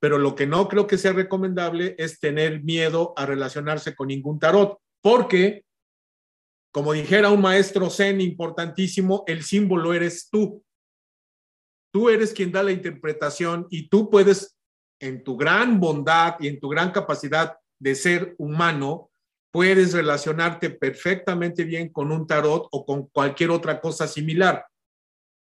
pero 0.00 0.16
lo 0.16 0.34
que 0.34 0.46
no 0.46 0.66
creo 0.68 0.86
que 0.86 0.96
sea 0.96 1.12
recomendable 1.12 1.94
es 1.98 2.20
tener 2.20 2.62
miedo 2.62 3.12
a 3.16 3.26
relacionarse 3.26 3.94
con 3.94 4.08
ningún 4.08 4.38
tarot, 4.38 4.78
porque, 5.02 5.66
como 6.72 6.94
dijera 6.94 7.30
un 7.30 7.42
maestro 7.42 7.90
zen 7.90 8.22
importantísimo, 8.22 9.24
el 9.26 9.42
símbolo 9.42 9.92
eres 9.92 10.30
tú. 10.30 10.64
Tú 11.92 12.08
eres 12.08 12.32
quien 12.32 12.50
da 12.50 12.62
la 12.62 12.72
interpretación 12.72 13.66
y 13.68 13.88
tú 13.88 14.08
puedes, 14.08 14.56
en 15.00 15.22
tu 15.22 15.36
gran 15.36 15.78
bondad 15.80 16.36
y 16.40 16.48
en 16.48 16.60
tu 16.60 16.70
gran 16.70 16.92
capacidad 16.92 17.58
de 17.78 17.94
ser 17.94 18.34
humano, 18.38 19.10
puedes 19.56 19.94
relacionarte 19.94 20.68
perfectamente 20.68 21.64
bien 21.64 21.88
con 21.88 22.12
un 22.12 22.26
tarot 22.26 22.68
o 22.72 22.84
con 22.84 23.06
cualquier 23.06 23.48
otra 23.48 23.80
cosa 23.80 24.06
similar. 24.06 24.66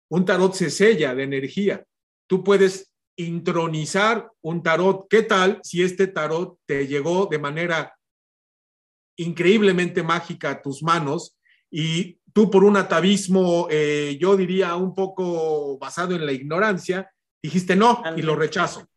Un 0.09 0.25
tarot 0.25 0.55
se 0.55 0.71
sella 0.71 1.13
de 1.13 1.21
energía. 1.21 1.85
Tú 2.25 2.43
puedes 2.43 2.91
intronizar 3.15 4.27
un 4.41 4.63
tarot. 4.63 5.07
¿Qué 5.07 5.21
tal 5.21 5.59
si 5.61 5.83
este 5.83 6.07
tarot 6.07 6.57
te 6.65 6.87
llegó 6.87 7.27
de 7.27 7.37
manera 7.37 7.95
increíblemente 9.17 10.01
mágica 10.01 10.49
a 10.49 10.61
tus 10.63 10.81
manos 10.81 11.37
y 11.69 12.17
tú 12.33 12.49
por 12.49 12.63
un 12.63 12.77
atavismo, 12.77 13.67
eh, 13.69 14.17
yo 14.19 14.35
diría 14.35 14.73
un 14.77 14.95
poco 14.95 15.77
basado 15.77 16.15
en 16.15 16.25
la 16.25 16.31
ignorancia, 16.31 17.13
dijiste 17.39 17.75
no 17.75 18.01
y 18.17 18.23
lo 18.23 18.35
rechazo, 18.35 18.87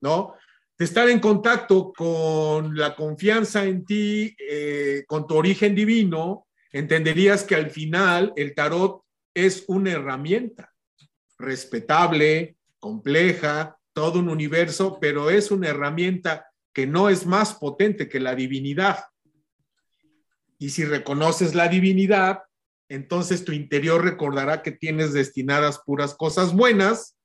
¿no? 0.00 0.34
Estar 0.82 1.08
en 1.08 1.20
contacto 1.20 1.92
con 1.92 2.76
la 2.76 2.94
confianza 2.94 3.64
en 3.64 3.84
ti, 3.84 4.34
eh, 4.38 5.04
con 5.06 5.26
tu 5.26 5.36
origen 5.36 5.74
divino, 5.74 6.46
entenderías 6.70 7.44
que 7.44 7.54
al 7.54 7.70
final 7.70 8.32
el 8.36 8.54
tarot 8.54 9.02
es 9.34 9.64
una 9.68 9.92
herramienta 9.92 10.72
respetable, 11.38 12.56
compleja, 12.78 13.76
todo 13.92 14.20
un 14.20 14.28
universo, 14.28 14.98
pero 15.00 15.30
es 15.30 15.50
una 15.50 15.68
herramienta 15.68 16.46
que 16.72 16.86
no 16.86 17.08
es 17.08 17.26
más 17.26 17.54
potente 17.54 18.08
que 18.08 18.20
la 18.20 18.34
divinidad. 18.34 19.04
Y 20.58 20.70
si 20.70 20.84
reconoces 20.84 21.54
la 21.54 21.68
divinidad, 21.68 22.40
entonces 22.88 23.44
tu 23.44 23.52
interior 23.52 24.02
recordará 24.04 24.62
que 24.62 24.72
tienes 24.72 25.12
destinadas 25.12 25.80
puras 25.84 26.14
cosas 26.14 26.54
buenas 26.54 27.16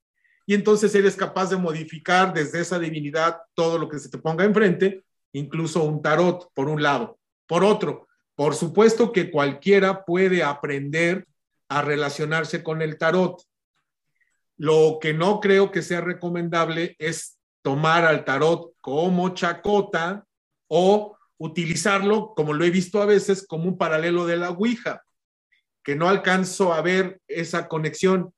y 0.49 0.53
entonces 0.53 0.95
eres 0.95 1.17
capaz 1.17 1.49
de 1.49 1.57
modificar 1.57 2.33
desde 2.33 2.61
esa 2.61 2.79
divinidad 2.79 3.41
todo 3.53 3.77
lo 3.77 3.89
que 3.89 3.99
se 3.99 4.09
te 4.09 4.17
ponga 4.17 4.45
enfrente, 4.45 5.03
incluso 5.33 5.83
un 5.83 6.01
tarot, 6.01 6.49
por 6.53 6.69
un 6.69 6.81
lado. 6.81 7.19
Por 7.47 7.65
otro, 7.65 8.07
por 8.33 8.55
supuesto 8.55 9.11
que 9.11 9.29
cualquiera 9.29 10.05
puede 10.05 10.43
aprender 10.43 11.27
a 11.67 11.81
relacionarse 11.81 12.63
con 12.63 12.81
el 12.81 12.97
tarot. 12.97 13.43
Lo 14.55 14.99
que 15.01 15.13
no 15.13 15.41
creo 15.41 15.69
que 15.69 15.81
sea 15.81 15.99
recomendable 15.99 16.95
es 16.97 17.37
tomar 17.61 18.05
al 18.05 18.23
tarot 18.23 18.71
como 18.79 19.33
chacota 19.33 20.25
o 20.69 21.17
utilizarlo, 21.37 22.33
como 22.37 22.53
lo 22.53 22.63
he 22.63 22.71
visto 22.71 23.01
a 23.01 23.05
veces, 23.05 23.45
como 23.45 23.65
un 23.65 23.77
paralelo 23.77 24.25
de 24.25 24.37
la 24.37 24.51
Ouija, 24.51 25.03
que 25.83 25.97
no 25.97 26.07
alcanzo 26.07 26.73
a 26.73 26.81
ver 26.81 27.19
esa 27.27 27.67
conexión. 27.67 28.33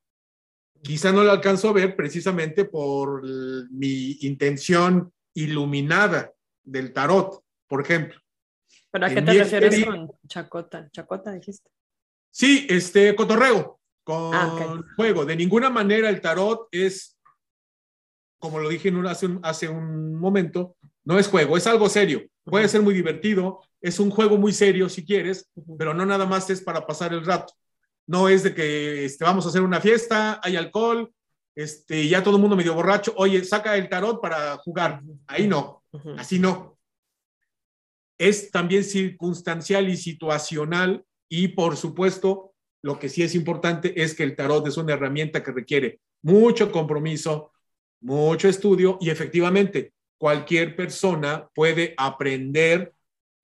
Quizá 0.82 1.12
no 1.12 1.24
la 1.24 1.34
alcanzo 1.34 1.70
a 1.70 1.74
ver 1.74 1.96
precisamente 1.96 2.66
por 2.66 3.24
mi 3.72 4.18
intención 4.22 5.12
iluminada 5.34 6.34
del 6.64 6.94
tarot, 6.94 7.44
por 7.68 7.82
ejemplo. 7.82 8.20
¿Pero 8.92 9.06
a 9.06 9.10
qué 9.10 9.22
te 9.22 9.34
refieres 9.34 9.86
con 9.86 10.12
chacota? 10.28 10.90
¿Chacota 10.92 11.32
dijiste? 11.32 11.70
Sí, 12.32 12.68
este, 12.70 13.16
cotorreo, 13.16 13.80
con 14.04 14.34
ah, 14.34 14.82
juego. 14.96 15.26
De 15.26 15.36
ninguna 15.36 15.70
manera 15.70 16.10
el 16.10 16.22
tarot 16.22 16.68
es, 16.72 17.18
como 18.40 18.60
lo 18.60 18.70
dije 18.70 18.92
hace, 19.08 19.26
un, 19.26 19.40
hace 19.44 19.70
un 19.70 20.16
momento, 20.16 20.76
no 21.04 21.20
es 21.20 21.28
juego, 21.28 21.58
es 21.58 21.68
algo 21.68 21.90
serio. 21.90 22.24
Puede 22.44 22.68
ser 22.68 22.82
muy 22.82 22.94
divertido, 22.94 23.62
es 23.82 24.00
un 24.00 24.10
juego 24.10 24.38
muy 24.38 24.54
serio 24.54 24.90
si 24.90 25.06
quieres, 25.06 25.50
pero 25.78 25.94
no 25.94 26.06
nada 26.06 26.26
más 26.26 26.50
es 26.50 26.62
para 26.62 26.86
pasar 26.86 27.14
el 27.14 27.26
rato. 27.26 27.54
No 28.10 28.28
es 28.28 28.44
de 28.44 28.54
que 28.54 29.06
este, 29.06 29.24
vamos 29.24 29.46
a 29.46 29.50
hacer 29.50 29.62
una 29.62 29.80
fiesta, 29.80 30.40
hay 30.44 30.56
alcohol, 30.56 31.14
este, 31.56 32.08
ya 32.08 32.24
todo 32.24 32.36
el 32.36 32.42
mundo 32.42 32.56
medio 32.56 32.74
borracho, 32.74 33.14
oye, 33.18 33.44
saca 33.44 33.76
el 33.78 33.88
tarot 33.88 34.22
para 34.22 34.58
jugar. 34.58 35.02
Ahí 35.28 35.48
no, 35.48 35.84
así 36.18 36.40
no 36.40 36.80
es 38.20 38.52
también 38.52 38.84
circunstancial 38.84 39.90
y 39.90 39.98
situacional 39.98 41.06
y 41.30 41.48
por 41.50 41.78
supuesto 41.78 42.54
lo 42.84 43.00
que 43.00 43.10
sí 43.10 43.24
es 43.24 43.34
importante 43.34 44.02
es 44.02 44.14
que 44.14 44.24
el 44.24 44.36
tarot 44.36 44.68
es 44.68 44.78
una 44.78 44.94
herramienta 44.94 45.42
que 45.42 45.52
requiere 45.52 46.02
mucho 46.22 46.72
compromiso, 46.72 47.52
mucho 48.02 48.48
estudio 48.50 48.98
y 49.02 49.10
efectivamente 49.10 49.94
cualquier 50.18 50.76
persona 50.76 51.48
puede 51.56 51.94
aprender 51.98 52.94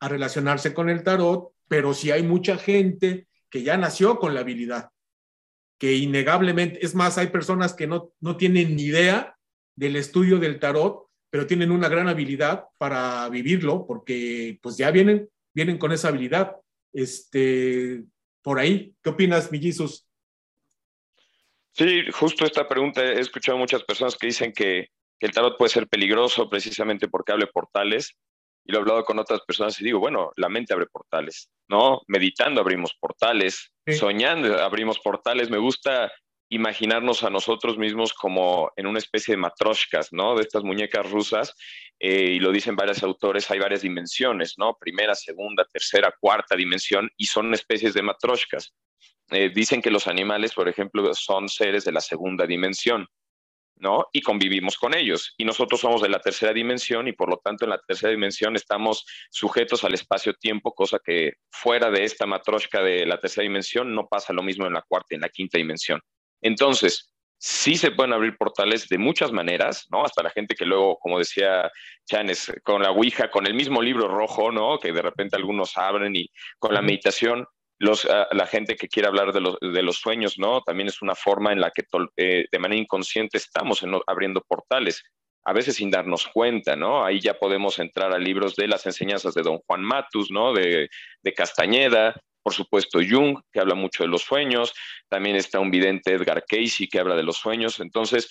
a 0.02 0.10
relacionarse 0.10 0.74
con 0.74 0.90
el 0.90 1.04
tarot, 1.04 1.54
pero 1.70 1.94
si 1.94 2.12
hay 2.12 2.22
mucha 2.22 2.58
gente 2.58 3.28
que 3.50 3.64
ya 3.64 3.78
nació 3.78 4.20
con 4.20 4.34
la 4.34 4.42
habilidad, 4.42 4.90
que 5.78 5.94
innegablemente, 5.94 6.86
es 6.86 6.96
más, 6.96 7.18
hay 7.18 7.28
personas 7.28 7.74
que 7.74 7.88
no, 7.88 8.12
no 8.20 8.38
tienen 8.38 8.76
ni 8.76 8.84
idea 8.84 9.38
del 9.76 9.96
estudio 9.96 10.40
del 10.40 10.60
tarot 10.60 11.06
pero 11.36 11.48
tienen 11.48 11.72
una 11.72 11.90
gran 11.90 12.08
habilidad 12.08 12.64
para 12.78 13.28
vivirlo 13.28 13.86
porque 13.86 14.58
pues 14.62 14.78
ya 14.78 14.90
vienen, 14.90 15.30
vienen 15.54 15.78
con 15.78 15.92
esa 15.92 16.08
habilidad. 16.08 16.56
Este, 16.94 18.06
por 18.42 18.58
ahí, 18.58 18.96
¿qué 19.04 19.10
opinas, 19.10 19.52
mi? 19.52 19.60
Sí, 19.60 19.92
justo 22.14 22.46
esta 22.46 22.70
pregunta 22.70 23.04
he 23.04 23.20
escuchado 23.20 23.58
muchas 23.58 23.84
personas 23.84 24.16
que 24.16 24.28
dicen 24.28 24.54
que, 24.54 24.88
el 25.20 25.32
tarot 25.32 25.58
puede 25.58 25.72
ser 25.72 25.90
peligroso 25.90 26.50
precisamente 26.50 27.10
porque 27.10 27.34
abre 27.34 27.48
portales 27.48 28.16
y 28.66 28.72
lo 28.72 28.80
he 28.80 28.82
hablado 28.82 29.06
con 29.06 29.20
otras 29.20 29.42
personas 29.42 29.80
y 29.80 29.84
digo, 29.84 30.00
bueno, 30.00 30.32
la 30.36 30.50
mente 30.50 30.74
abre 30.74 30.88
portales, 30.88 31.50
¿no? 31.70 32.02
Meditando 32.08 32.62
abrimos 32.62 32.96
portales, 33.00 33.72
soñando 33.88 34.60
abrimos 34.62 35.00
portales. 35.00 35.52
Me 35.52 35.60
gusta 35.60 36.12
imaginarnos 36.50 37.24
a 37.24 37.30
nosotros 37.30 37.78
mismos 37.78 38.14
como 38.14 38.72
en 38.76 38.88
una 38.88 38.98
especie 38.98 39.34
de 39.34 39.42
matroshkas, 39.42 40.12
¿no? 40.12 40.36
De 40.36 40.42
estas 40.42 40.64
muñecas 40.64 41.10
rusas, 41.10 41.56
eh, 42.00 42.32
y 42.32 42.40
lo 42.40 42.52
dicen 42.52 42.76
varios 42.76 43.04
autores, 43.04 43.50
hay 43.52 43.60
varias 43.60 43.82
dimensiones, 43.82 44.56
¿no? 44.58 44.76
Primera, 44.80 45.16
segunda, 45.16 45.66
tercera, 45.72 46.14
cuarta 46.20 46.56
dimensión, 46.56 47.10
y 47.18 47.26
son 47.26 47.54
especies 47.54 47.94
de 47.94 48.02
matroshkas. 48.02 48.74
Eh, 49.32 49.50
dicen 49.54 49.82
que 49.82 49.92
los 49.92 50.08
animales, 50.08 50.54
por 50.54 50.68
ejemplo, 50.68 51.14
son 51.14 51.50
seres 51.50 51.86
de 51.86 51.92
la 51.92 52.02
segunda 52.02 52.46
dimensión, 52.46 53.08
¿no? 53.78 54.08
Y 54.12 54.22
convivimos 54.22 54.78
con 54.78 54.96
ellos. 54.96 55.34
Y 55.38 55.46
nosotros 55.46 55.80
somos 55.80 56.02
de 56.02 56.10
la 56.10 56.20
tercera 56.20 56.54
dimensión 56.54 57.08
y 57.08 57.14
por 57.14 57.30
lo 57.30 57.38
tanto 57.38 57.66
en 57.66 57.72
la 57.72 57.80
tercera 57.80 58.12
dimensión 58.12 58.56
estamos 58.56 59.06
sujetos 59.30 59.84
al 59.84 59.94
espacio-tiempo, 59.94 60.74
cosa 60.74 61.00
que 61.04 61.34
fuera 61.52 61.90
de 61.92 62.04
esta 62.04 62.26
matroshka 62.26 62.82
de 62.82 63.06
la 63.06 63.20
tercera 63.20 63.44
dimensión 63.44 63.94
no 63.94 64.08
pasa 64.08 64.34
lo 64.34 64.44
mismo 64.44 64.66
en 64.66 64.74
la 64.74 64.82
cuarta 64.82 65.08
y 65.12 65.16
en 65.16 65.22
la 65.22 65.30
quinta 65.30 65.58
dimensión. 65.58 66.02
Entonces, 66.42 67.12
sí 67.38 67.76
se 67.76 67.92
pueden 67.92 68.14
abrir 68.14 68.38
portales 68.38 68.88
de 68.88 68.98
muchas 68.98 69.32
maneras, 69.32 69.88
¿no? 69.92 70.04
Hasta 70.04 70.24
la 70.24 70.30
gente 70.30 70.56
que 70.56 70.66
luego, 70.66 70.98
como 70.98 71.20
decía 71.20 71.72
Chanes, 72.06 72.52
con 72.64 72.82
la 72.82 72.92
Ouija, 72.92 73.30
con 73.30 73.46
el 73.46 73.54
mismo 73.54 73.82
libro 73.82 74.08
rojo, 74.08 74.52
¿no? 74.52 74.80
Que 74.80 74.92
de 74.92 75.02
repente 75.02 75.36
algunos 75.36 75.78
abren 75.78 76.16
y 76.16 76.30
con 76.58 76.74
la 76.74 76.82
meditación, 76.82 77.46
ah, 78.10 78.28
la 78.32 78.48
gente 78.48 78.76
que 78.76 78.88
quiere 78.88 79.08
hablar 79.08 79.34
de 79.34 79.42
los, 79.84 79.98
sueños, 79.98 80.38
¿no? 80.38 80.62
También 80.62 80.88
es 80.88 81.02
una 81.02 81.16
forma 81.16 81.52
en 81.52 81.62
la 81.62 81.72
que 81.72 81.84
eh, 82.18 82.46
de 82.52 82.60
manera 82.60 82.82
inconsciente 82.82 83.38
estamos 83.38 83.84
abriendo 84.08 84.42
portales, 84.42 85.04
a 85.44 85.54
veces 85.54 85.76
sin 85.76 85.92
darnos 85.92 86.28
cuenta, 86.28 86.76
¿no? 86.76 87.06
Ahí 87.06 87.20
ya 87.20 87.36
podemos 87.36 87.80
entrar 87.80 88.14
a 88.14 88.20
libros 88.20 88.56
de 88.56 88.68
las 88.68 88.86
enseñanzas 88.86 89.34
de 89.34 89.44
Don 89.44 89.60
Juan 89.60 89.84
Matus, 89.84 90.32
¿no? 90.32 90.54
De, 90.54 90.90
de 91.22 91.34
Castañeda, 91.34 92.16
por 92.46 92.54
supuesto 92.54 93.00
Jung, 93.00 93.40
que 93.52 93.60
habla 93.60 93.74
mucho 93.74 94.04
de 94.04 94.10
los 94.10 94.22
sueños, 94.22 94.74
también 95.10 95.36
está 95.36 95.60
un 95.60 95.72
vidente 95.72 96.14
Edgar 96.14 96.46
Casey, 96.48 96.88
que 96.88 97.00
habla 97.00 97.16
de 97.16 97.24
los 97.24 97.38
sueños, 97.38 97.80
entonces 97.80 98.30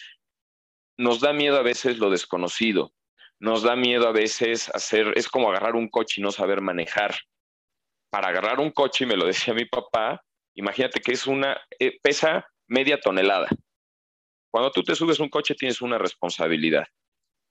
nos 0.96 1.20
da 1.20 1.32
miedo 1.32 1.58
a 1.58 1.62
veces 1.62 1.98
lo 1.98 2.10
desconocido, 2.10 2.92
nos 3.40 3.62
da 3.62 3.74
miedo 3.74 4.06
a 4.06 4.12
veces 4.12 4.70
hacer, 4.72 5.12
es 5.16 5.28
como 5.28 5.50
agarrar 5.50 5.74
un 5.74 5.88
coche 5.88 6.20
y 6.20 6.22
no 6.22 6.30
saber 6.30 6.60
manejar. 6.60 7.16
Para 8.14 8.28
agarrar 8.28 8.60
un 8.60 8.70
coche, 8.70 9.06
me 9.06 9.16
lo 9.16 9.26
decía 9.26 9.52
mi 9.54 9.64
papá, 9.64 10.22
imagínate 10.54 11.00
que 11.00 11.10
es 11.10 11.26
una, 11.26 11.60
eh, 11.80 11.98
pesa 12.00 12.48
media 12.68 13.00
tonelada. 13.00 13.48
Cuando 14.52 14.70
tú 14.70 14.84
te 14.84 14.94
subes 14.94 15.18
un 15.18 15.28
coche 15.28 15.56
tienes 15.56 15.82
una 15.82 15.98
responsabilidad, 15.98 16.86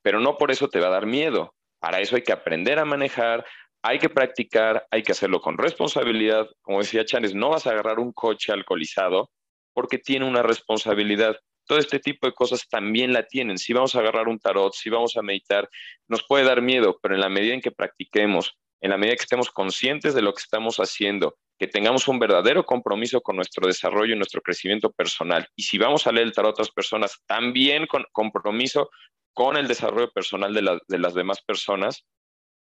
pero 0.01 0.22
no 0.22 0.38
por 0.38 0.51
eso 0.51 0.70
te 0.70 0.80
va 0.80 0.88
a 0.88 0.91
dar 0.91 1.05
miedo. 1.05 1.53
Para 1.80 1.99
eso 1.99 2.16
hay 2.16 2.22
que 2.22 2.32
aprender 2.32 2.80
a 2.80 2.86
manejar, 2.86 3.45
hay 3.82 3.99
que 3.99 4.07
practicar, 4.07 4.88
hay 4.89 5.03
que 5.03 5.11
hacerlo 5.11 5.41
con 5.41 5.57
responsabilidad. 5.57 6.47
Como 6.61 6.80
decía 6.80 7.03
Chanes, 7.03 7.36
no 7.36 7.49
vas 7.49 7.68
a 7.68 7.72
agarrar 7.72 7.99
un 7.99 8.14
coche 8.14 8.53
alcoholizado 8.53 9.32
porque 9.74 9.97
tiene 9.97 10.26
una 10.26 10.43
responsabilidad. 10.43 11.36
Todo 11.66 11.78
este 11.78 11.99
tipo 11.99 12.26
de 12.26 12.32
cosas 12.32 12.70
también 12.70 13.11
la 13.11 13.24
tienen. 13.24 13.57
Si 13.57 13.74
vamos 13.74 13.95
a 13.95 13.99
agarrar 13.99 14.30
un 14.30 14.39
tarot, 14.39 14.74
si 14.74 14.89
vamos 14.89 15.18
a 15.18 15.24
meditar, 15.24 15.70
nos 16.07 16.24
puede 16.26 16.45
dar 16.45 16.61
miedo, 16.61 16.99
pero 17.01 17.16
en 17.16 17.20
la 17.20 17.28
medida 17.28 17.53
en 17.53 17.59
que 17.59 17.72
practiquemos, 17.72 18.57
en 18.84 18.90
la 18.90 18.98
medida 18.98 19.16
que 19.16 19.24
estemos 19.24 19.50
conscientes 19.50 20.14
de 20.14 20.22
lo 20.22 20.34
que 20.34 20.42
estamos 20.42 20.78
haciendo, 20.78 21.38
que 21.58 21.68
tengamos 21.68 22.10
un 22.10 22.20
verdadero 22.20 22.66
compromiso 22.66 23.22
con 23.22 23.38
nuestro 23.38 23.66
desarrollo 23.66 24.14
y 24.14 24.18
nuestro 24.18 24.42
crecimiento 24.42 24.92
personal. 24.92 25.48
Y 25.56 25.64
si 25.64 25.78
vamos 25.78 26.06
a 26.06 26.12
leer 26.12 26.28
el 26.28 26.34
tarot 26.34 26.50
a 26.50 26.52
otras 26.52 26.72
personas, 26.72 27.24
también 27.26 27.88
con 27.88 28.04
compromiso 28.12 28.90
con 29.34 29.56
el 29.56 29.70
desarrollo 29.70 30.12
personal 30.12 30.54
de, 30.54 30.80
de 30.86 31.00
las 31.00 31.14
demás 31.14 31.42
personas, 31.42 32.06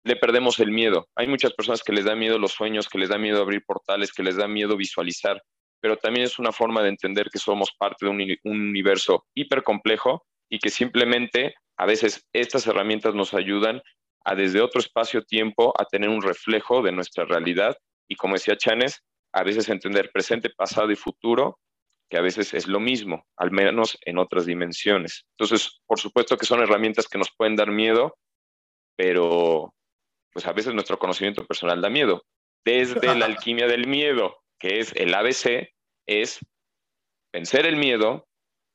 le 0.03 0.16
perdemos 0.16 0.59
el 0.59 0.70
miedo. 0.70 1.07
Hay 1.16 1.28
muchas 1.28 1.53
personas 1.53 1.82
que 1.82 1.93
les 1.93 2.05
da 2.05 2.16
miedo 2.16 2.38
los 2.38 2.51
sueños, 2.51 2.88
que 2.88 2.99
les 2.99 3.09
da 3.09 3.18
miedo 3.18 3.41
abrir 3.41 3.64
portales, 3.66 4.14
que 4.14 4.22
les 4.22 4.36
da 4.36 4.47
miedo 4.47 4.78
visualizar, 4.78 5.41
pero 5.82 5.97
también 5.97 6.26
es 6.26 6.38
una 6.38 6.51
forma 6.51 6.84
de 6.84 6.89
entender 6.89 7.32
que 7.32 7.39
somos 7.39 7.72
parte 7.78 8.05
de 8.05 8.11
un, 8.11 8.22
universo 8.43 9.26
hipercomplejo 9.34 10.26
y 10.47 10.59
que 10.59 10.70
simplemente 10.70 11.55
a 11.76 11.88
veces 11.88 12.28
estas 12.34 12.68
herramientas 12.68 13.16
nos 13.16 13.34
ayudan 13.34 13.82
a 14.26 14.36
desde 14.36 14.61
otro 14.61 14.80
espacio-tiempo 14.80 15.74
a 15.80 15.86
tener 15.86 16.09
un 16.09 16.21
reflejo 16.21 16.82
de 16.82 16.91
nuestra 16.91 17.26
realidad 17.26 17.78
y 18.07 18.15
como 18.15 18.36
decía 18.36 18.57
Chanes, 18.57 19.03
a 19.34 19.43
veces 19.43 19.69
entender 19.69 20.11
presente, 20.11 20.49
pasado 20.49 20.91
y 20.91 20.95
futuro, 20.95 21.59
que 22.09 22.17
a 22.17 22.21
veces 22.21 22.53
es 22.53 22.67
lo 22.67 22.80
mismo, 22.80 23.26
al 23.38 23.51
menos 23.51 23.97
en 24.01 24.19
otras 24.19 24.45
dimensiones. 24.45 25.26
Entonces, 25.32 25.82
por 25.88 25.99
supuesto 25.99 26.38
que 26.38 26.45
son 26.45 26.61
herramientas 26.61 27.07
que 27.07 27.17
nos 27.17 27.32
pueden 27.36 27.55
dar 27.55 27.71
miedo, 27.71 28.15
pero 28.95 29.74
pues 30.32 30.45
a 30.45 30.53
veces 30.53 30.74
nuestro 30.74 30.99
conocimiento 30.99 31.45
personal 31.45 31.82
da 31.82 31.89
miedo. 31.89 32.24
Desde 32.63 33.15
la 33.15 33.26
alquimia 33.26 33.67
del 33.67 33.88
miedo, 33.88 34.38
que 34.59 34.80
es 34.80 34.93
el 34.95 35.13
ABC, 35.13 35.69
es 36.07 36.39
vencer 37.32 37.65
el 37.65 37.78
miedo, 37.78 38.28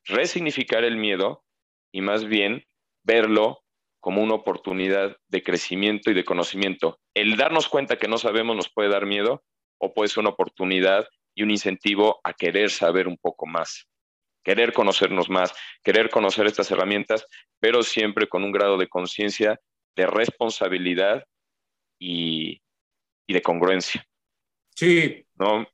resignificar 0.04 0.84
el 0.84 0.96
miedo 0.96 1.44
y 1.92 2.00
más 2.00 2.24
bien 2.24 2.64
verlo 3.04 3.60
como 4.08 4.22
una 4.22 4.36
oportunidad 4.36 5.18
de 5.28 5.42
crecimiento 5.42 6.10
y 6.10 6.14
de 6.14 6.24
conocimiento. 6.24 6.98
El 7.12 7.36
darnos 7.36 7.68
cuenta 7.68 7.98
que 7.98 8.08
no 8.08 8.16
sabemos 8.16 8.56
nos 8.56 8.72
puede 8.72 8.88
dar 8.88 9.04
miedo 9.04 9.44
o 9.78 9.92
puede 9.92 10.08
ser 10.08 10.20
una 10.20 10.30
oportunidad 10.30 11.06
y 11.34 11.42
un 11.42 11.50
incentivo 11.50 12.18
a 12.24 12.32
querer 12.32 12.70
saber 12.70 13.06
un 13.06 13.18
poco 13.18 13.44
más, 13.44 13.86
querer 14.42 14.72
conocernos 14.72 15.28
más, 15.28 15.52
querer 15.84 16.08
conocer 16.08 16.46
estas 16.46 16.70
herramientas, 16.70 17.26
pero 17.60 17.82
siempre 17.82 18.30
con 18.30 18.44
un 18.44 18.50
grado 18.50 18.78
de 18.78 18.88
conciencia, 18.88 19.60
de 19.94 20.06
responsabilidad 20.06 21.24
y, 22.00 22.62
de 23.28 23.42
congruencia. 23.42 24.06
Sí, 24.74 25.26
¿no? 25.34 25.68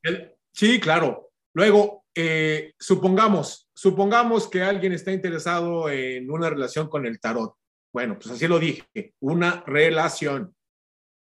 sí, 0.53 0.81
claro. 0.81 1.31
Luego, 1.55 2.05
eh, 2.17 2.73
supongamos, 2.81 3.71
supongamos 3.73 4.49
que 4.49 4.61
alguien 4.61 4.93
está 4.93 5.13
interesado 5.13 5.89
en 5.89 6.29
una 6.33 6.51
relación 6.51 6.89
con 6.89 7.07
el 7.07 7.21
tarot. 7.21 7.55
Bueno, 7.95 8.19
pues 8.19 8.35
así 8.35 8.49
lo 8.49 8.59
dije, 8.59 9.15
una 9.21 9.63
relación 9.69 10.53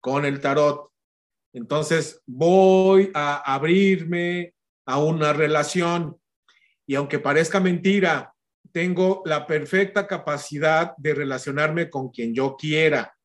con 0.00 0.24
el 0.24 0.40
tarot. 0.40 0.90
Entonces 1.52 2.20
voy 2.26 3.12
a 3.14 3.54
abrirme 3.54 4.54
a 4.84 4.98
una 4.98 5.32
relación 5.32 6.20
y 6.84 6.96
aunque 6.96 7.20
parezca 7.20 7.60
mentira, 7.60 8.34
tengo 8.72 9.22
la 9.24 9.46
perfecta 9.46 10.08
capacidad 10.08 10.96
de 10.96 11.14
relacionarme 11.14 11.88
con 11.88 12.08
quien 12.08 12.34
yo 12.34 12.56
quiera. 12.56 13.16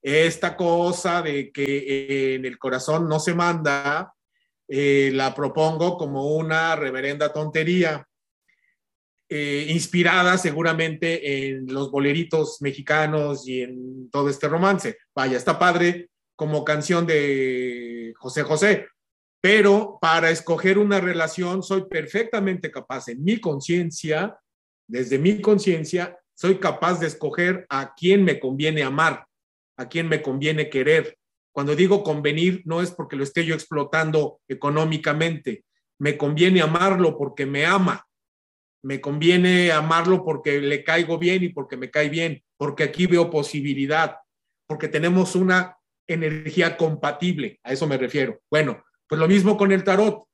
Esta 0.00 0.56
cosa 0.56 1.22
de 1.22 1.50
que 1.50 2.36
en 2.36 2.44
el 2.44 2.56
corazón 2.56 3.08
no 3.08 3.18
se 3.18 3.34
manda, 3.34 4.14
eh, 4.68 5.10
la 5.12 5.34
propongo 5.34 5.98
como 5.98 6.36
una 6.36 6.76
reverenda 6.76 7.32
tontería, 7.32 8.06
eh, 9.30 9.66
inspirada 9.68 10.36
seguramente 10.36 11.48
en 11.48 11.72
los 11.72 11.90
boleritos 11.90 12.60
mexicanos 12.60 13.46
y 13.46 13.62
en 13.62 14.10
todo 14.10 14.28
este 14.28 14.48
romance. 14.48 14.98
Vaya, 15.14 15.36
está 15.36 15.58
padre 15.58 16.10
como 16.36 16.64
canción 16.64 17.06
de 17.06 18.12
José 18.18 18.42
José, 18.42 18.88
pero 19.40 19.98
para 20.00 20.30
escoger 20.30 20.78
una 20.78 21.00
relación 21.00 21.62
soy 21.62 21.84
perfectamente 21.88 22.70
capaz 22.70 23.08
en 23.08 23.22
mi 23.22 23.40
conciencia, 23.40 24.38
desde 24.88 25.18
mi 25.18 25.40
conciencia, 25.40 26.18
soy 26.34 26.56
capaz 26.56 26.98
de 26.98 27.06
escoger 27.06 27.66
a 27.68 27.94
quién 27.94 28.24
me 28.24 28.40
conviene 28.40 28.82
amar, 28.82 29.26
a 29.76 29.88
quién 29.88 30.08
me 30.08 30.22
conviene 30.22 30.68
querer, 30.68 31.16
cuando 31.52 31.74
digo 31.74 32.02
convenir, 32.02 32.62
no 32.64 32.80
es 32.80 32.90
porque 32.90 33.16
lo 33.16 33.24
esté 33.24 33.44
yo 33.44 33.54
explotando 33.54 34.40
económicamente. 34.48 35.64
Me 35.98 36.16
conviene 36.16 36.62
amarlo 36.62 37.18
porque 37.18 37.44
me 37.44 37.66
ama. 37.66 38.06
Me 38.82 39.00
conviene 39.00 39.72
amarlo 39.72 40.24
porque 40.24 40.60
le 40.60 40.84
caigo 40.84 41.18
bien 41.18 41.42
y 41.42 41.48
porque 41.50 41.76
me 41.76 41.90
cae 41.90 42.08
bien, 42.08 42.42
porque 42.56 42.84
aquí 42.84 43.06
veo 43.06 43.30
posibilidad, 43.30 44.16
porque 44.66 44.88
tenemos 44.88 45.34
una 45.36 45.76
energía 46.08 46.76
compatible. 46.76 47.60
A 47.62 47.72
eso 47.72 47.86
me 47.86 47.98
refiero. 47.98 48.40
Bueno, 48.50 48.82
pues 49.06 49.18
lo 49.18 49.28
mismo 49.28 49.56
con 49.56 49.72
el 49.72 49.84
tarot. 49.84 50.24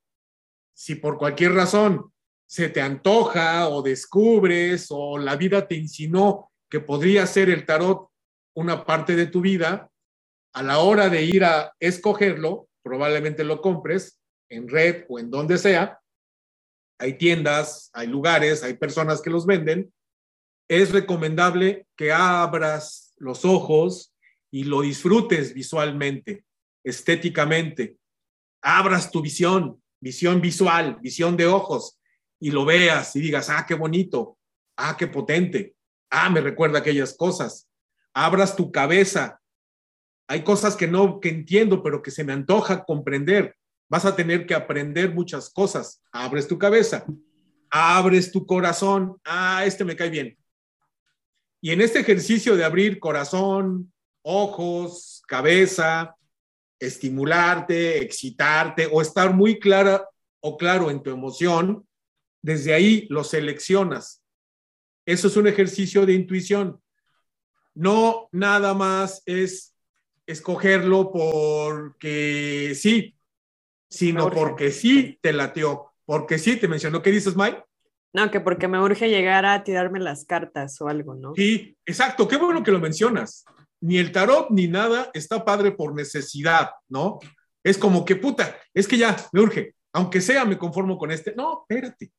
Si 0.74 0.94
por 0.94 1.18
cualquier 1.18 1.52
razón 1.52 2.12
se 2.46 2.68
te 2.68 2.80
antoja 2.80 3.68
o 3.68 3.82
descubres 3.82 4.86
o 4.90 5.18
la 5.18 5.36
vida 5.36 5.66
te 5.66 5.74
insinuó 5.74 6.52
que 6.70 6.80
podría 6.80 7.26
ser 7.26 7.50
el 7.50 7.64
tarot 7.64 8.08
una 8.54 8.84
parte 8.84 9.16
de 9.16 9.26
tu 9.26 9.40
vida, 9.40 9.90
a 10.54 10.62
la 10.62 10.78
hora 10.78 11.10
de 11.10 11.22
ir 11.22 11.44
a 11.44 11.74
escogerlo, 11.78 12.68
probablemente 12.82 13.44
lo 13.44 13.60
compres 13.60 14.18
en 14.48 14.68
red 14.68 15.04
o 15.08 15.18
en 15.18 15.30
donde 15.30 15.58
sea. 15.58 16.00
Hay 16.98 17.18
tiendas, 17.18 17.90
hay 17.92 18.06
lugares, 18.06 18.62
hay 18.62 18.74
personas 18.74 19.20
que 19.20 19.30
los 19.30 19.46
venden. 19.46 19.92
Es 20.68 20.92
recomendable 20.92 21.86
que 21.96 22.12
abras 22.12 23.14
los 23.18 23.44
ojos 23.44 24.14
y 24.50 24.64
lo 24.64 24.80
disfrutes 24.80 25.54
visualmente, 25.54 26.44
estéticamente. 26.84 27.96
Abras 28.62 29.10
tu 29.10 29.20
visión, 29.20 29.82
visión 30.00 30.40
visual, 30.40 30.98
visión 31.00 31.36
de 31.36 31.46
ojos, 31.46 31.98
y 32.40 32.50
lo 32.50 32.64
veas 32.64 33.14
y 33.16 33.20
digas, 33.20 33.48
ah, 33.50 33.64
qué 33.66 33.74
bonito, 33.74 34.38
ah, 34.76 34.96
qué 34.98 35.06
potente, 35.06 35.74
ah, 36.10 36.28
me 36.30 36.40
recuerda 36.40 36.80
aquellas 36.80 37.14
cosas. 37.14 37.68
Abras 38.12 38.56
tu 38.56 38.72
cabeza 38.72 39.40
hay 40.28 40.42
cosas 40.42 40.76
que 40.76 40.88
no 40.88 41.20
que 41.20 41.28
entiendo, 41.28 41.82
pero 41.82 42.02
que 42.02 42.10
se 42.10 42.24
me 42.24 42.32
antoja 42.32 42.84
comprender. 42.84 43.56
Vas 43.88 44.04
a 44.04 44.16
tener 44.16 44.46
que 44.46 44.54
aprender 44.54 45.12
muchas 45.14 45.50
cosas. 45.50 46.02
Abres 46.10 46.48
tu 46.48 46.58
cabeza, 46.58 47.04
abres 47.70 48.32
tu 48.32 48.46
corazón. 48.46 49.20
Ah, 49.24 49.64
este 49.64 49.84
me 49.84 49.96
cae 49.96 50.10
bien. 50.10 50.36
Y 51.60 51.70
en 51.70 51.80
este 51.80 52.00
ejercicio 52.00 52.56
de 52.56 52.64
abrir 52.64 52.98
corazón, 52.98 53.92
ojos, 54.22 55.22
cabeza, 55.26 56.16
estimularte, 56.78 58.02
excitarte 58.02 58.88
o 58.90 59.00
estar 59.00 59.34
muy 59.34 59.58
clara 59.58 60.08
o 60.40 60.56
claro 60.56 60.90
en 60.90 61.02
tu 61.02 61.10
emoción, 61.10 61.86
desde 62.42 62.74
ahí 62.74 63.06
lo 63.08 63.24
seleccionas. 63.24 64.22
Eso 65.04 65.28
es 65.28 65.36
un 65.36 65.46
ejercicio 65.46 66.06
de 66.06 66.14
intuición. 66.14 66.80
No 67.74 68.28
nada 68.32 68.74
más 68.74 69.22
es 69.26 69.74
escogerlo 70.26 71.10
porque 71.12 72.72
sí, 72.74 73.15
sino 73.88 74.30
porque 74.30 74.70
sí 74.70 75.18
te 75.20 75.32
lateó, 75.32 75.92
porque 76.04 76.38
sí 76.38 76.56
te 76.56 76.68
mencionó. 76.68 77.02
¿Qué 77.02 77.10
dices, 77.10 77.36
Mike? 77.36 77.62
No, 78.12 78.30
que 78.30 78.40
porque 78.40 78.68
me 78.68 78.80
urge 78.80 79.08
llegar 79.08 79.44
a 79.44 79.62
tirarme 79.62 80.00
las 80.00 80.24
cartas 80.24 80.80
o 80.80 80.88
algo, 80.88 81.14
¿no? 81.14 81.34
Sí, 81.34 81.76
exacto, 81.84 82.26
qué 82.26 82.36
bueno 82.36 82.62
que 82.62 82.70
lo 82.70 82.80
mencionas. 82.80 83.44
Ni 83.80 83.98
el 83.98 84.10
tarot 84.10 84.48
ni 84.50 84.68
nada 84.68 85.10
está 85.12 85.44
padre 85.44 85.72
por 85.72 85.94
necesidad, 85.94 86.70
¿no? 86.88 87.18
Es 87.62 87.76
como 87.76 88.04
que 88.04 88.16
puta, 88.16 88.56
es 88.72 88.88
que 88.88 88.96
ya 88.96 89.16
me 89.32 89.40
urge, 89.40 89.74
aunque 89.92 90.20
sea 90.20 90.44
me 90.44 90.56
conformo 90.56 90.96
con 90.96 91.10
este. 91.10 91.34
No, 91.36 91.66
espérate, 91.68 92.10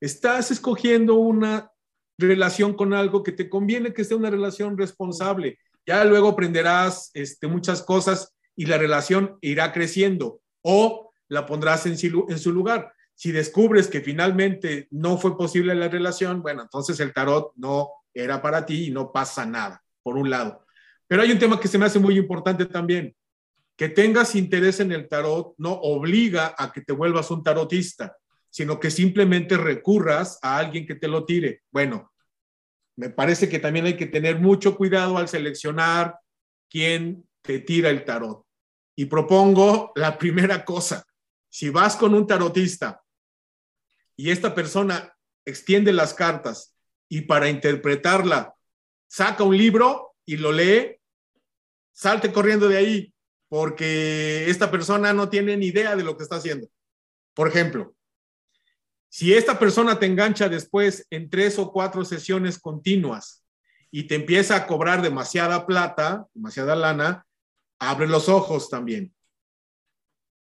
estás 0.00 0.50
escogiendo 0.50 1.14
una 1.14 1.70
relación 2.18 2.74
con 2.74 2.92
algo 2.92 3.22
que 3.22 3.32
te 3.32 3.48
conviene 3.48 3.92
que 3.92 4.04
sea 4.04 4.16
una 4.16 4.30
relación 4.30 4.76
responsable, 4.76 5.58
ya 5.86 6.04
luego 6.04 6.30
aprenderás 6.30 7.10
este, 7.14 7.46
muchas 7.46 7.82
cosas 7.82 8.34
y 8.56 8.66
la 8.66 8.78
relación 8.78 9.38
irá 9.40 9.72
creciendo 9.72 10.40
o 10.62 11.03
la 11.28 11.46
pondrás 11.46 11.86
en 11.86 11.98
su, 11.98 12.52
lugar. 12.52 12.92
Si 13.14 13.32
descubres 13.32 13.88
que 13.88 14.00
finalmente 14.00 14.88
no 14.90 15.18
fue 15.18 15.36
posible 15.36 15.74
la 15.74 15.88
relación, 15.88 16.42
bueno, 16.42 16.62
entonces 16.62 17.00
el 17.00 17.12
tarot 17.12 17.52
no 17.56 17.90
era 18.12 18.42
para 18.42 18.66
ti 18.66 18.86
y 18.86 18.90
no 18.90 19.12
pasa 19.12 19.46
nada, 19.46 19.82
por 20.02 20.16
un 20.16 20.30
lado. 20.30 20.64
Pero 21.06 21.22
hay 21.22 21.32
un 21.32 21.38
tema 21.38 21.60
que 21.60 21.68
se 21.68 21.78
me 21.78 21.86
hace 21.86 21.98
muy 21.98 22.16
importante 22.18 22.66
también. 22.66 23.14
Que 23.76 23.88
tengas 23.88 24.34
interés 24.34 24.80
en 24.80 24.92
el 24.92 25.08
tarot 25.08 25.54
no 25.58 25.72
obliga 25.72 26.54
a 26.56 26.72
que 26.72 26.80
te 26.80 26.92
vuelvas 26.92 27.30
un 27.30 27.42
tarotista, 27.42 28.16
sino 28.50 28.78
que 28.78 28.90
simplemente 28.90 29.56
recurras 29.56 30.38
a 30.42 30.58
alguien 30.58 30.86
que 30.86 30.94
te 30.94 31.08
lo 31.08 31.24
tire. 31.24 31.62
Bueno, 31.72 32.12
me 32.96 33.10
parece 33.10 33.48
que 33.48 33.58
también 33.58 33.86
hay 33.86 33.96
que 33.96 34.06
tener 34.06 34.38
mucho 34.38 34.76
cuidado 34.76 35.18
al 35.18 35.28
seleccionar 35.28 36.18
quién 36.70 37.24
te 37.42 37.58
tira 37.58 37.90
el 37.90 38.04
tarot. 38.04 38.44
Y 38.96 39.06
propongo 39.06 39.92
la 39.96 40.16
primera 40.18 40.64
cosa. 40.64 41.04
Si 41.54 41.70
vas 41.70 41.94
con 41.94 42.14
un 42.14 42.26
tarotista 42.26 43.04
y 44.16 44.32
esta 44.32 44.56
persona 44.56 45.16
extiende 45.44 45.92
las 45.92 46.12
cartas 46.12 46.74
y 47.08 47.20
para 47.20 47.48
interpretarla 47.48 48.56
saca 49.06 49.44
un 49.44 49.56
libro 49.56 50.16
y 50.26 50.36
lo 50.36 50.50
lee, 50.50 50.96
salte 51.92 52.32
corriendo 52.32 52.68
de 52.68 52.76
ahí 52.76 53.14
porque 53.48 54.50
esta 54.50 54.68
persona 54.68 55.12
no 55.12 55.28
tiene 55.28 55.56
ni 55.56 55.66
idea 55.66 55.94
de 55.94 56.02
lo 56.02 56.16
que 56.16 56.24
está 56.24 56.36
haciendo. 56.38 56.66
Por 57.34 57.46
ejemplo, 57.46 57.94
si 59.08 59.32
esta 59.32 59.56
persona 59.56 59.96
te 60.00 60.06
engancha 60.06 60.48
después 60.48 61.06
en 61.08 61.30
tres 61.30 61.56
o 61.60 61.70
cuatro 61.70 62.04
sesiones 62.04 62.58
continuas 62.58 63.44
y 63.92 64.08
te 64.08 64.16
empieza 64.16 64.56
a 64.56 64.66
cobrar 64.66 65.02
demasiada 65.02 65.68
plata, 65.68 66.26
demasiada 66.34 66.74
lana, 66.74 67.24
abre 67.78 68.08
los 68.08 68.28
ojos 68.28 68.68
también. 68.68 69.14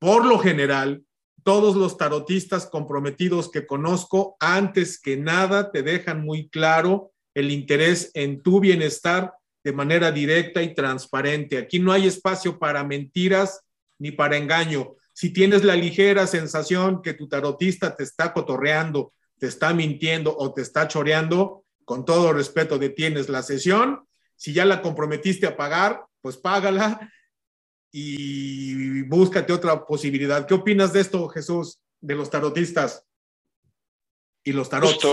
Por 0.01 0.25
lo 0.25 0.39
general, 0.39 1.03
todos 1.43 1.75
los 1.75 1.95
tarotistas 1.95 2.65
comprometidos 2.65 3.51
que 3.51 3.67
conozco, 3.67 4.35
antes 4.39 4.99
que 4.99 5.15
nada, 5.15 5.71
te 5.71 5.83
dejan 5.83 6.25
muy 6.25 6.49
claro 6.49 7.11
el 7.35 7.51
interés 7.51 8.09
en 8.15 8.41
tu 8.41 8.59
bienestar 8.59 9.35
de 9.63 9.73
manera 9.73 10.11
directa 10.11 10.63
y 10.63 10.73
transparente. 10.73 11.59
Aquí 11.59 11.77
no 11.77 11.91
hay 11.91 12.07
espacio 12.07 12.57
para 12.57 12.83
mentiras 12.83 13.61
ni 13.99 14.09
para 14.09 14.37
engaño. 14.37 14.95
Si 15.13 15.29
tienes 15.29 15.63
la 15.63 15.75
ligera 15.75 16.25
sensación 16.25 17.03
que 17.03 17.13
tu 17.13 17.29
tarotista 17.29 17.95
te 17.95 18.01
está 18.01 18.33
cotorreando, 18.33 19.13
te 19.37 19.45
está 19.45 19.71
mintiendo 19.71 20.35
o 20.35 20.51
te 20.51 20.63
está 20.63 20.87
choreando, 20.87 21.63
con 21.85 22.05
todo 22.05 22.33
respeto 22.33 22.79
detienes 22.79 23.29
la 23.29 23.43
sesión. 23.43 24.07
Si 24.35 24.51
ya 24.51 24.65
la 24.65 24.81
comprometiste 24.81 25.45
a 25.45 25.55
pagar, 25.55 26.05
pues 26.21 26.37
págala 26.37 27.11
y 27.91 29.01
búscate 29.03 29.51
otra 29.53 29.85
posibilidad. 29.85 30.47
¿Qué 30.47 30.53
opinas 30.53 30.93
de 30.93 31.01
esto, 31.01 31.27
Jesús, 31.29 31.79
de 31.99 32.15
los 32.15 32.29
tarotistas 32.29 33.05
y 34.43 34.53
los 34.53 34.69
tarots? 34.69 35.05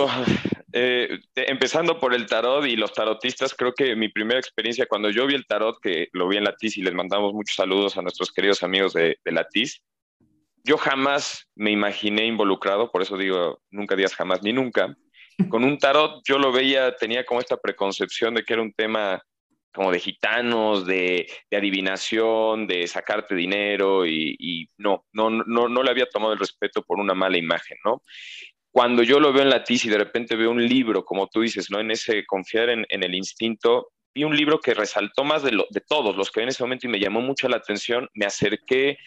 Eh, 0.72 1.18
empezando 1.34 1.98
por 1.98 2.14
el 2.14 2.26
tarot 2.26 2.66
y 2.66 2.76
los 2.76 2.92
tarotistas, 2.92 3.54
creo 3.54 3.72
que 3.72 3.96
mi 3.96 4.10
primera 4.10 4.38
experiencia 4.38 4.86
cuando 4.86 5.10
yo 5.10 5.26
vi 5.26 5.34
el 5.34 5.46
tarot, 5.46 5.80
que 5.80 6.08
lo 6.12 6.28
vi 6.28 6.36
en 6.36 6.44
Latiz 6.44 6.76
y 6.76 6.82
les 6.82 6.94
mandamos 6.94 7.32
muchos 7.32 7.56
saludos 7.56 7.96
a 7.96 8.02
nuestros 8.02 8.30
queridos 8.30 8.62
amigos 8.62 8.92
de, 8.92 9.18
de 9.24 9.32
yo 10.64 10.76
jamás 10.76 11.48
me 11.54 11.70
imaginé 11.70 12.26
involucrado, 12.26 12.90
por 12.92 13.00
eso 13.00 13.16
digo, 13.16 13.62
nunca 13.70 13.96
digas 13.96 14.14
jamás 14.14 14.42
ni 14.42 14.52
nunca. 14.52 14.94
Con 15.48 15.64
un 15.64 15.78
tarot 15.78 16.20
yo 16.24 16.38
lo 16.38 16.52
veía, 16.52 16.94
tenía 16.96 17.24
como 17.24 17.40
esta 17.40 17.56
preconcepción 17.56 18.34
de 18.34 18.44
que 18.44 18.52
era 18.52 18.62
un 18.62 18.72
tema 18.72 19.22
como 19.72 19.92
de 19.92 20.00
gitanos, 20.00 20.86
de, 20.86 21.28
adivinación, 21.52 22.66
de 22.66 22.86
sacarte 22.86 23.34
dinero 23.34 24.06
y, 24.06 24.68
no, 24.78 25.06
no, 25.12 25.30
no, 25.30 25.68
no 25.68 25.82
le 25.82 25.90
había 25.90 26.06
tomado 26.06 26.32
el 26.32 26.38
respeto 26.38 26.82
por 26.82 26.98
una 26.98 27.14
mala 27.14 27.38
imagen, 27.38 27.78
¿no? 27.84 28.02
Cuando 28.70 29.02
yo 29.02 29.18
lo 29.18 29.32
veo 29.32 29.42
en 29.42 29.50
la 29.50 29.64
TIS 29.64 29.86
y 29.86 29.88
de 29.88 29.98
repente 29.98 30.36
veo 30.36 30.50
un 30.50 30.66
libro, 30.66 31.04
como 31.04 31.26
tú 31.26 31.40
dices, 31.40 31.70
¿no? 31.70 31.80
En 31.80 31.90
ese 31.90 32.24
confiar 32.26 32.68
en, 32.70 32.86
el 32.88 33.14
instinto, 33.14 33.92
vi 34.14 34.24
un 34.24 34.36
libro 34.36 34.60
que 34.60 34.74
resaltó 34.74 35.24
más 35.24 35.42
de, 35.42 35.50
de 35.50 35.80
todos 35.80 36.16
los 36.16 36.30
que 36.30 36.42
en 36.42 36.48
ese 36.48 36.62
momento 36.62 36.86
y 36.86 36.90
me 36.90 37.00
llamó 37.00 37.20
mucho 37.20 37.48
la 37.48 37.56
atención, 37.56 38.08
me 38.14 38.26
acerqué, 38.26 38.98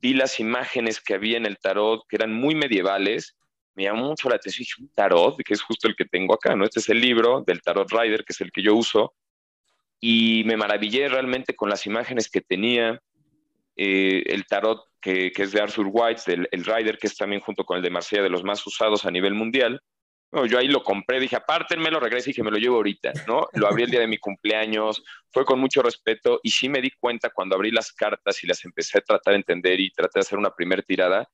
vi 0.00 0.14
las 0.14 0.40
imágenes 0.40 1.00
que 1.00 1.14
había 1.14 1.36
en 1.36 1.46
el 1.46 1.58
tarot, 1.58 2.02
que 2.08 2.16
eran 2.16 2.32
muy 2.32 2.54
medievales, 2.54 3.36
me 3.74 3.84
llamó 3.84 4.08
mucho 4.08 4.28
la 4.28 4.36
atención, 4.36 4.64
dije, 4.64 4.82
un 4.82 4.88
tarot, 4.94 5.36
que 5.44 5.54
es 5.54 5.62
justo 5.62 5.86
el 5.88 5.94
que 5.94 6.04
tengo 6.04 6.34
acá, 6.34 6.56
¿no? 6.56 6.64
Este 6.64 6.80
es 6.80 6.88
el 6.88 7.00
libro 7.00 7.44
del 7.46 7.62
Tarot 7.62 7.90
Rider, 7.90 8.24
que 8.24 8.32
es 8.32 8.40
el 8.40 8.50
que 8.50 8.62
yo 8.62 8.74
uso, 8.74 9.14
y 10.00 10.42
me 10.44 10.56
maravillé 10.56 11.08
realmente 11.08 11.54
con 11.56 11.68
las 11.68 11.86
imágenes 11.86 12.30
que 12.30 12.40
tenía, 12.40 13.00
eh, 13.76 14.24
el 14.26 14.46
tarot 14.46 14.84
que, 15.00 15.32
es 15.34 15.52
de 15.52 15.60
Arthur 15.60 15.88
White, 15.90 16.22
el, 16.50 16.64
Rider, 16.64 16.98
que 16.98 17.06
es 17.06 17.16
también 17.16 17.40
junto 17.40 17.64
con 17.64 17.76
el 17.76 17.82
de 17.82 17.90
Marsella 17.90 18.22
de 18.22 18.30
los 18.30 18.44
más 18.44 18.66
usados 18.66 19.04
a 19.04 19.10
nivel 19.10 19.34
mundial. 19.34 19.80
yo 20.46 20.58
ahí 20.58 20.68
lo 20.68 20.82
compré, 20.82 21.20
dije, 21.20 21.36
apártenme, 21.36 21.90
lo 21.90 22.00
regreso 22.00 22.28
y 22.28 22.32
dije, 22.32 22.42
me 22.42 22.50
lo 22.50 22.58
llevo 22.58 22.76
ahorita, 22.76 23.12
¿no? 23.26 23.48
Lo 23.54 23.66
abrí 23.66 23.84
el 23.84 23.90
día 23.90 24.00
de 24.00 24.08
mi 24.08 24.18
cumpleaños, 24.18 25.02
fue 25.30 25.44
con 25.44 25.58
mucho 25.58 25.82
respeto 25.82 26.40
y 26.42 26.50
sí 26.50 26.68
me 26.68 26.80
di 26.80 26.90
cuenta 26.90 27.30
cuando 27.30 27.56
abrí 27.56 27.70
las 27.70 27.92
cartas 27.92 28.42
y 28.44 28.46
las 28.46 28.64
empecé 28.64 28.98
a 28.98 29.02
tratar 29.02 29.32
de 29.32 29.38
entender 29.38 29.80
y 29.80 29.90
traté 29.90 30.18
de 30.18 30.20
hacer 30.20 30.38
una 30.38 30.50
primera 30.50 30.82
tirada, 30.82 31.28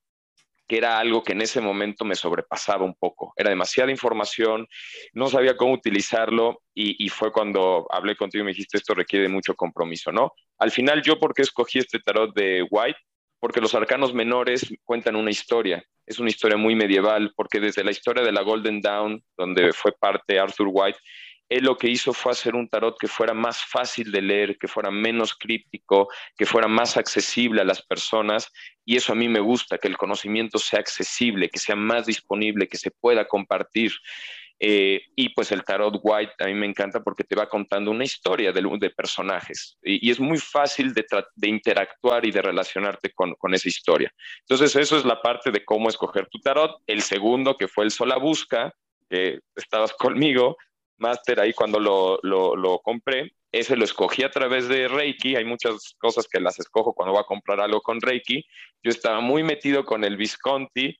que 0.66 0.78
era 0.78 0.98
algo 0.98 1.22
que 1.22 1.32
en 1.32 1.42
ese 1.42 1.60
momento 1.60 2.04
me 2.04 2.14
sobrepasaba 2.14 2.84
un 2.84 2.94
poco. 2.94 3.32
Era 3.36 3.50
demasiada 3.50 3.90
información, 3.90 4.66
no 5.12 5.28
sabía 5.28 5.56
cómo 5.56 5.72
utilizarlo 5.72 6.62
y, 6.74 7.08
fue 7.08 7.32
cuando 7.32 7.86
hablé 7.90 8.16
contigo 8.16 8.42
y 8.42 8.46
me 8.46 8.52
dijiste, 8.52 8.78
esto 8.78 8.94
requiere 8.94 9.28
mucho 9.28 9.54
compromiso, 9.54 10.10
¿no? 10.10 10.32
Al 10.58 10.70
final, 10.70 11.02
¿yo 11.02 11.18
por 11.18 11.34
qué 11.34 11.42
escogí 11.42 11.78
este 11.78 12.00
tarot 12.00 12.34
de 12.34 12.66
White? 12.68 12.98
Porque 13.38 13.60
los 13.60 13.74
arcanos 13.74 14.14
menores 14.14 14.74
cuentan 14.84 15.16
una 15.16 15.30
historia, 15.30 15.84
es 16.06 16.18
una 16.18 16.30
historia 16.30 16.56
muy 16.56 16.74
medieval, 16.74 17.32
porque 17.36 17.60
desde 17.60 17.84
la 17.84 17.90
historia 17.90 18.24
de 18.24 18.32
la 18.32 18.42
Golden 18.42 18.80
Dawn, 18.80 19.22
donde 19.36 19.72
fue 19.72 19.92
parte 19.92 20.38
Arthur 20.38 20.68
White, 20.70 20.98
él 21.54 21.64
lo 21.64 21.76
que 21.76 21.88
hizo 21.88 22.12
fue 22.12 22.32
hacer 22.32 22.56
un 22.56 22.68
tarot 22.68 22.98
que 22.98 23.06
fuera 23.06 23.32
más 23.32 23.64
fácil 23.64 24.10
de 24.10 24.20
leer, 24.20 24.58
que 24.58 24.66
fuera 24.66 24.90
menos 24.90 25.34
críptico, 25.34 26.08
que 26.36 26.46
fuera 26.46 26.66
más 26.66 26.96
accesible 26.96 27.60
a 27.60 27.64
las 27.64 27.80
personas. 27.80 28.50
Y 28.84 28.96
eso 28.96 29.12
a 29.12 29.16
mí 29.16 29.28
me 29.28 29.38
gusta, 29.38 29.78
que 29.78 29.86
el 29.86 29.96
conocimiento 29.96 30.58
sea 30.58 30.80
accesible, 30.80 31.48
que 31.48 31.60
sea 31.60 31.76
más 31.76 32.06
disponible, 32.06 32.66
que 32.66 32.76
se 32.76 32.90
pueda 32.90 33.28
compartir. 33.28 33.92
Eh, 34.58 35.02
y 35.14 35.28
pues 35.28 35.52
el 35.52 35.62
tarot 35.62 36.00
white 36.02 36.32
a 36.38 36.46
mí 36.46 36.54
me 36.54 36.66
encanta 36.66 37.02
porque 37.02 37.22
te 37.22 37.36
va 37.36 37.48
contando 37.48 37.90
una 37.90 38.04
historia 38.04 38.52
de, 38.52 38.62
de 38.78 38.90
personajes 38.90 39.76
y, 39.82 40.08
es 40.08 40.20
muy 40.20 40.38
fácil 40.38 40.94
de, 40.94 41.04
de, 41.34 41.48
interactuar 41.48 42.24
y 42.24 42.30
de 42.30 42.40
relacionarte 42.40 43.10
con, 43.10 43.34
con, 43.34 43.52
esa 43.52 43.68
historia. 43.68 44.12
Entonces 44.40 44.74
eso 44.76 44.96
es 44.96 45.04
la 45.04 45.20
parte 45.20 45.50
de 45.50 45.64
cómo 45.64 45.88
escoger 45.88 46.28
tu 46.28 46.38
tarot. 46.38 46.80
El 46.86 47.02
segundo, 47.02 47.56
que 47.56 47.68
fue 47.68 47.84
el 47.84 47.90
Sola 47.90 48.16
Busca, 48.16 48.72
que 49.10 49.40
estabas 49.56 49.92
conmigo, 49.92 50.56
Master 51.04 51.40
ahí 51.40 51.52
cuando 51.52 51.78
lo, 51.78 52.18
lo, 52.22 52.78
compré. 52.78 53.34
Ese 53.52 53.76
lo 53.76 53.84
escogí 53.84 54.22
a 54.22 54.30
través 54.30 54.68
de 54.68 54.88
Reiki. 54.88 55.36
Hay 55.36 55.44
muchas 55.44 55.94
cosas 55.98 56.26
que 56.26 56.40
las 56.40 56.58
escojo 56.58 56.94
cuando 56.94 57.12
voy 57.12 57.20
a 57.20 57.26
comprar 57.26 57.60
algo 57.60 57.80
con 57.82 58.00
Reiki. 58.00 58.44
Yo 58.82 58.90
estaba 58.90 59.20
muy 59.20 59.42
metido 59.42 59.84
con 59.84 60.02
el 60.02 60.16
Visconti, 60.16 60.96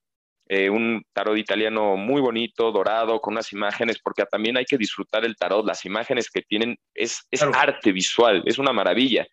eh, 0.48 0.68
un 0.68 1.02
tarot 1.14 1.38
italiano 1.38 1.96
muy 1.96 2.20
bonito, 2.20 2.70
dorado, 2.70 3.20
con 3.20 3.34
unas 3.34 3.52
imágenes, 3.52 3.98
porque 3.98 4.24
también 4.26 4.59
hay 4.59 4.66
que 4.66 4.76
disfrutar 4.76 5.24
el 5.24 5.36
tarot. 5.36 5.66
Las 5.66 5.84
imágenes 5.86 6.30
que 6.30 6.42
tienen 6.42 6.76
es, 6.94 7.26
es 7.30 7.42
arte 7.42 7.90
visual, 7.92 8.42
es 8.44 8.59
una 8.59 8.72
maravilla. 8.72 9.26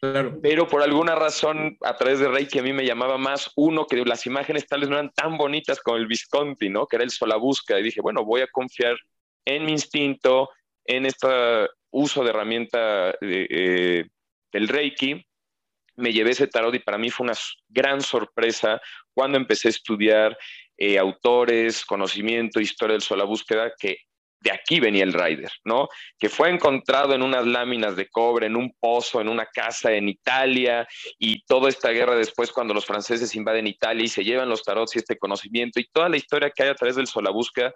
Pero 0.00 0.68
por 0.68 0.82
alguna 0.82 1.16
razón, 1.16 1.76
a 1.82 1.96
través 1.96 2.20
de 2.20 2.28
Reiki, 2.28 2.60
a 2.60 2.62
mí 2.62 2.72
me 2.72 2.86
llamaba 2.86 3.18
más 3.18 3.50
uno 3.56 3.86
que 3.86 3.96
las 4.04 4.26
imágenes 4.26 4.66
tales 4.66 4.88
no 4.88 4.94
eran 4.94 5.10
tan 5.12 5.36
bonitas 5.36 5.80
como 5.80 5.96
el 5.96 6.06
Visconti, 6.06 6.68
¿no? 6.68 6.86
Que 6.86 6.96
era 6.96 7.04
el 7.04 7.10
Solabusca. 7.10 7.78
Y 7.78 7.82
dije, 7.82 8.00
bueno, 8.00 8.24
voy 8.24 8.42
a 8.42 8.46
confiar 8.46 8.96
en 9.48 9.64
mi 9.64 9.72
instinto, 9.72 10.50
en 10.84 11.06
este 11.06 11.26
uso 11.90 12.22
de 12.22 12.30
herramienta 12.30 13.14
eh, 13.20 14.04
del 14.52 14.68
Reiki, 14.68 15.24
me 15.96 16.12
llevé 16.12 16.30
ese 16.30 16.46
tarot 16.46 16.74
y 16.74 16.80
para 16.80 16.98
mí 16.98 17.10
fue 17.10 17.24
una 17.24 17.34
gran 17.68 18.02
sorpresa 18.02 18.80
cuando 19.12 19.38
empecé 19.38 19.68
a 19.68 19.70
estudiar 19.70 20.38
eh, 20.76 20.98
autores, 20.98 21.84
conocimiento, 21.84 22.60
historia 22.60 22.92
del 22.92 23.02
sol, 23.02 23.18
la 23.18 23.24
búsqueda, 23.24 23.72
que 23.76 23.96
de 24.40 24.52
aquí 24.52 24.78
venía 24.78 25.02
el 25.02 25.14
Rider, 25.14 25.50
¿no? 25.64 25.88
Que 26.18 26.28
fue 26.28 26.50
encontrado 26.50 27.14
en 27.14 27.22
unas 27.22 27.44
láminas 27.44 27.96
de 27.96 28.08
cobre, 28.08 28.46
en 28.46 28.54
un 28.54 28.72
pozo, 28.78 29.20
en 29.20 29.28
una 29.28 29.46
casa 29.46 29.92
en 29.92 30.08
Italia, 30.08 30.86
y 31.18 31.42
toda 31.46 31.68
esta 31.68 31.90
guerra 31.90 32.14
después 32.14 32.52
cuando 32.52 32.74
los 32.74 32.86
franceses 32.86 33.34
invaden 33.34 33.66
Italia 33.66 34.04
y 34.04 34.08
se 34.08 34.22
llevan 34.22 34.48
los 34.48 34.62
tarots 34.62 34.94
y 34.94 34.98
este 35.00 35.18
conocimiento 35.18 35.80
y 35.80 35.88
toda 35.90 36.08
la 36.08 36.18
historia 36.18 36.50
que 36.54 36.62
hay 36.62 36.68
a 36.68 36.74
través 36.74 36.94
del 36.94 37.08
sol, 37.08 37.24
la 37.24 37.30
búsqueda, 37.30 37.72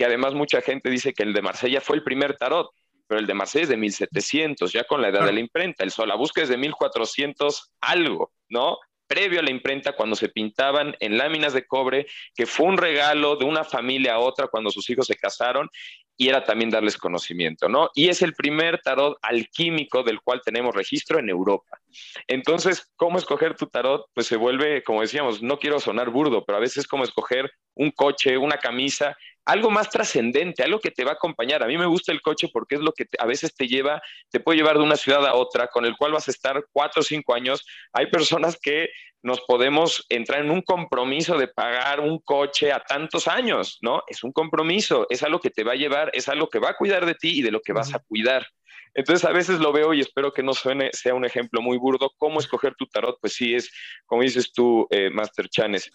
que 0.00 0.06
además 0.06 0.32
mucha 0.32 0.62
gente 0.62 0.88
dice 0.88 1.12
que 1.12 1.24
el 1.24 1.34
de 1.34 1.42
Marsella 1.42 1.82
fue 1.82 1.94
el 1.94 2.02
primer 2.02 2.34
tarot, 2.34 2.70
pero 3.06 3.20
el 3.20 3.26
de 3.26 3.34
Marsella 3.34 3.64
es 3.64 3.68
de 3.68 3.76
1700, 3.76 4.72
ya 4.72 4.84
con 4.84 5.02
la 5.02 5.08
edad 5.08 5.26
de 5.26 5.32
la 5.34 5.40
imprenta. 5.40 5.84
El 5.84 5.90
Solabusca 5.90 6.40
es 6.40 6.48
de 6.48 6.56
1400 6.56 7.74
algo, 7.82 8.32
¿no? 8.48 8.78
Previo 9.06 9.40
a 9.40 9.42
la 9.42 9.50
imprenta, 9.50 9.92
cuando 9.92 10.16
se 10.16 10.30
pintaban 10.30 10.96
en 11.00 11.18
láminas 11.18 11.52
de 11.52 11.66
cobre, 11.66 12.06
que 12.34 12.46
fue 12.46 12.64
un 12.64 12.78
regalo 12.78 13.36
de 13.36 13.44
una 13.44 13.62
familia 13.62 14.14
a 14.14 14.20
otra 14.20 14.48
cuando 14.48 14.70
sus 14.70 14.88
hijos 14.88 15.06
se 15.06 15.16
casaron, 15.16 15.68
y 16.16 16.28
era 16.28 16.44
también 16.44 16.70
darles 16.70 16.96
conocimiento, 16.96 17.68
¿no? 17.68 17.90
Y 17.94 18.08
es 18.08 18.22
el 18.22 18.32
primer 18.32 18.80
tarot 18.80 19.18
alquímico 19.20 20.02
del 20.02 20.22
cual 20.22 20.40
tenemos 20.42 20.74
registro 20.74 21.18
en 21.18 21.28
Europa. 21.28 21.78
Entonces, 22.26 22.90
¿cómo 22.96 23.18
escoger 23.18 23.54
tu 23.54 23.66
tarot? 23.66 24.06
Pues 24.14 24.26
se 24.26 24.36
vuelve, 24.36 24.82
como 24.82 25.00
decíamos, 25.00 25.42
no 25.42 25.58
quiero 25.58 25.78
sonar 25.78 26.08
burdo, 26.10 26.44
pero 26.44 26.56
a 26.56 26.60
veces 26.60 26.78
es 26.78 26.86
como 26.86 27.04
escoger 27.04 27.50
un 27.74 27.90
coche, 27.90 28.36
una 28.36 28.58
camisa, 28.58 29.16
algo 29.44 29.70
más 29.70 29.90
trascendente, 29.90 30.62
algo 30.62 30.80
que 30.80 30.90
te 30.90 31.04
va 31.04 31.12
a 31.12 31.14
acompañar. 31.14 31.62
A 31.62 31.66
mí 31.66 31.76
me 31.78 31.86
gusta 31.86 32.12
el 32.12 32.22
coche 32.22 32.48
porque 32.52 32.76
es 32.76 32.80
lo 32.80 32.92
que 32.92 33.06
a 33.18 33.26
veces 33.26 33.54
te 33.54 33.66
lleva, 33.66 34.00
te 34.30 34.40
puede 34.40 34.58
llevar 34.58 34.76
de 34.78 34.84
una 34.84 34.96
ciudad 34.96 35.26
a 35.26 35.34
otra, 35.34 35.68
con 35.68 35.84
el 35.84 35.96
cual 35.96 36.12
vas 36.12 36.28
a 36.28 36.30
estar 36.30 36.64
cuatro 36.72 37.00
o 37.00 37.04
cinco 37.04 37.34
años. 37.34 37.66
Hay 37.92 38.06
personas 38.06 38.58
que 38.60 38.88
nos 39.22 39.40
podemos 39.42 40.06
entrar 40.08 40.40
en 40.40 40.50
un 40.50 40.62
compromiso 40.62 41.36
de 41.36 41.48
pagar 41.48 42.00
un 42.00 42.18
coche 42.20 42.72
a 42.72 42.80
tantos 42.80 43.28
años, 43.28 43.78
¿no? 43.82 44.02
Es 44.06 44.24
un 44.24 44.32
compromiso, 44.32 45.06
es 45.10 45.22
algo 45.22 45.40
que 45.40 45.50
te 45.50 45.64
va 45.64 45.72
a 45.72 45.76
llevar, 45.76 46.10
es 46.14 46.28
algo 46.28 46.48
que 46.48 46.58
va 46.58 46.70
a 46.70 46.76
cuidar 46.76 47.04
de 47.04 47.14
ti 47.14 47.38
y 47.38 47.42
de 47.42 47.50
lo 47.50 47.60
que 47.60 47.72
vas 47.72 47.94
a 47.94 47.98
cuidar. 47.98 48.46
Entonces 48.94 49.24
a 49.24 49.32
veces 49.32 49.60
lo 49.60 49.72
veo 49.72 49.94
y 49.94 50.00
espero 50.00 50.32
que 50.32 50.42
no 50.42 50.52
suene, 50.54 50.90
sea 50.92 51.14
un 51.14 51.24
ejemplo 51.24 51.60
muy 51.60 51.76
burdo. 51.76 52.10
¿Cómo 52.16 52.40
escoger 52.40 52.74
tu 52.74 52.86
tarot? 52.86 53.18
Pues 53.20 53.34
sí, 53.34 53.54
es, 53.54 53.70
como 54.06 54.22
dices 54.22 54.52
tú, 54.52 54.86
eh, 54.90 55.10
Master 55.10 55.48
Chanes, 55.48 55.90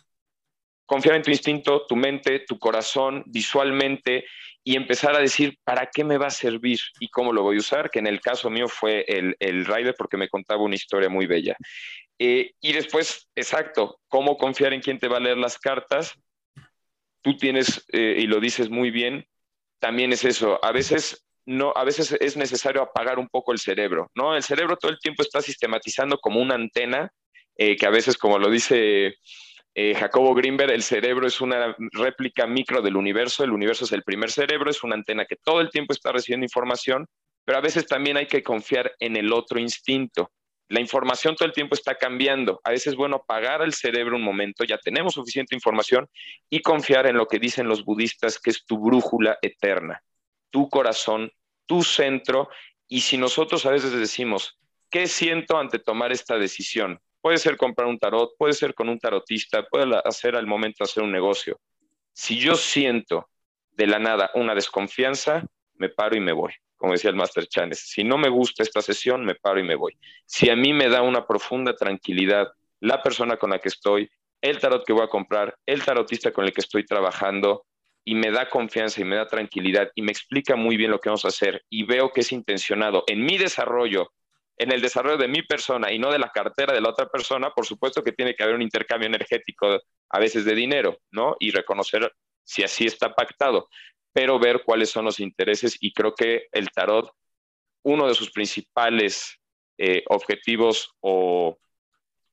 confiar 0.85 1.15
en 1.15 1.23
tu 1.23 1.31
instinto, 1.31 1.85
tu 1.87 1.95
mente, 1.95 2.39
tu 2.39 2.59
corazón, 2.59 3.23
visualmente 3.27 4.25
y 4.63 4.75
empezar 4.75 5.15
a 5.15 5.19
decir, 5.19 5.57
¿para 5.63 5.89
qué 5.93 6.03
me 6.03 6.17
va 6.17 6.27
a 6.27 6.31
servir 6.31 6.79
y 6.99 7.09
cómo 7.09 7.31
lo 7.31 7.43
voy 7.43 7.57
a 7.57 7.59
usar? 7.59 7.91
Que 7.91 7.99
en 7.99 8.07
el 8.07 8.19
caso 8.19 8.49
mío 8.49 8.67
fue 8.67 9.05
el, 9.07 9.35
el 9.39 9.65
rider 9.65 9.93
porque 9.95 10.17
me 10.17 10.27
contaba 10.27 10.63
una 10.63 10.75
historia 10.75 11.07
muy 11.07 11.27
bella. 11.27 11.55
Eh, 12.17 12.53
y 12.61 12.73
después, 12.73 13.29
exacto, 13.35 13.99
¿cómo 14.07 14.37
confiar 14.37 14.73
en 14.73 14.81
quién 14.81 14.97
te 14.97 15.07
va 15.07 15.17
a 15.17 15.19
leer 15.19 15.37
las 15.37 15.59
cartas? 15.59 16.13
Tú 17.21 17.37
tienes, 17.37 17.85
eh, 17.91 18.15
y 18.17 18.27
lo 18.27 18.39
dices 18.39 18.69
muy 18.69 18.89
bien, 18.89 19.27
también 19.79 20.13
es 20.13 20.25
eso. 20.25 20.59
A 20.63 20.71
veces 20.71 21.25
no, 21.45 21.71
a 21.75 21.83
veces 21.83 22.17
es 22.19 22.35
necesario 22.35 22.81
apagar 22.81 23.19
un 23.19 23.27
poco 23.29 23.51
el 23.51 23.59
cerebro, 23.59 24.09
¿no? 24.15 24.35
El 24.35 24.41
cerebro 24.41 24.77
todo 24.77 24.91
el 24.91 24.99
tiempo 24.99 25.21
está 25.21 25.41
sistematizando 25.41 26.17
como 26.17 26.41
una 26.41 26.55
antena, 26.55 27.11
eh, 27.55 27.75
que 27.75 27.85
a 27.85 27.91
veces, 27.91 28.17
como 28.17 28.39
lo 28.39 28.49
dice 28.49 29.15
eh, 29.77 29.93
Jacobo 29.93 30.33
Greenberg, 30.33 30.71
el 30.71 30.83
cerebro 30.83 31.27
es 31.27 31.41
una 31.41 31.75
réplica 31.91 32.47
micro 32.47 32.81
del 32.81 32.95
universo, 32.95 33.43
el 33.43 33.51
universo 33.51 33.83
es 33.83 33.91
el 33.91 34.03
primer 34.03 34.31
cerebro, 34.31 34.71
es 34.71 34.81
una 34.83 34.95
antena 34.95 35.25
que 35.25 35.35
todo 35.35 35.59
el 35.59 35.69
tiempo 35.69 35.91
está 35.91 36.13
recibiendo 36.13 36.45
información, 36.45 37.07
pero 37.43 37.57
a 37.57 37.61
veces 37.61 37.85
también 37.85 38.15
hay 38.15 38.25
que 38.25 38.41
confiar 38.41 38.93
en 38.99 39.17
el 39.17 39.33
otro 39.33 39.59
instinto. 39.59 40.31
La 40.69 40.79
información 40.79 41.35
todo 41.35 41.45
el 41.45 41.53
tiempo 41.53 41.75
está 41.75 41.95
cambiando. 41.95 42.61
A 42.63 42.71
veces 42.71 42.87
es 42.87 42.95
bueno 42.95 43.17
apagar 43.17 43.61
el 43.63 43.73
cerebro 43.73 44.15
un 44.15 44.23
momento, 44.23 44.63
ya 44.63 44.77
tenemos 44.77 45.15
suficiente 45.15 45.53
información 45.53 46.07
y 46.49 46.61
confiar 46.61 47.05
en 47.05 47.17
lo 47.17 47.27
que 47.27 47.37
dicen 47.37 47.67
los 47.67 47.83
budistas, 47.83 48.39
que 48.39 48.51
es 48.51 48.65
tu 48.65 48.79
brújula 48.79 49.37
eterna, 49.41 50.01
tu 50.51 50.69
corazón, 50.69 51.33
tu 51.65 51.83
centro. 51.83 52.47
Y 52.87 53.01
si 53.01 53.17
nosotros 53.17 53.65
a 53.65 53.71
veces 53.71 53.91
decimos, 53.91 54.57
¿qué 54.89 55.07
siento 55.07 55.57
ante 55.57 55.79
tomar 55.79 56.13
esta 56.13 56.37
decisión? 56.37 57.01
Puede 57.25 57.39
ser 57.39 57.57
comprar 57.57 57.87
un 57.87 57.97
tarot, 57.97 58.37
puede 58.37 58.53
ser 58.53 58.75
con 58.75 58.87
un 58.87 58.99
tarotista, 58.99 59.63
puede 59.63 59.99
hacer 60.05 60.35
al 60.35 60.45
momento 60.45 60.83
hacer 60.83 61.01
un 61.01 61.11
negocio. 61.11 61.59
Si 62.13 62.37
yo 62.37 62.53
siento 62.53 63.29
de 63.71 63.87
la 63.87 63.97
nada 63.97 64.29
una 64.35 64.53
desconfianza, 64.53 65.43
me 65.73 65.89
paro 65.89 66.15
y 66.15 66.19
me 66.19 66.33
voy, 66.33 66.53
como 66.75 66.91
decía 66.91 67.09
el 67.09 67.15
Master 67.15 67.47
Chanes. 67.47 67.79
Si 67.79 68.03
no 68.03 68.19
me 68.19 68.29
gusta 68.29 68.61
esta 68.61 68.79
sesión, 68.79 69.25
me 69.25 69.33
paro 69.33 69.59
y 69.59 69.63
me 69.63 69.73
voy. 69.73 69.97
Si 70.27 70.51
a 70.51 70.55
mí 70.55 70.71
me 70.71 70.87
da 70.87 71.01
una 71.01 71.25
profunda 71.25 71.75
tranquilidad 71.75 72.51
la 72.79 73.01
persona 73.01 73.37
con 73.37 73.49
la 73.49 73.57
que 73.57 73.69
estoy, 73.69 74.07
el 74.39 74.59
tarot 74.59 74.85
que 74.85 74.93
voy 74.93 75.05
a 75.05 75.09
comprar, 75.09 75.57
el 75.65 75.83
tarotista 75.83 76.31
con 76.31 76.45
el 76.45 76.53
que 76.53 76.61
estoy 76.61 76.85
trabajando, 76.85 77.65
y 78.03 78.13
me 78.13 78.29
da 78.29 78.51
confianza 78.51 79.01
y 79.01 79.03
me 79.03 79.15
da 79.15 79.25
tranquilidad 79.25 79.89
y 79.95 80.03
me 80.03 80.11
explica 80.11 80.55
muy 80.55 80.77
bien 80.77 80.91
lo 80.91 80.99
que 80.99 81.09
vamos 81.09 81.25
a 81.25 81.29
hacer 81.29 81.65
y 81.71 81.85
veo 81.85 82.11
que 82.11 82.21
es 82.21 82.31
intencionado 82.31 83.03
en 83.07 83.25
mi 83.25 83.39
desarrollo, 83.39 84.11
en 84.57 84.71
el 84.71 84.81
desarrollo 84.81 85.17
de 85.17 85.27
mi 85.27 85.41
persona 85.41 85.91
y 85.91 85.99
no 85.99 86.11
de 86.11 86.19
la 86.19 86.29
cartera 86.29 86.73
de 86.73 86.81
la 86.81 86.89
otra 86.89 87.07
persona, 87.07 87.51
por 87.51 87.65
supuesto 87.65 88.03
que 88.03 88.11
tiene 88.11 88.35
que 88.35 88.43
haber 88.43 88.55
un 88.55 88.61
intercambio 88.61 89.07
energético 89.07 89.79
a 90.09 90.19
veces 90.19 90.45
de 90.45 90.55
dinero, 90.55 90.97
¿no? 91.11 91.35
Y 91.39 91.51
reconocer 91.51 92.11
si 92.43 92.63
así 92.63 92.85
está 92.85 93.13
pactado, 93.13 93.67
pero 94.13 94.39
ver 94.39 94.63
cuáles 94.63 94.89
son 94.89 95.05
los 95.05 95.19
intereses 95.19 95.77
y 95.79 95.93
creo 95.93 96.13
que 96.13 96.47
el 96.51 96.69
tarot, 96.69 97.11
uno 97.83 98.07
de 98.07 98.15
sus 98.15 98.31
principales 98.31 99.39
eh, 99.77 100.03
objetivos 100.07 100.91
o 101.01 101.57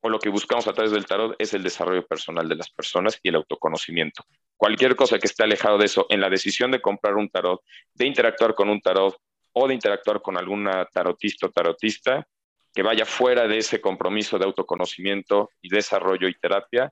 o 0.02 0.08
lo 0.08 0.18
que 0.18 0.28
buscamos 0.28 0.66
a 0.66 0.72
través 0.72 0.90
del 0.90 1.06
tarot 1.06 1.36
es 1.38 1.54
el 1.54 1.62
desarrollo 1.62 2.04
personal 2.06 2.48
de 2.48 2.56
las 2.56 2.70
personas 2.70 3.18
y 3.22 3.28
el 3.28 3.36
autoconocimiento. 3.36 4.24
Cualquier 4.56 4.96
cosa 4.96 5.18
que 5.18 5.26
esté 5.26 5.44
alejado 5.44 5.78
de 5.78 5.86
eso 5.86 6.06
en 6.08 6.20
la 6.20 6.28
decisión 6.28 6.70
de 6.72 6.82
comprar 6.82 7.14
un 7.14 7.28
tarot, 7.28 7.62
de 7.94 8.06
interactuar 8.06 8.54
con 8.54 8.68
un 8.68 8.80
tarot 8.80 9.16
o 9.52 9.68
de 9.68 9.74
interactuar 9.74 10.22
con 10.22 10.36
alguna 10.36 10.84
tarotista 10.86 11.46
o 11.46 11.50
tarotista, 11.50 12.26
que 12.74 12.82
vaya 12.82 13.04
fuera 13.04 13.46
de 13.46 13.58
ese 13.58 13.80
compromiso 13.80 14.38
de 14.38 14.44
autoconocimiento 14.44 15.50
y 15.60 15.68
desarrollo 15.68 16.28
y 16.28 16.34
terapia, 16.34 16.90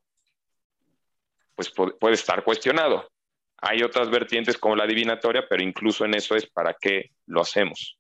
pues 1.54 1.70
puede 1.70 2.14
estar 2.14 2.44
cuestionado. 2.44 3.10
Hay 3.58 3.82
otras 3.82 4.10
vertientes 4.10 4.56
como 4.58 4.76
la 4.76 4.84
adivinatoria, 4.84 5.46
pero 5.48 5.62
incluso 5.62 6.04
en 6.04 6.14
eso 6.14 6.34
es 6.34 6.46
para 6.46 6.74
qué 6.78 7.10
lo 7.26 7.40
hacemos. 7.40 7.98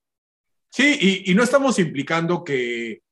Sí, 0.70 1.24
y 1.26 1.34
no 1.34 1.42
estamos 1.42 1.78
implicando 1.78 2.44
que 2.44 3.02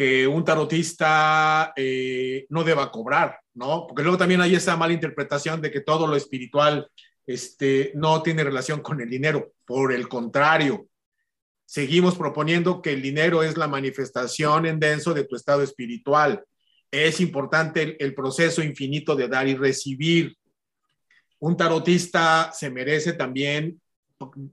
que 0.00 0.26
un 0.26 0.42
tarotista 0.46 1.74
eh, 1.76 2.46
no 2.48 2.64
deba 2.64 2.90
cobrar, 2.90 3.38
¿no? 3.52 3.86
Porque 3.86 4.02
luego 4.02 4.16
también 4.16 4.40
hay 4.40 4.54
esa 4.54 4.74
mala 4.74 4.94
interpretación 4.94 5.60
de 5.60 5.70
que 5.70 5.82
todo 5.82 6.06
lo 6.06 6.16
espiritual 6.16 6.90
este, 7.32 7.92
no 7.94 8.22
tiene 8.22 8.44
relación 8.44 8.80
con 8.80 9.00
el 9.00 9.08
dinero. 9.08 9.52
Por 9.64 9.92
el 9.92 10.08
contrario, 10.08 10.88
seguimos 11.64 12.16
proponiendo 12.16 12.82
que 12.82 12.92
el 12.92 13.02
dinero 13.02 13.42
es 13.42 13.56
la 13.56 13.68
manifestación 13.68 14.66
en 14.66 14.80
denso 14.80 15.14
de 15.14 15.24
tu 15.24 15.36
estado 15.36 15.62
espiritual. 15.62 16.44
Es 16.90 17.20
importante 17.20 17.96
el, 18.02 18.14
proceso 18.14 18.62
infinito 18.62 19.14
de 19.14 19.28
dar 19.28 19.46
y 19.46 19.54
recibir. 19.54 20.36
Un 21.38 21.56
tarotista 21.56 22.50
se 22.52 22.70
merece 22.70 23.12
también 23.12 23.80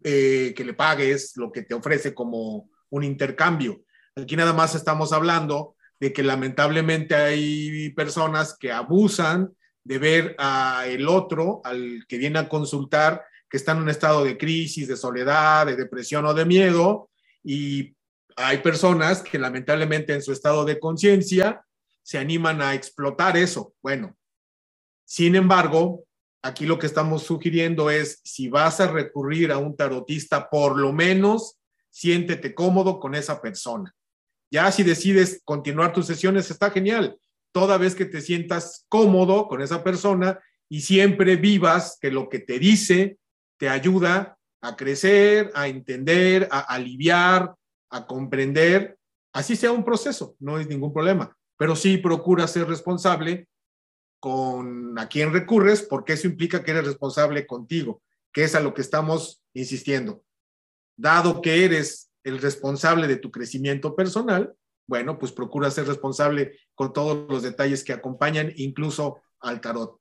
eh, 0.04 0.54
que 0.56 0.64
le 0.64 0.74
pagues 0.74 1.34
lo 1.36 1.52
que 1.52 1.64
te 1.64 1.74
ofrece 1.74 2.14
como 2.14 2.70
un 2.90 3.04
intercambio 3.04 3.84
Aquí 4.18 4.36
nada 4.36 4.52
más 4.52 4.74
estamos 4.74 5.14
hablando 5.14 5.76
de 6.00 6.12
que 6.12 6.24
lamentablemente 6.24 7.14
hay 7.14 7.92
personas 7.92 8.58
que 8.58 8.72
abusan 8.72 9.56
de 9.88 9.98
ver 10.00 10.36
a 10.38 10.84
el 10.86 11.08
otro, 11.08 11.62
al 11.64 12.06
que 12.10 12.18
viene 12.18 12.40
a 12.40 12.50
consultar, 12.50 13.24
que 13.50 13.56
está 13.56 13.72
en 13.72 13.80
un 13.80 13.90
estado 13.90 14.26
de 14.26 14.38
crisis, 14.38 14.90
de 14.90 14.98
soledad, 14.98 15.66
de 15.66 15.78
depresión 15.78 16.26
o 16.26 16.34
de 16.34 16.46
miedo, 16.46 17.10
y 17.42 17.96
hay 18.36 18.58
personas 18.58 19.24
que 19.24 19.40
lamentablemente 19.40 20.14
en 20.14 20.22
su 20.22 20.34
estado 20.34 20.66
de 20.66 20.78
conciencia 20.78 21.64
se 22.04 22.18
animan 22.18 22.62
a 22.62 22.74
explotar 22.74 23.38
eso. 23.38 23.74
Bueno, 23.82 24.18
sin 25.06 25.36
embargo, 25.36 26.04
aquí 26.42 26.66
lo 26.66 26.78
que 26.78 26.88
estamos 26.88 27.24
sugiriendo 27.24 27.90
es, 27.90 28.20
si 28.26 28.50
vas 28.50 28.82
a 28.82 28.92
recurrir 28.92 29.54
a 29.54 29.58
un 29.58 29.78
tarotista, 29.78 30.50
por 30.50 30.78
lo 30.78 30.92
menos 30.92 31.58
siéntete 31.90 32.54
cómodo 32.54 33.00
con 33.00 33.16
esa 33.16 33.42
persona. 33.42 33.96
Ya 34.52 34.70
si 34.70 34.84
decides 34.84 35.42
continuar 35.46 35.94
tus 35.94 36.08
sesiones, 36.08 36.52
está 36.52 36.72
genial. 36.72 37.18
Toda 37.58 37.80
vez 37.80 37.96
que 37.96 38.06
te 38.06 38.22
sientas 38.22 38.86
cómodo 38.88 39.48
con 39.48 39.64
esa 39.64 39.84
persona 39.84 40.40
y 40.70 40.82
siempre 40.82 41.38
vivas 41.38 41.98
que 42.00 42.12
lo 42.12 42.30
que 42.30 42.38
te 42.38 42.60
dice 42.60 43.18
te 43.58 43.68
ayuda 43.68 44.38
a 44.62 44.76
crecer, 44.76 45.50
a 45.56 45.68
entender, 45.68 46.48
a 46.52 46.60
aliviar, 46.60 47.56
a 47.90 48.06
comprender, 48.06 49.00
así 49.34 49.56
sea 49.56 49.72
un 49.72 49.84
proceso, 49.84 50.36
no 50.38 50.60
es 50.60 50.68
ningún 50.68 50.94
problema. 50.94 51.36
Pero 51.58 51.76
sí 51.76 51.98
procura 51.98 52.46
ser 52.46 52.68
responsable 52.68 53.48
con 54.20 55.00
a 55.00 55.10
quién 55.10 55.34
recurres, 55.34 55.82
porque 55.82 56.14
eso 56.14 56.28
implica 56.28 56.64
que 56.64 56.70
eres 56.70 56.86
responsable 56.86 57.48
contigo, 57.48 58.04
que 58.32 58.44
es 58.44 58.54
a 58.54 58.60
lo 58.60 58.76
que 58.76 58.82
estamos 58.82 59.42
insistiendo. 59.56 60.24
Dado 60.96 61.42
que 61.42 61.66
eres 61.66 62.12
el 62.24 62.40
responsable 62.40 63.08
de 63.08 63.18
tu 63.18 63.32
crecimiento 63.32 63.96
personal, 63.96 64.54
bueno, 64.88 65.20
pues 65.20 65.32
procura 65.32 65.70
ser 65.70 65.86
responsable 65.88 66.58
con 66.74 66.94
todos 66.94 67.30
los 67.30 67.44
detalles 67.44 67.84
que 67.84 67.94
acompañan 67.94 68.52
incluso 68.56 69.22
al 69.40 69.62
tarot. 69.62 70.00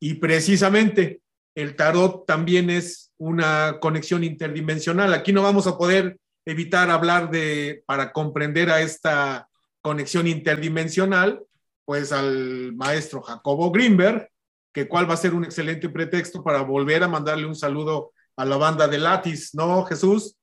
Y 0.00 0.14
precisamente 0.14 1.20
el 1.54 1.76
tarot 1.76 2.26
también 2.26 2.70
es 2.70 3.12
una 3.18 3.78
conexión 3.80 4.24
interdimensional. 4.24 5.12
Aquí 5.12 5.32
no 5.32 5.42
vamos 5.42 5.66
a 5.66 5.76
poder 5.76 6.18
evitar 6.46 6.90
hablar 6.90 7.30
de, 7.30 7.84
para 7.86 8.12
comprender 8.12 8.70
a 8.70 8.80
esta 8.80 9.48
conexión 9.82 10.26
interdimensional, 10.26 11.42
pues 11.84 12.12
al 12.12 12.72
maestro 12.74 13.20
Jacobo 13.20 13.70
Greenberg, 13.70 14.30
que 14.72 14.88
cuál 14.88 15.08
va 15.08 15.14
a 15.14 15.18
ser 15.18 15.34
un 15.34 15.44
excelente 15.44 15.88
pretexto 15.88 16.42
para 16.42 16.62
volver 16.62 17.02
a 17.02 17.08
mandarle 17.08 17.46
un 17.46 17.56
saludo 17.56 18.12
a 18.36 18.44
la 18.44 18.56
banda 18.56 18.88
de 18.88 18.98
Latis, 18.98 19.54
¿no, 19.54 19.84
Jesús? 19.84 20.36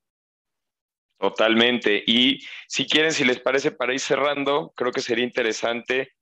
Totalmente. 1.18 2.02
Y 2.06 2.46
si 2.68 2.86
quieren, 2.86 3.12
si 3.12 3.24
les 3.24 3.40
parece, 3.40 3.72
para 3.72 3.92
ir 3.92 4.00
cerrando, 4.00 4.72
creo 4.76 4.92
que 4.92 5.00
sería 5.00 5.24
interesante, 5.24 6.12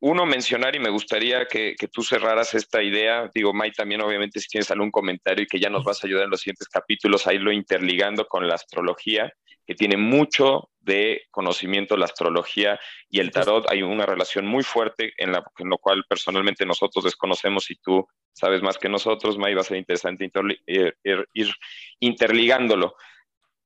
uno, 0.00 0.26
mencionar 0.26 0.74
y 0.74 0.80
me 0.80 0.90
gustaría 0.90 1.46
que, 1.46 1.76
tú 1.92 2.02
cerraras 2.02 2.54
esta 2.54 2.82
idea. 2.82 3.30
Digo, 3.32 3.52
May, 3.52 3.70
también 3.70 4.00
obviamente 4.00 4.40
si 4.40 4.48
tienes 4.48 4.70
algún 4.72 4.90
comentario 4.90 5.44
y 5.44 5.46
que 5.46 5.60
ya 5.60 5.70
nos 5.70 5.84
vas 5.84 6.02
a 6.02 6.08
ayudar 6.08 6.24
en 6.24 6.30
los 6.30 6.40
siguientes 6.40 6.68
capítulos 6.68 7.26
a 7.26 7.34
irlo 7.34 7.52
interligando 7.52 8.26
con 8.26 8.48
la 8.48 8.56
astrología, 8.56 9.32
que 9.64 9.76
tiene 9.76 9.96
mucho 9.96 10.70
de 10.80 11.22
conocimiento 11.30 11.96
la 11.96 12.06
astrología 12.06 12.80
y 13.08 13.20
el 13.20 13.30
tarot. 13.30 13.70
Hay 13.70 13.82
una 13.82 14.04
relación 14.04 14.44
muy 14.44 14.64
fuerte 14.64 15.12
en, 15.18 15.30
la, 15.30 15.44
en 15.58 15.68
lo 15.68 15.78
cual 15.78 16.04
personalmente 16.08 16.66
nosotros 16.66 17.04
desconocemos 17.04 17.70
y 17.70 17.76
tú 17.76 18.04
sabes 18.32 18.60
más 18.60 18.78
que 18.78 18.88
nosotros, 18.88 19.38
May, 19.38 19.54
va 19.54 19.60
a 19.60 19.64
ser 19.64 19.76
interesante 19.76 20.28
ir, 20.66 20.96
ir 21.04 21.54
interligándolo. 22.00 22.96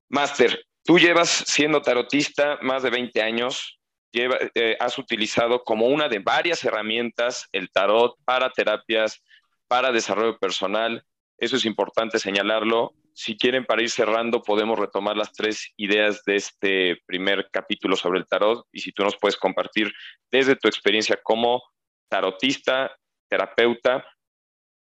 Master, 0.09 0.65
tú 0.83 0.99
llevas 0.99 1.29
siendo 1.29 1.81
tarotista 1.81 2.57
más 2.61 2.83
de 2.83 2.89
20 2.89 3.21
años, 3.21 3.79
eh, 4.13 4.77
has 4.79 4.97
utilizado 4.97 5.63
como 5.63 5.87
una 5.87 6.07
de 6.07 6.19
varias 6.19 6.63
herramientas 6.63 7.47
el 7.51 7.69
tarot 7.69 8.15
para 8.25 8.49
terapias, 8.49 9.21
para 9.67 9.91
desarrollo 9.91 10.37
personal. 10.39 11.03
Eso 11.37 11.57
es 11.57 11.65
importante 11.65 12.19
señalarlo. 12.19 12.93
Si 13.13 13.37
quieren, 13.37 13.65
para 13.65 13.81
ir 13.81 13.89
cerrando, 13.89 14.41
podemos 14.41 14.79
retomar 14.79 15.17
las 15.17 15.33
tres 15.33 15.71
ideas 15.75 16.23
de 16.25 16.35
este 16.35 16.97
primer 17.05 17.49
capítulo 17.51 17.95
sobre 17.95 18.19
el 18.19 18.27
tarot 18.27 18.65
y 18.71 18.79
si 18.79 18.91
tú 18.91 19.03
nos 19.03 19.17
puedes 19.17 19.37
compartir 19.37 19.91
desde 20.31 20.55
tu 20.55 20.67
experiencia 20.67 21.19
como 21.21 21.61
tarotista, 22.09 22.95
terapeuta, 23.29 24.05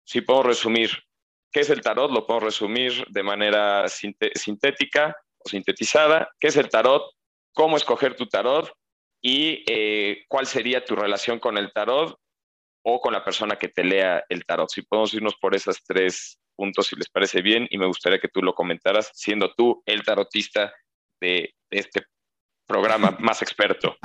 si 0.05 0.21
puedo 0.21 0.45
resumir 0.45 0.91
¿Qué 1.53 1.61
es 1.61 1.71
el 1.71 1.81
tarot? 1.81 2.11
Lo 2.11 2.27
puedo 2.27 2.41
resumir 2.41 3.07
de 3.09 3.23
manera 3.23 3.87
sintética 3.89 5.17
o 5.39 5.49
sintetizada. 5.49 6.29
¿Qué 6.39 6.49
es 6.49 6.57
el 6.57 6.69
tarot? 6.69 7.03
¿Cómo 7.55 7.77
escoger 7.77 8.15
tu 8.15 8.27
tarot? 8.27 8.71
Y 9.23 9.65
eh, 9.69 10.25
cuál 10.29 10.47
sería 10.47 10.85
tu 10.85 10.95
relación 10.95 11.39
con 11.39 11.57
el 11.57 11.73
tarot 11.73 12.19
o 12.85 13.01
con 13.01 13.13
la 13.13 13.25
persona 13.25 13.57
que 13.57 13.69
te 13.69 13.83
lea 13.83 14.25
el 14.29 14.45
tarot. 14.45 14.69
Si 14.71 14.83
podemos 14.83 15.15
irnos 15.15 15.35
por 15.37 15.55
esos 15.55 15.83
tres 15.85 16.39
puntos, 16.55 16.87
si 16.87 16.97
les 16.97 17.09
parece 17.09 17.43
bien, 17.43 17.67
y 17.71 17.79
me 17.79 17.87
gustaría 17.87 18.19
que 18.19 18.29
tú 18.29 18.43
lo 18.43 18.55
comentaras, 18.55 19.11
siendo 19.15 19.53
tú 19.55 19.83
el 19.87 20.05
tarotista 20.05 20.73
de 21.21 21.55
este 21.71 22.05
programa 22.67 23.17
más 23.21 23.43
experto. 23.43 23.97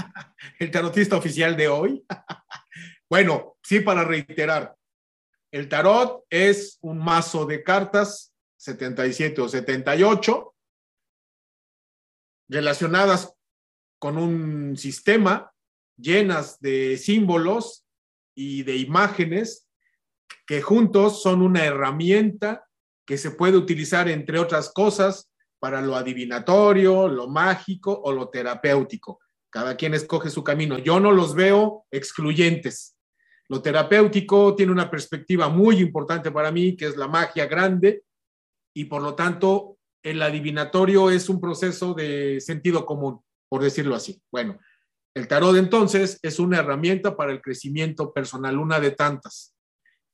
el 0.59 0.71
tarotista 0.71 1.17
oficial 1.17 1.55
de 1.57 1.67
hoy. 1.67 2.05
bueno, 3.09 3.57
sí, 3.63 3.79
para 3.81 4.03
reiterar, 4.03 4.75
el 5.51 5.67
tarot 5.67 6.25
es 6.29 6.77
un 6.81 6.97
mazo 6.97 7.45
de 7.45 7.63
cartas, 7.63 8.33
77 8.57 9.41
o 9.41 9.49
78, 9.49 10.55
relacionadas 12.49 13.33
con 13.99 14.17
un 14.17 14.77
sistema 14.77 15.51
llenas 15.97 16.59
de 16.59 16.97
símbolos 16.97 17.85
y 18.35 18.63
de 18.63 18.77
imágenes 18.77 19.67
que 20.47 20.61
juntos 20.61 21.21
son 21.21 21.41
una 21.41 21.65
herramienta 21.65 22.67
que 23.05 23.17
se 23.17 23.31
puede 23.31 23.57
utilizar, 23.57 24.09
entre 24.09 24.39
otras 24.39 24.71
cosas, 24.73 25.29
para 25.59 25.81
lo 25.81 25.95
adivinatorio, 25.95 27.07
lo 27.07 27.27
mágico 27.27 28.01
o 28.03 28.11
lo 28.11 28.29
terapéutico. 28.29 29.19
Cada 29.49 29.75
quien 29.75 29.93
escoge 29.93 30.29
su 30.29 30.43
camino. 30.43 30.79
Yo 30.79 30.99
no 30.99 31.11
los 31.11 31.35
veo 31.35 31.85
excluyentes. 31.91 32.95
Lo 33.51 33.61
terapéutico 33.61 34.55
tiene 34.55 34.71
una 34.71 34.89
perspectiva 34.89 35.49
muy 35.49 35.79
importante 35.79 36.31
para 36.31 36.53
mí, 36.53 36.77
que 36.77 36.85
es 36.85 36.95
la 36.95 37.09
magia 37.09 37.47
grande, 37.47 38.03
y 38.73 38.85
por 38.85 39.01
lo 39.01 39.13
tanto 39.13 39.77
el 40.01 40.21
adivinatorio 40.21 41.11
es 41.11 41.27
un 41.27 41.41
proceso 41.41 41.93
de 41.93 42.39
sentido 42.39 42.85
común, 42.85 43.19
por 43.49 43.61
decirlo 43.61 43.93
así. 43.93 44.21
Bueno, 44.31 44.57
el 45.13 45.27
tarot 45.27 45.57
entonces 45.57 46.17
es 46.21 46.39
una 46.39 46.59
herramienta 46.59 47.17
para 47.17 47.33
el 47.33 47.41
crecimiento 47.41 48.13
personal, 48.13 48.57
una 48.57 48.79
de 48.79 48.91
tantas, 48.91 49.53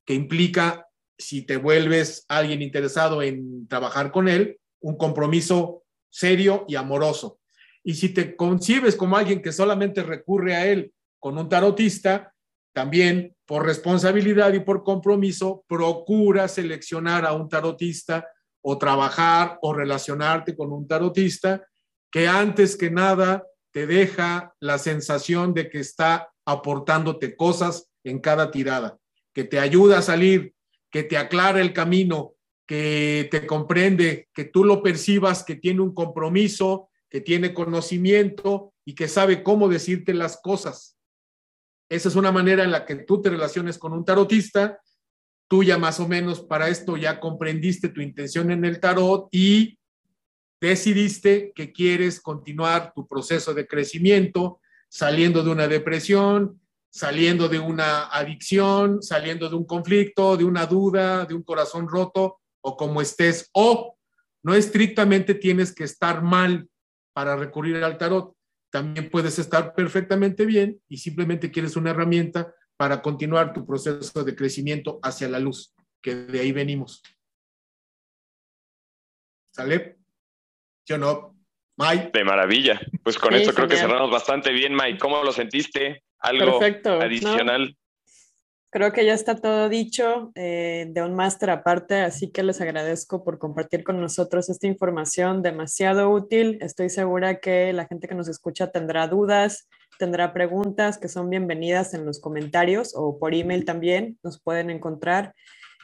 que 0.04 0.14
implica 0.14 0.88
si 1.16 1.42
te 1.42 1.58
vuelves 1.58 2.24
alguien 2.26 2.60
interesado 2.60 3.22
en 3.22 3.68
trabajar 3.68 4.10
con 4.10 4.26
él, 4.26 4.58
un 4.80 4.98
compromiso 4.98 5.84
serio 6.10 6.64
y 6.66 6.74
amoroso. 6.74 7.38
Y 7.84 7.94
si 7.94 8.08
te 8.08 8.34
concibes 8.34 8.96
como 8.96 9.16
alguien 9.16 9.40
que 9.40 9.52
solamente 9.52 10.02
recurre 10.02 10.56
a 10.56 10.66
él 10.66 10.92
con 11.20 11.38
un 11.38 11.48
tarotista, 11.48 12.34
también 12.78 13.34
por 13.44 13.66
responsabilidad 13.66 14.52
y 14.52 14.60
por 14.60 14.84
compromiso, 14.84 15.64
procura 15.66 16.46
seleccionar 16.46 17.26
a 17.26 17.32
un 17.32 17.48
tarotista 17.48 18.28
o 18.62 18.78
trabajar 18.78 19.58
o 19.62 19.74
relacionarte 19.74 20.56
con 20.56 20.70
un 20.70 20.86
tarotista 20.86 21.66
que 22.12 22.28
antes 22.28 22.76
que 22.76 22.92
nada 22.92 23.42
te 23.72 23.88
deja 23.88 24.54
la 24.60 24.78
sensación 24.78 25.54
de 25.54 25.68
que 25.70 25.80
está 25.80 26.28
aportándote 26.44 27.34
cosas 27.34 27.90
en 28.04 28.20
cada 28.20 28.52
tirada, 28.52 28.96
que 29.34 29.42
te 29.42 29.58
ayuda 29.58 29.98
a 29.98 30.02
salir, 30.02 30.54
que 30.88 31.02
te 31.02 31.16
aclara 31.16 31.60
el 31.60 31.72
camino, 31.72 32.34
que 32.64 33.26
te 33.28 33.44
comprende, 33.44 34.28
que 34.32 34.44
tú 34.44 34.62
lo 34.62 34.84
percibas, 34.84 35.42
que 35.42 35.56
tiene 35.56 35.80
un 35.80 35.92
compromiso, 35.92 36.90
que 37.10 37.20
tiene 37.20 37.52
conocimiento 37.52 38.72
y 38.84 38.94
que 38.94 39.08
sabe 39.08 39.42
cómo 39.42 39.68
decirte 39.68 40.14
las 40.14 40.40
cosas. 40.40 40.97
Esa 41.88 42.08
es 42.08 42.16
una 42.16 42.32
manera 42.32 42.64
en 42.64 42.70
la 42.70 42.84
que 42.84 42.96
tú 42.96 43.22
te 43.22 43.30
relaciones 43.30 43.78
con 43.78 43.92
un 43.92 44.04
tarotista. 44.04 44.80
Tú 45.48 45.62
ya 45.62 45.78
más 45.78 46.00
o 46.00 46.08
menos 46.08 46.40
para 46.40 46.68
esto 46.68 46.96
ya 46.96 47.20
comprendiste 47.20 47.88
tu 47.88 48.02
intención 48.02 48.50
en 48.50 48.64
el 48.64 48.80
tarot 48.80 49.28
y 49.32 49.78
decidiste 50.60 51.52
que 51.54 51.72
quieres 51.72 52.20
continuar 52.20 52.92
tu 52.94 53.06
proceso 53.06 53.54
de 53.54 53.66
crecimiento, 53.66 54.60
saliendo 54.88 55.42
de 55.42 55.50
una 55.50 55.68
depresión, 55.68 56.60
saliendo 56.90 57.48
de 57.48 57.58
una 57.58 58.08
adicción, 58.08 59.02
saliendo 59.02 59.48
de 59.48 59.56
un 59.56 59.64
conflicto, 59.64 60.36
de 60.36 60.44
una 60.44 60.66
duda, 60.66 61.24
de 61.24 61.34
un 61.34 61.42
corazón 61.42 61.88
roto 61.88 62.40
o 62.60 62.76
como 62.76 63.00
estés. 63.00 63.48
O 63.52 63.96
no 64.42 64.54
estrictamente 64.54 65.34
tienes 65.34 65.74
que 65.74 65.84
estar 65.84 66.22
mal 66.22 66.68
para 67.12 67.36
recurrir 67.36 67.82
al 67.82 67.98
tarot. 67.98 68.34
También 68.70 69.10
puedes 69.10 69.38
estar 69.38 69.74
perfectamente 69.74 70.44
bien 70.44 70.80
y 70.88 70.98
simplemente 70.98 71.50
quieres 71.50 71.76
una 71.76 71.90
herramienta 71.90 72.54
para 72.76 73.02
continuar 73.02 73.52
tu 73.52 73.66
proceso 73.66 74.24
de 74.24 74.36
crecimiento 74.36 75.00
hacia 75.02 75.28
la 75.28 75.38
luz, 75.38 75.74
que 76.02 76.14
de 76.14 76.40
ahí 76.40 76.52
venimos. 76.52 77.02
¿Sale? 79.54 79.98
¿Sí 80.86 80.92
o 80.92 80.98
no? 80.98 81.36
Mike. 81.76 82.10
De 82.12 82.24
maravilla. 82.24 82.80
Pues 83.02 83.18
con 83.18 83.34
esto 83.34 83.54
creo 83.54 83.68
que 83.68 83.76
cerramos 83.76 84.10
bastante 84.10 84.52
bien, 84.52 84.74
Mike. 84.74 84.98
¿Cómo 84.98 85.22
lo 85.22 85.32
sentiste? 85.32 86.04
¿Algo 86.18 86.60
adicional? 87.00 87.76
Creo 88.70 88.92
que 88.92 89.06
ya 89.06 89.14
está 89.14 89.34
todo 89.34 89.70
dicho 89.70 90.30
eh, 90.34 90.88
de 90.90 91.02
un 91.02 91.14
máster 91.14 91.48
aparte, 91.48 92.00
así 92.00 92.30
que 92.30 92.42
les 92.42 92.60
agradezco 92.60 93.24
por 93.24 93.38
compartir 93.38 93.82
con 93.82 93.98
nosotros 93.98 94.50
esta 94.50 94.66
información 94.66 95.40
demasiado 95.40 96.10
útil. 96.10 96.58
Estoy 96.60 96.90
segura 96.90 97.40
que 97.40 97.72
la 97.72 97.86
gente 97.86 98.08
que 98.08 98.14
nos 98.14 98.28
escucha 98.28 98.70
tendrá 98.70 99.08
dudas, 99.08 99.70
tendrá 99.98 100.34
preguntas 100.34 100.98
que 100.98 101.08
son 101.08 101.30
bienvenidas 101.30 101.94
en 101.94 102.04
los 102.04 102.20
comentarios 102.20 102.92
o 102.94 103.18
por 103.18 103.34
email 103.34 103.64
también. 103.64 104.18
Nos 104.22 104.38
pueden 104.38 104.68
encontrar 104.68 105.32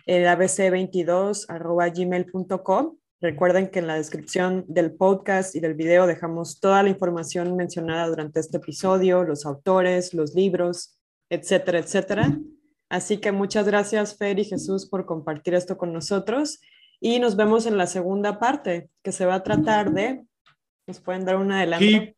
en 0.05 0.25
abc22.gmail.com. 0.25 2.99
Recuerden 3.23 3.69
que 3.69 3.79
en 3.79 3.87
la 3.87 3.95
descripción 3.95 4.67
del 4.69 4.93
podcast 4.93 5.57
y 5.57 5.61
del 5.61 5.73
video 5.73 6.07
dejamos 6.07 6.61
toda 6.61 6.83
la 6.83 6.91
información 6.91 7.57
mencionada 7.57 8.09
durante 8.09 8.41
este 8.41 8.59
episodio, 8.59 9.25
los 9.25 9.47
autores, 9.47 10.13
los 10.13 10.35
libros, 10.35 10.99
etcétera, 11.31 11.79
etcétera. 11.79 12.39
Así 12.89 13.19
que 13.19 13.33
muchas 13.33 13.67
gracias, 13.67 14.17
Fer 14.17 14.39
y 14.39 14.45
Jesús, 14.45 14.89
por 14.89 15.07
compartir 15.07 15.55
esto 15.55 15.77
con 15.77 15.93
nosotros. 15.93 16.61
Y 17.01 17.19
nos 17.19 17.37
vemos 17.37 17.67
en 17.67 17.77
la 17.77 17.87
segunda 17.87 18.39
parte, 18.39 18.89
que 19.03 19.13
se 19.13 19.27
va 19.27 19.37
a 19.37 19.43
tratar 19.43 19.93
de... 19.93 20.23
¿Nos 20.87 21.01
pueden 21.01 21.25
dar 21.25 21.37
un 21.37 21.51
adelanto? 21.51 21.85
Sí, 21.85 22.17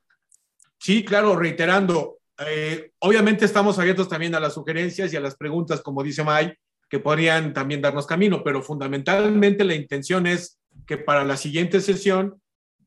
sí 0.79 1.05
claro, 1.05 1.37
reiterando. 1.37 2.19
Eh, 2.47 2.93
obviamente 2.99 3.45
estamos 3.45 3.79
abiertos 3.79 4.09
también 4.09 4.35
a 4.35 4.41
las 4.41 4.55
sugerencias 4.55 5.13
y 5.13 5.17
a 5.17 5.21
las 5.21 5.37
preguntas, 5.37 5.81
como 5.81 6.03
dice 6.03 6.25
May, 6.25 6.53
que 6.89 7.01
podrían 7.01 7.53
también 7.53 7.81
darnos 7.81 8.07
camino, 8.07 8.43
pero 8.45 8.63
fundamentalmente 8.63 9.65
la 9.65 9.75
intención 9.75 10.27
es 10.27 10.61
que 10.87 10.99
para 10.99 11.25
la 11.25 11.37
siguiente 11.37 11.81
sesión 11.81 12.41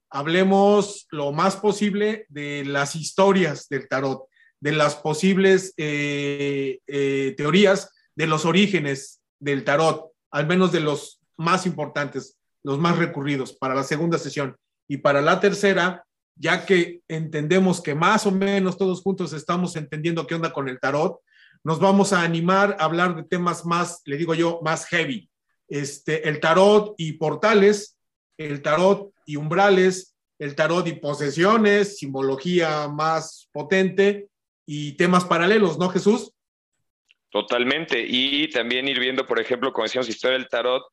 hablemos 0.09 1.07
lo 1.11 1.31
más 1.31 1.57
posible 1.57 2.25
de 2.29 2.63
las 2.65 2.95
historias 2.95 3.67
del 3.69 3.87
tarot, 3.87 4.28
de 4.61 4.71
las 4.71 4.95
posibles 4.95 5.73
eh, 5.77 6.79
eh, 6.87 7.33
teorías 7.37 7.91
de 8.15 8.27
los 8.27 8.45
orígenes 8.45 9.21
del 9.39 9.63
tarot, 9.63 10.11
al 10.31 10.47
menos 10.47 10.71
de 10.71 10.81
los 10.81 11.21
más 11.37 11.65
importantes, 11.65 12.37
los 12.63 12.77
más 12.77 12.97
recurridos 12.97 13.53
para 13.53 13.75
la 13.75 13.83
segunda 13.83 14.17
sesión. 14.17 14.57
Y 14.87 14.97
para 14.97 15.21
la 15.21 15.39
tercera, 15.39 16.03
ya 16.35 16.65
que 16.65 17.01
entendemos 17.07 17.81
que 17.81 17.95
más 17.95 18.25
o 18.25 18.31
menos 18.31 18.77
todos 18.77 19.01
juntos 19.01 19.33
estamos 19.33 19.75
entendiendo 19.75 20.27
qué 20.27 20.35
onda 20.35 20.51
con 20.51 20.67
el 20.67 20.79
tarot, 20.79 21.19
nos 21.63 21.79
vamos 21.79 22.13
a 22.13 22.21
animar 22.21 22.75
a 22.79 22.85
hablar 22.85 23.15
de 23.15 23.23
temas 23.23 23.65
más, 23.65 24.01
le 24.05 24.17
digo 24.17 24.33
yo, 24.33 24.59
más 24.63 24.85
heavy. 24.87 25.29
Este, 25.67 26.27
el 26.27 26.39
tarot 26.39 26.95
y 26.97 27.13
portales, 27.13 27.97
el 28.37 28.61
tarot 28.61 29.13
y 29.25 29.35
umbrales, 29.35 30.15
el 30.39 30.55
tarot 30.55 30.87
y 30.87 30.93
posesiones, 30.93 31.97
simbología 31.97 32.87
más 32.87 33.49
potente 33.51 34.28
y 34.71 34.91
temas 34.91 35.25
paralelos, 35.25 35.79
¿no, 35.79 35.89
Jesús? 35.89 36.31
Totalmente. 37.31 38.05
Y 38.07 38.47
también 38.51 38.87
ir 38.87 38.99
viendo, 38.99 39.25
por 39.25 39.39
ejemplo, 39.39 39.73
como 39.73 39.85
decíamos, 39.85 40.07
historia 40.07 40.37
del 40.37 40.47
tarot, 40.47 40.83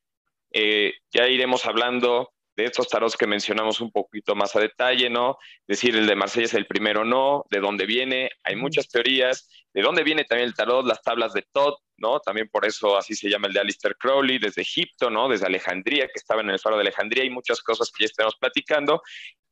eh, 0.50 0.94
ya 1.10 1.28
iremos 1.28 1.66
hablando 1.66 2.32
de 2.56 2.64
estos 2.64 2.88
tarots 2.88 3.18
que 3.18 3.26
mencionamos 3.26 3.82
un 3.82 3.90
poquito 3.92 4.34
más 4.34 4.56
a 4.56 4.60
detalle, 4.60 5.10
¿no? 5.10 5.36
Decir, 5.66 5.94
el 5.94 6.06
de 6.06 6.16
Marsella 6.16 6.46
es 6.46 6.54
el 6.54 6.66
primero, 6.66 7.04
no, 7.04 7.44
de 7.50 7.60
dónde 7.60 7.84
viene, 7.84 8.30
hay 8.44 8.56
muchas 8.56 8.88
teorías, 8.88 9.46
de 9.74 9.82
dónde 9.82 10.04
viene 10.04 10.24
también 10.24 10.48
el 10.48 10.54
tarot, 10.54 10.86
las 10.86 11.02
tablas 11.02 11.34
de 11.34 11.44
Todd, 11.52 11.74
¿no? 11.98 12.20
También 12.20 12.48
por 12.48 12.64
eso 12.64 12.96
así 12.96 13.14
se 13.14 13.28
llama 13.28 13.48
el 13.48 13.52
de 13.52 13.60
Alistair 13.60 13.96
Crowley, 13.96 14.38
desde 14.38 14.62
Egipto, 14.62 15.10
¿no? 15.10 15.28
Desde 15.28 15.46
Alejandría, 15.46 16.06
que 16.06 16.16
estaba 16.18 16.40
en 16.40 16.50
el 16.50 16.58
faro 16.58 16.76
de 16.76 16.82
Alejandría, 16.82 17.24
y 17.24 17.30
muchas 17.30 17.60
cosas 17.62 17.90
que 17.90 18.04
ya 18.04 18.06
estamos 18.06 18.36
platicando 18.36 19.02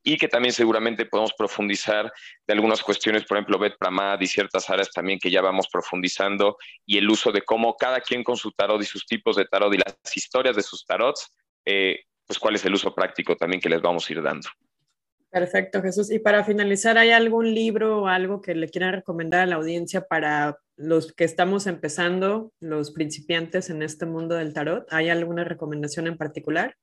y 0.07 0.17
que 0.17 0.27
también 0.27 0.53
seguramente 0.53 1.07
podemos 1.07 1.33
profundizar 1.33 2.13
de 2.45 2.53
algunas 2.53 2.83
cuestiones, 2.83 3.25
por 3.25 3.37
ejemplo, 3.37 3.57
Bet 3.57 3.75
Pramad 3.79 4.21
y 4.21 4.27
ciertas 4.27 4.69
áreas 4.69 4.91
también 4.91 5.17
que 5.17 5.31
ya 5.31 5.41
vamos 5.41 5.67
profundizando 5.67 6.57
y 6.85 6.99
el 6.99 7.09
uso 7.09 7.31
de 7.31 7.41
cómo 7.41 7.75
cada 7.75 7.99
quien 8.01 8.23
con 8.23 8.37
su 8.37 8.51
tarot 8.51 8.79
y 8.81 8.85
sus 8.85 9.07
tipos 9.07 9.35
de 9.35 9.45
tarot 9.45 9.73
y 9.73 9.77
las 9.77 9.97
historias 10.15 10.55
de 10.55 10.61
sus 10.61 10.85
tarots, 10.85 11.33
eh, 11.65 12.03
pues 12.27 12.37
cuál 12.37 12.53
es 12.53 12.63
el 12.65 12.75
uso 12.75 12.93
práctico 12.93 13.35
también 13.35 13.59
que 13.59 13.69
les 13.69 13.81
vamos 13.81 14.07
a 14.07 14.13
ir 14.13 14.21
dando. 14.21 14.47
Perfecto, 15.35 15.81
Jesús. 15.81 16.09
Y 16.11 16.19
para 16.19 16.45
finalizar, 16.45 16.97
¿hay 16.97 17.11
algún 17.11 17.53
libro 17.53 18.03
o 18.03 18.07
algo 18.07 18.41
que 18.41 18.55
le 18.55 18.69
quieran 18.69 18.93
recomendar 18.93 19.41
a 19.41 19.45
la 19.45 19.57
audiencia 19.57 20.07
para 20.07 20.57
los 20.77 21.11
que 21.11 21.25
estamos 21.25 21.67
empezando, 21.67 22.53
los 22.61 22.91
principiantes 22.91 23.69
en 23.69 23.83
este 23.83 24.05
mundo 24.05 24.35
del 24.35 24.53
tarot? 24.53 24.87
¿Hay 24.93 25.09
alguna 25.09 25.43
recomendación 25.43 26.07
en 26.07 26.15
particular? 26.15 26.77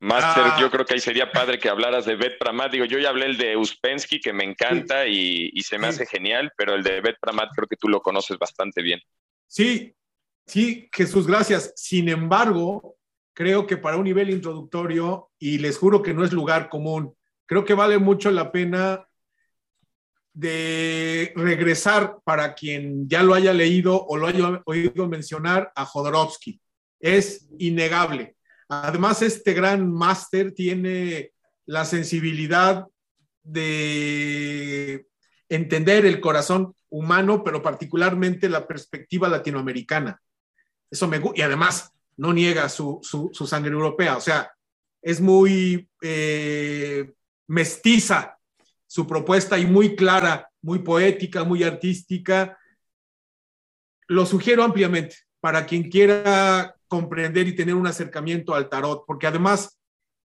Master, 0.00 0.44
ah. 0.46 0.56
yo 0.58 0.70
creo 0.70 0.86
que 0.86 0.94
ahí 0.94 1.00
sería 1.00 1.30
padre 1.30 1.58
que 1.58 1.68
hablaras 1.68 2.06
de 2.06 2.16
Bet 2.16 2.38
Pramat. 2.38 2.72
Digo, 2.72 2.86
yo 2.86 2.98
ya 2.98 3.10
hablé 3.10 3.26
el 3.26 3.36
de 3.36 3.58
Uspensky, 3.58 4.18
que 4.18 4.32
me 4.32 4.44
encanta 4.44 5.06
y, 5.06 5.50
se 5.60 5.76
me 5.76 5.88
hace 5.88 6.06
genial, 6.06 6.50
pero 6.56 6.74
el 6.74 6.82
de 6.82 7.02
Bet 7.02 7.16
Pramat 7.20 7.50
creo 7.54 7.68
que 7.68 7.76
tú 7.76 7.86
lo 7.86 8.00
conoces 8.00 8.38
bastante 8.38 8.80
bien. 8.80 8.98
Sí, 9.46 9.94
sí, 10.46 10.88
Jesús, 10.90 11.26
gracias. 11.26 11.74
Sin 11.76 12.08
embargo, 12.08 12.93
creo 13.34 13.66
que 13.66 13.76
para 13.76 13.96
un 13.96 14.04
nivel 14.04 14.30
introductorio, 14.30 15.30
y 15.38 15.58
les 15.58 15.76
juro 15.76 16.02
que 16.02 16.14
no 16.14 16.24
es 16.24 16.32
lugar 16.32 16.68
común, 16.68 17.14
creo 17.46 17.64
que 17.64 17.74
vale 17.74 17.98
mucho 17.98 18.30
la 18.30 18.50
pena 18.50 19.06
de 20.32 21.32
regresar 21.36 22.18
para 22.24 22.54
quien 22.54 23.08
ya 23.08 23.22
lo 23.22 23.34
haya 23.34 23.52
leído 23.52 24.04
o 24.06 24.16
lo 24.16 24.26
haya 24.26 24.62
oído 24.64 25.08
mencionar 25.08 25.72
a 25.76 25.84
Jodorowsky. 25.84 26.60
Es 26.98 27.48
innegable. 27.58 28.36
Además, 28.68 29.22
este 29.22 29.52
gran 29.52 29.92
máster 29.92 30.52
tiene 30.52 31.32
la 31.66 31.84
sensibilidad 31.84 32.86
de 33.42 35.06
entender 35.48 36.06
el 36.06 36.20
corazón 36.20 36.74
humano, 36.88 37.44
pero 37.44 37.62
particularmente 37.62 38.48
la 38.48 38.66
perspectiva 38.66 39.28
latinoamericana. 39.28 40.20
Eso 40.90 41.06
me 41.08 41.20
y 41.34 41.42
además 41.42 41.93
no 42.16 42.32
niega 42.32 42.68
su, 42.68 43.00
sangre 43.46 43.72
europea, 43.72 44.16
o 44.16 44.20
sea, 44.20 44.50
es 45.02 45.20
muy 45.20 45.88
eh, 46.02 47.12
mestiza 47.46 48.38
su 48.86 49.06
propuesta 49.06 49.58
y 49.58 49.66
muy 49.66 49.96
clara, 49.96 50.48
muy 50.62 50.78
poética, 50.78 51.44
muy 51.44 51.62
artística. 51.62 52.56
Lo 54.06 54.24
sugiero 54.24 54.62
ampliamente 54.62 55.16
para 55.40 55.66
quien 55.66 55.90
quiera 55.90 56.74
comprender 56.88 57.48
y 57.48 57.56
tener 57.56 57.74
un 57.74 57.86
acercamiento 57.86 58.54
al 58.54 58.68
tarot, 58.68 59.04
porque 59.06 59.26
además 59.26 59.78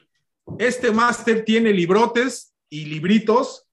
Este 0.59 0.91
máster 0.91 1.45
tiene 1.45 1.73
librotes 1.73 2.55
y 2.71 2.87
libritos, 2.87 3.67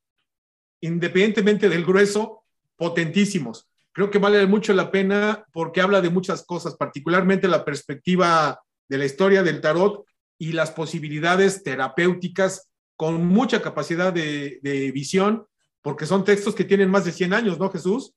independientemente 0.81 1.69
del 1.69 1.85
grueso, 1.85 2.43
potentísimos. 2.75 3.67
Creo 3.91 4.11
que 4.11 4.19
vale 4.19 4.45
mucho 4.45 4.73
la 4.73 4.91
pena 4.91 5.45
porque 5.53 5.81
habla 5.81 6.01
de 6.01 6.09
muchas 6.09 6.45
cosas, 6.45 6.75
particularmente 6.75 7.47
la 7.47 7.63
perspectiva 7.63 8.61
de 8.89 8.97
la 8.97 9.05
historia 9.05 9.41
del 9.41 9.61
tarot 9.61 10.05
y 10.37 10.51
las 10.51 10.71
posibilidades 10.71 11.63
terapéuticas 11.63 12.69
con 12.97 13.25
mucha 13.25 13.61
capacidad 13.61 14.13
de, 14.13 14.91
visión, 14.93 15.45
porque 15.81 16.05
son 16.05 16.23
textos 16.23 16.55
que 16.55 16.63
tienen 16.63 16.89
más 16.89 17.05
de 17.05 17.11
100 17.11 17.33
años, 17.33 17.59
¿no, 17.59 17.69
Jesús? 17.69 18.13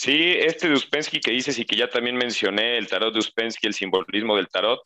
Sí, 0.00 0.36
este 0.38 0.68
de 0.68 0.74
Uspensky 0.74 1.18
que 1.18 1.32
dices 1.32 1.58
y 1.58 1.64
que 1.64 1.74
ya 1.74 1.90
también 1.90 2.14
mencioné, 2.14 2.78
el 2.78 2.86
tarot 2.86 3.12
de 3.12 3.18
Uspensky, 3.18 3.66
el 3.66 3.74
simbolismo 3.74 4.36
del 4.36 4.46
tarot, 4.46 4.80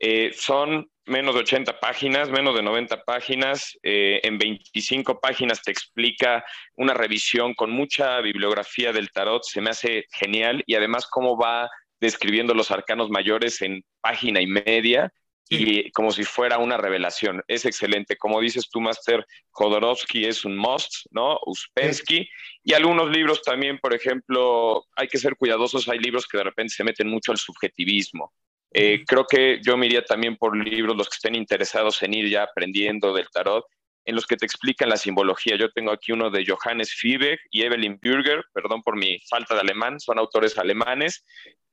eh, 0.00 0.32
son 0.34 0.90
menos 1.06 1.36
de 1.36 1.42
80 1.42 1.78
páginas, 1.78 2.28
menos 2.28 2.56
de 2.56 2.62
90 2.64 3.04
páginas. 3.04 3.78
Eh, 3.84 4.18
en 4.24 4.36
25 4.36 5.20
páginas 5.20 5.62
te 5.62 5.70
explica 5.70 6.44
una 6.74 6.92
revisión 6.92 7.54
con 7.54 7.70
mucha 7.70 8.20
bibliografía 8.20 8.92
del 8.92 9.12
tarot. 9.12 9.44
Se 9.44 9.60
me 9.60 9.70
hace 9.70 10.06
genial 10.10 10.64
y 10.66 10.74
además 10.74 11.06
cómo 11.08 11.38
va 11.38 11.70
describiendo 12.00 12.52
los 12.52 12.72
arcanos 12.72 13.10
mayores 13.10 13.62
en 13.62 13.84
página 14.00 14.40
y 14.40 14.48
media 14.48 15.12
y 15.48 15.90
como 15.92 16.10
si 16.10 16.24
fuera 16.24 16.58
una 16.58 16.76
revelación. 16.76 17.42
Es 17.48 17.64
excelente. 17.64 18.16
Como 18.16 18.40
dices 18.40 18.68
tú, 18.70 18.80
Master, 18.80 19.26
Jodorowsky 19.50 20.26
es 20.26 20.44
un 20.44 20.56
must, 20.56 21.06
¿no? 21.10 21.38
Uspensky. 21.46 22.28
Y 22.62 22.74
algunos 22.74 23.10
libros 23.10 23.42
también, 23.42 23.78
por 23.78 23.94
ejemplo, 23.94 24.84
hay 24.94 25.08
que 25.08 25.18
ser 25.18 25.36
cuidadosos. 25.36 25.88
Hay 25.88 25.98
libros 25.98 26.26
que 26.26 26.38
de 26.38 26.44
repente 26.44 26.74
se 26.74 26.84
meten 26.84 27.08
mucho 27.08 27.32
al 27.32 27.38
subjetivismo. 27.38 28.32
Eh, 28.72 29.04
creo 29.06 29.24
que 29.26 29.60
yo 29.62 29.76
me 29.76 29.86
iría 29.86 30.04
también 30.04 30.36
por 30.36 30.56
libros, 30.56 30.96
los 30.96 31.08
que 31.08 31.16
estén 31.16 31.34
interesados 31.34 32.02
en 32.02 32.14
ir 32.14 32.28
ya 32.28 32.42
aprendiendo 32.42 33.14
del 33.14 33.28
tarot, 33.30 33.64
en 34.04 34.14
los 34.14 34.26
que 34.26 34.36
te 34.36 34.46
explican 34.46 34.88
la 34.88 34.96
simbología. 34.96 35.56
Yo 35.56 35.70
tengo 35.70 35.90
aquí 35.90 36.12
uno 36.12 36.30
de 36.30 36.44
Johannes 36.46 36.92
Fiebeck 36.92 37.40
y 37.50 37.62
Evelyn 37.62 37.98
Bürger, 38.00 38.44
perdón 38.52 38.82
por 38.82 38.96
mi 38.96 39.18
falta 39.28 39.54
de 39.54 39.60
alemán, 39.60 40.00
son 40.00 40.18
autores 40.18 40.58
alemanes. 40.58 41.24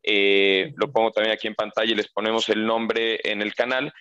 Eh, 0.08 0.72
lo 0.76 0.92
pongo 0.92 1.12
también 1.12 1.34
aquí 1.34 1.48
en 1.48 1.56
pantalla 1.56 1.92
y 1.92 1.96
les 1.96 2.10
ponemos 2.10 2.48
el 2.50 2.66
nombre 2.66 3.20
en 3.24 3.42
el 3.42 3.56
canal. 3.56 3.92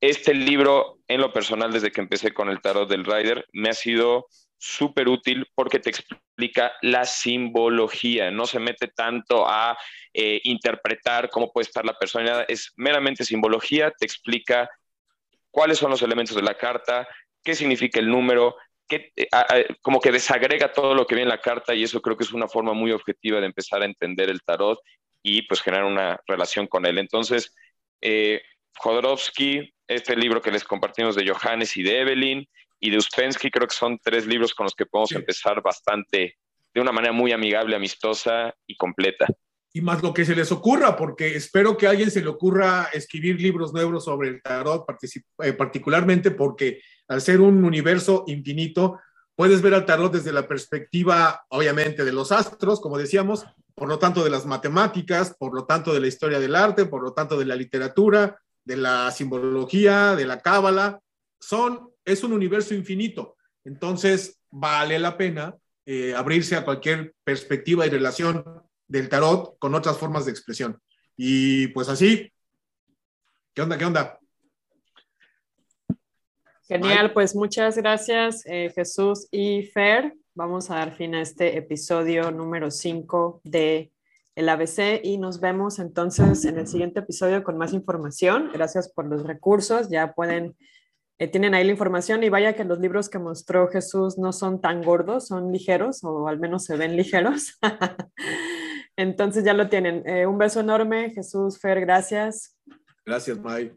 Este 0.00 0.32
libro, 0.32 1.00
en 1.08 1.20
lo 1.20 1.32
personal, 1.32 1.72
desde 1.72 1.90
que 1.90 2.00
empecé 2.00 2.32
con 2.32 2.48
el 2.48 2.60
tarot 2.60 2.88
del 2.88 3.04
Rider, 3.04 3.44
me 3.52 3.70
ha 3.70 3.74
sido 3.74 4.28
súper 4.56 5.08
útil 5.08 5.46
porque 5.54 5.80
te 5.80 5.90
explica 5.90 6.72
la 6.82 7.04
simbología, 7.04 8.30
no 8.30 8.46
se 8.46 8.60
mete 8.60 8.88
tanto 8.88 9.48
a 9.48 9.76
eh, 10.14 10.40
interpretar 10.44 11.30
cómo 11.30 11.52
puede 11.52 11.66
estar 11.66 11.84
la 11.84 11.98
persona, 11.98 12.42
es 12.46 12.72
meramente 12.76 13.24
simbología, 13.24 13.90
te 13.90 14.06
explica 14.06 14.70
cuáles 15.50 15.78
son 15.78 15.90
los 15.90 16.02
elementos 16.02 16.36
de 16.36 16.42
la 16.42 16.56
carta, 16.56 17.08
qué 17.42 17.54
significa 17.54 17.98
el 17.98 18.08
número, 18.08 18.56
que, 18.88 19.12
eh, 19.16 19.66
como 19.82 20.00
que 20.00 20.12
desagrega 20.12 20.72
todo 20.72 20.94
lo 20.94 21.06
que 21.06 21.14
viene 21.14 21.30
en 21.30 21.36
la 21.36 21.42
carta 21.42 21.74
y 21.74 21.82
eso 21.82 22.00
creo 22.00 22.16
que 22.16 22.24
es 22.24 22.32
una 22.32 22.48
forma 22.48 22.72
muy 22.72 22.92
objetiva 22.92 23.40
de 23.40 23.46
empezar 23.46 23.82
a 23.82 23.86
entender 23.86 24.30
el 24.30 24.42
tarot 24.42 24.78
y 25.22 25.42
pues 25.42 25.60
generar 25.60 25.84
una 25.84 26.20
relación 26.26 26.66
con 26.66 26.86
él. 26.86 26.98
Entonces, 26.98 27.54
eh, 28.00 28.42
Jodorowsky, 28.76 29.74
este 29.86 30.16
libro 30.16 30.40
que 30.40 30.50
les 30.50 30.64
compartimos 30.64 31.16
de 31.16 31.28
Johannes 31.28 31.76
y 31.76 31.82
de 31.82 32.00
Evelyn, 32.00 32.48
y 32.80 32.90
de 32.90 32.98
Uspensky, 32.98 33.50
creo 33.50 33.66
que 33.66 33.74
son 33.74 33.98
tres 33.98 34.26
libros 34.26 34.54
con 34.54 34.64
los 34.64 34.74
que 34.74 34.86
podemos 34.86 35.12
empezar 35.12 35.60
bastante, 35.62 36.36
de 36.72 36.80
una 36.80 36.92
manera 36.92 37.12
muy 37.12 37.32
amigable, 37.32 37.74
amistosa 37.74 38.54
y 38.66 38.76
completa. 38.76 39.26
Y 39.72 39.80
más 39.80 40.02
lo 40.02 40.14
que 40.14 40.24
se 40.24 40.34
les 40.34 40.50
ocurra, 40.52 40.96
porque 40.96 41.36
espero 41.36 41.76
que 41.76 41.86
a 41.86 41.90
alguien 41.90 42.10
se 42.10 42.22
le 42.22 42.28
ocurra 42.28 42.88
escribir 42.92 43.40
libros 43.40 43.72
nuevos 43.72 44.04
sobre 44.04 44.28
el 44.28 44.42
tarot, 44.42 44.86
eh, 45.42 45.52
particularmente 45.52 46.30
porque 46.30 46.80
al 47.08 47.20
ser 47.20 47.40
un 47.40 47.64
universo 47.64 48.24
infinito, 48.26 49.00
puedes 49.38 49.62
ver 49.62 49.72
al 49.72 49.86
tarot 49.86 50.12
desde 50.12 50.32
la 50.32 50.48
perspectiva, 50.48 51.46
obviamente, 51.50 52.04
de 52.04 52.10
los 52.10 52.32
astros, 52.32 52.80
como 52.80 52.98
decíamos, 52.98 53.46
por 53.76 53.88
lo 53.88 54.00
tanto 54.00 54.24
de 54.24 54.30
las 54.30 54.46
matemáticas, 54.46 55.36
por 55.38 55.54
lo 55.54 55.64
tanto 55.64 55.94
de 55.94 56.00
la 56.00 56.08
historia 56.08 56.40
del 56.40 56.56
arte, 56.56 56.86
por 56.86 57.04
lo 57.04 57.12
tanto 57.12 57.38
de 57.38 57.44
la 57.44 57.54
literatura, 57.54 58.36
de 58.64 58.76
la 58.76 59.12
simbología, 59.12 60.16
de 60.16 60.26
la 60.26 60.40
cábala. 60.40 61.00
Son 61.38 61.88
es 62.04 62.24
un 62.24 62.32
universo 62.32 62.74
infinito. 62.74 63.36
Entonces, 63.64 64.40
vale 64.50 64.98
la 64.98 65.16
pena 65.16 65.56
eh, 65.86 66.16
abrirse 66.16 66.56
a 66.56 66.64
cualquier 66.64 67.14
perspectiva 67.22 67.86
y 67.86 67.90
relación 67.90 68.44
del 68.88 69.08
tarot 69.08 69.56
con 69.60 69.72
otras 69.72 69.96
formas 69.98 70.24
de 70.24 70.32
expresión. 70.32 70.82
Y 71.16 71.68
pues 71.68 71.88
así, 71.88 72.32
¿qué 73.54 73.62
onda? 73.62 73.78
¿Qué 73.78 73.84
onda? 73.84 74.18
Genial, 76.68 77.14
pues 77.14 77.34
muchas 77.34 77.78
gracias 77.78 78.44
eh, 78.44 78.70
Jesús 78.74 79.26
y 79.30 79.62
Fer. 79.62 80.14
Vamos 80.34 80.70
a 80.70 80.74
dar 80.74 80.94
fin 80.94 81.14
a 81.14 81.22
este 81.22 81.56
episodio 81.56 82.30
número 82.30 82.70
5 82.70 83.40
de 83.42 83.90
el 84.34 84.48
ABC 84.50 85.00
y 85.02 85.16
nos 85.16 85.40
vemos 85.40 85.78
entonces 85.78 86.44
en 86.44 86.58
el 86.58 86.66
siguiente 86.66 87.00
episodio 87.00 87.42
con 87.42 87.56
más 87.56 87.72
información. 87.72 88.50
Gracias 88.52 88.92
por 88.92 89.06
los 89.06 89.26
recursos. 89.26 89.88
Ya 89.88 90.12
pueden 90.12 90.56
eh, 91.18 91.26
tienen 91.26 91.54
ahí 91.54 91.64
la 91.64 91.72
información 91.72 92.22
y 92.22 92.28
vaya 92.28 92.54
que 92.54 92.64
los 92.64 92.78
libros 92.78 93.08
que 93.08 93.18
mostró 93.18 93.68
Jesús 93.68 94.18
no 94.18 94.34
son 94.34 94.60
tan 94.60 94.82
gordos, 94.82 95.26
son 95.26 95.50
ligeros 95.50 96.04
o 96.04 96.28
al 96.28 96.38
menos 96.38 96.64
se 96.66 96.76
ven 96.76 96.96
ligeros. 96.96 97.58
Entonces 98.96 99.42
ya 99.42 99.54
lo 99.54 99.68
tienen. 99.70 100.06
Eh, 100.06 100.26
un 100.26 100.36
beso 100.36 100.60
enorme, 100.60 101.10
Jesús, 101.10 101.58
Fer, 101.58 101.80
gracias. 101.80 102.56
Gracias, 103.06 103.38
May. 103.38 103.72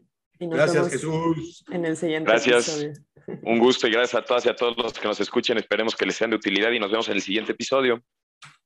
Gracias, 0.50 0.90
Jesús. 0.90 1.64
En 1.70 1.84
el 1.84 1.96
siguiente 1.96 2.30
gracias. 2.30 2.90
Un 3.42 3.58
gusto 3.58 3.86
y 3.86 3.92
gracias 3.92 4.20
a 4.20 4.24
todas 4.24 4.44
y 4.46 4.48
a 4.48 4.56
todos 4.56 4.76
los 4.76 4.92
que 4.92 5.06
nos 5.06 5.20
escuchen. 5.20 5.56
Esperemos 5.58 5.94
que 5.94 6.06
les 6.06 6.16
sean 6.16 6.30
de 6.30 6.36
utilidad 6.36 6.70
y 6.72 6.80
nos 6.80 6.90
vemos 6.90 7.08
en 7.08 7.14
el 7.14 7.22
siguiente 7.22 7.52
episodio. 7.52 8.02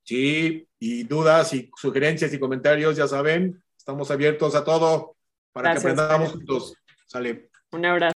Sí, 0.03 0.67
y 0.79 1.03
dudas 1.03 1.53
y 1.53 1.69
sugerencias 1.75 2.33
y 2.33 2.39
comentarios, 2.39 2.95
ya 2.95 3.07
saben, 3.07 3.61
estamos 3.77 4.09
abiertos 4.09 4.55
a 4.55 4.63
todo 4.63 5.17
para 5.51 5.73
que 5.73 5.79
aprendamos 5.79 6.31
juntos. 6.31 6.73
Sale. 7.05 7.49
Un 7.71 7.85
abrazo. 7.85 8.13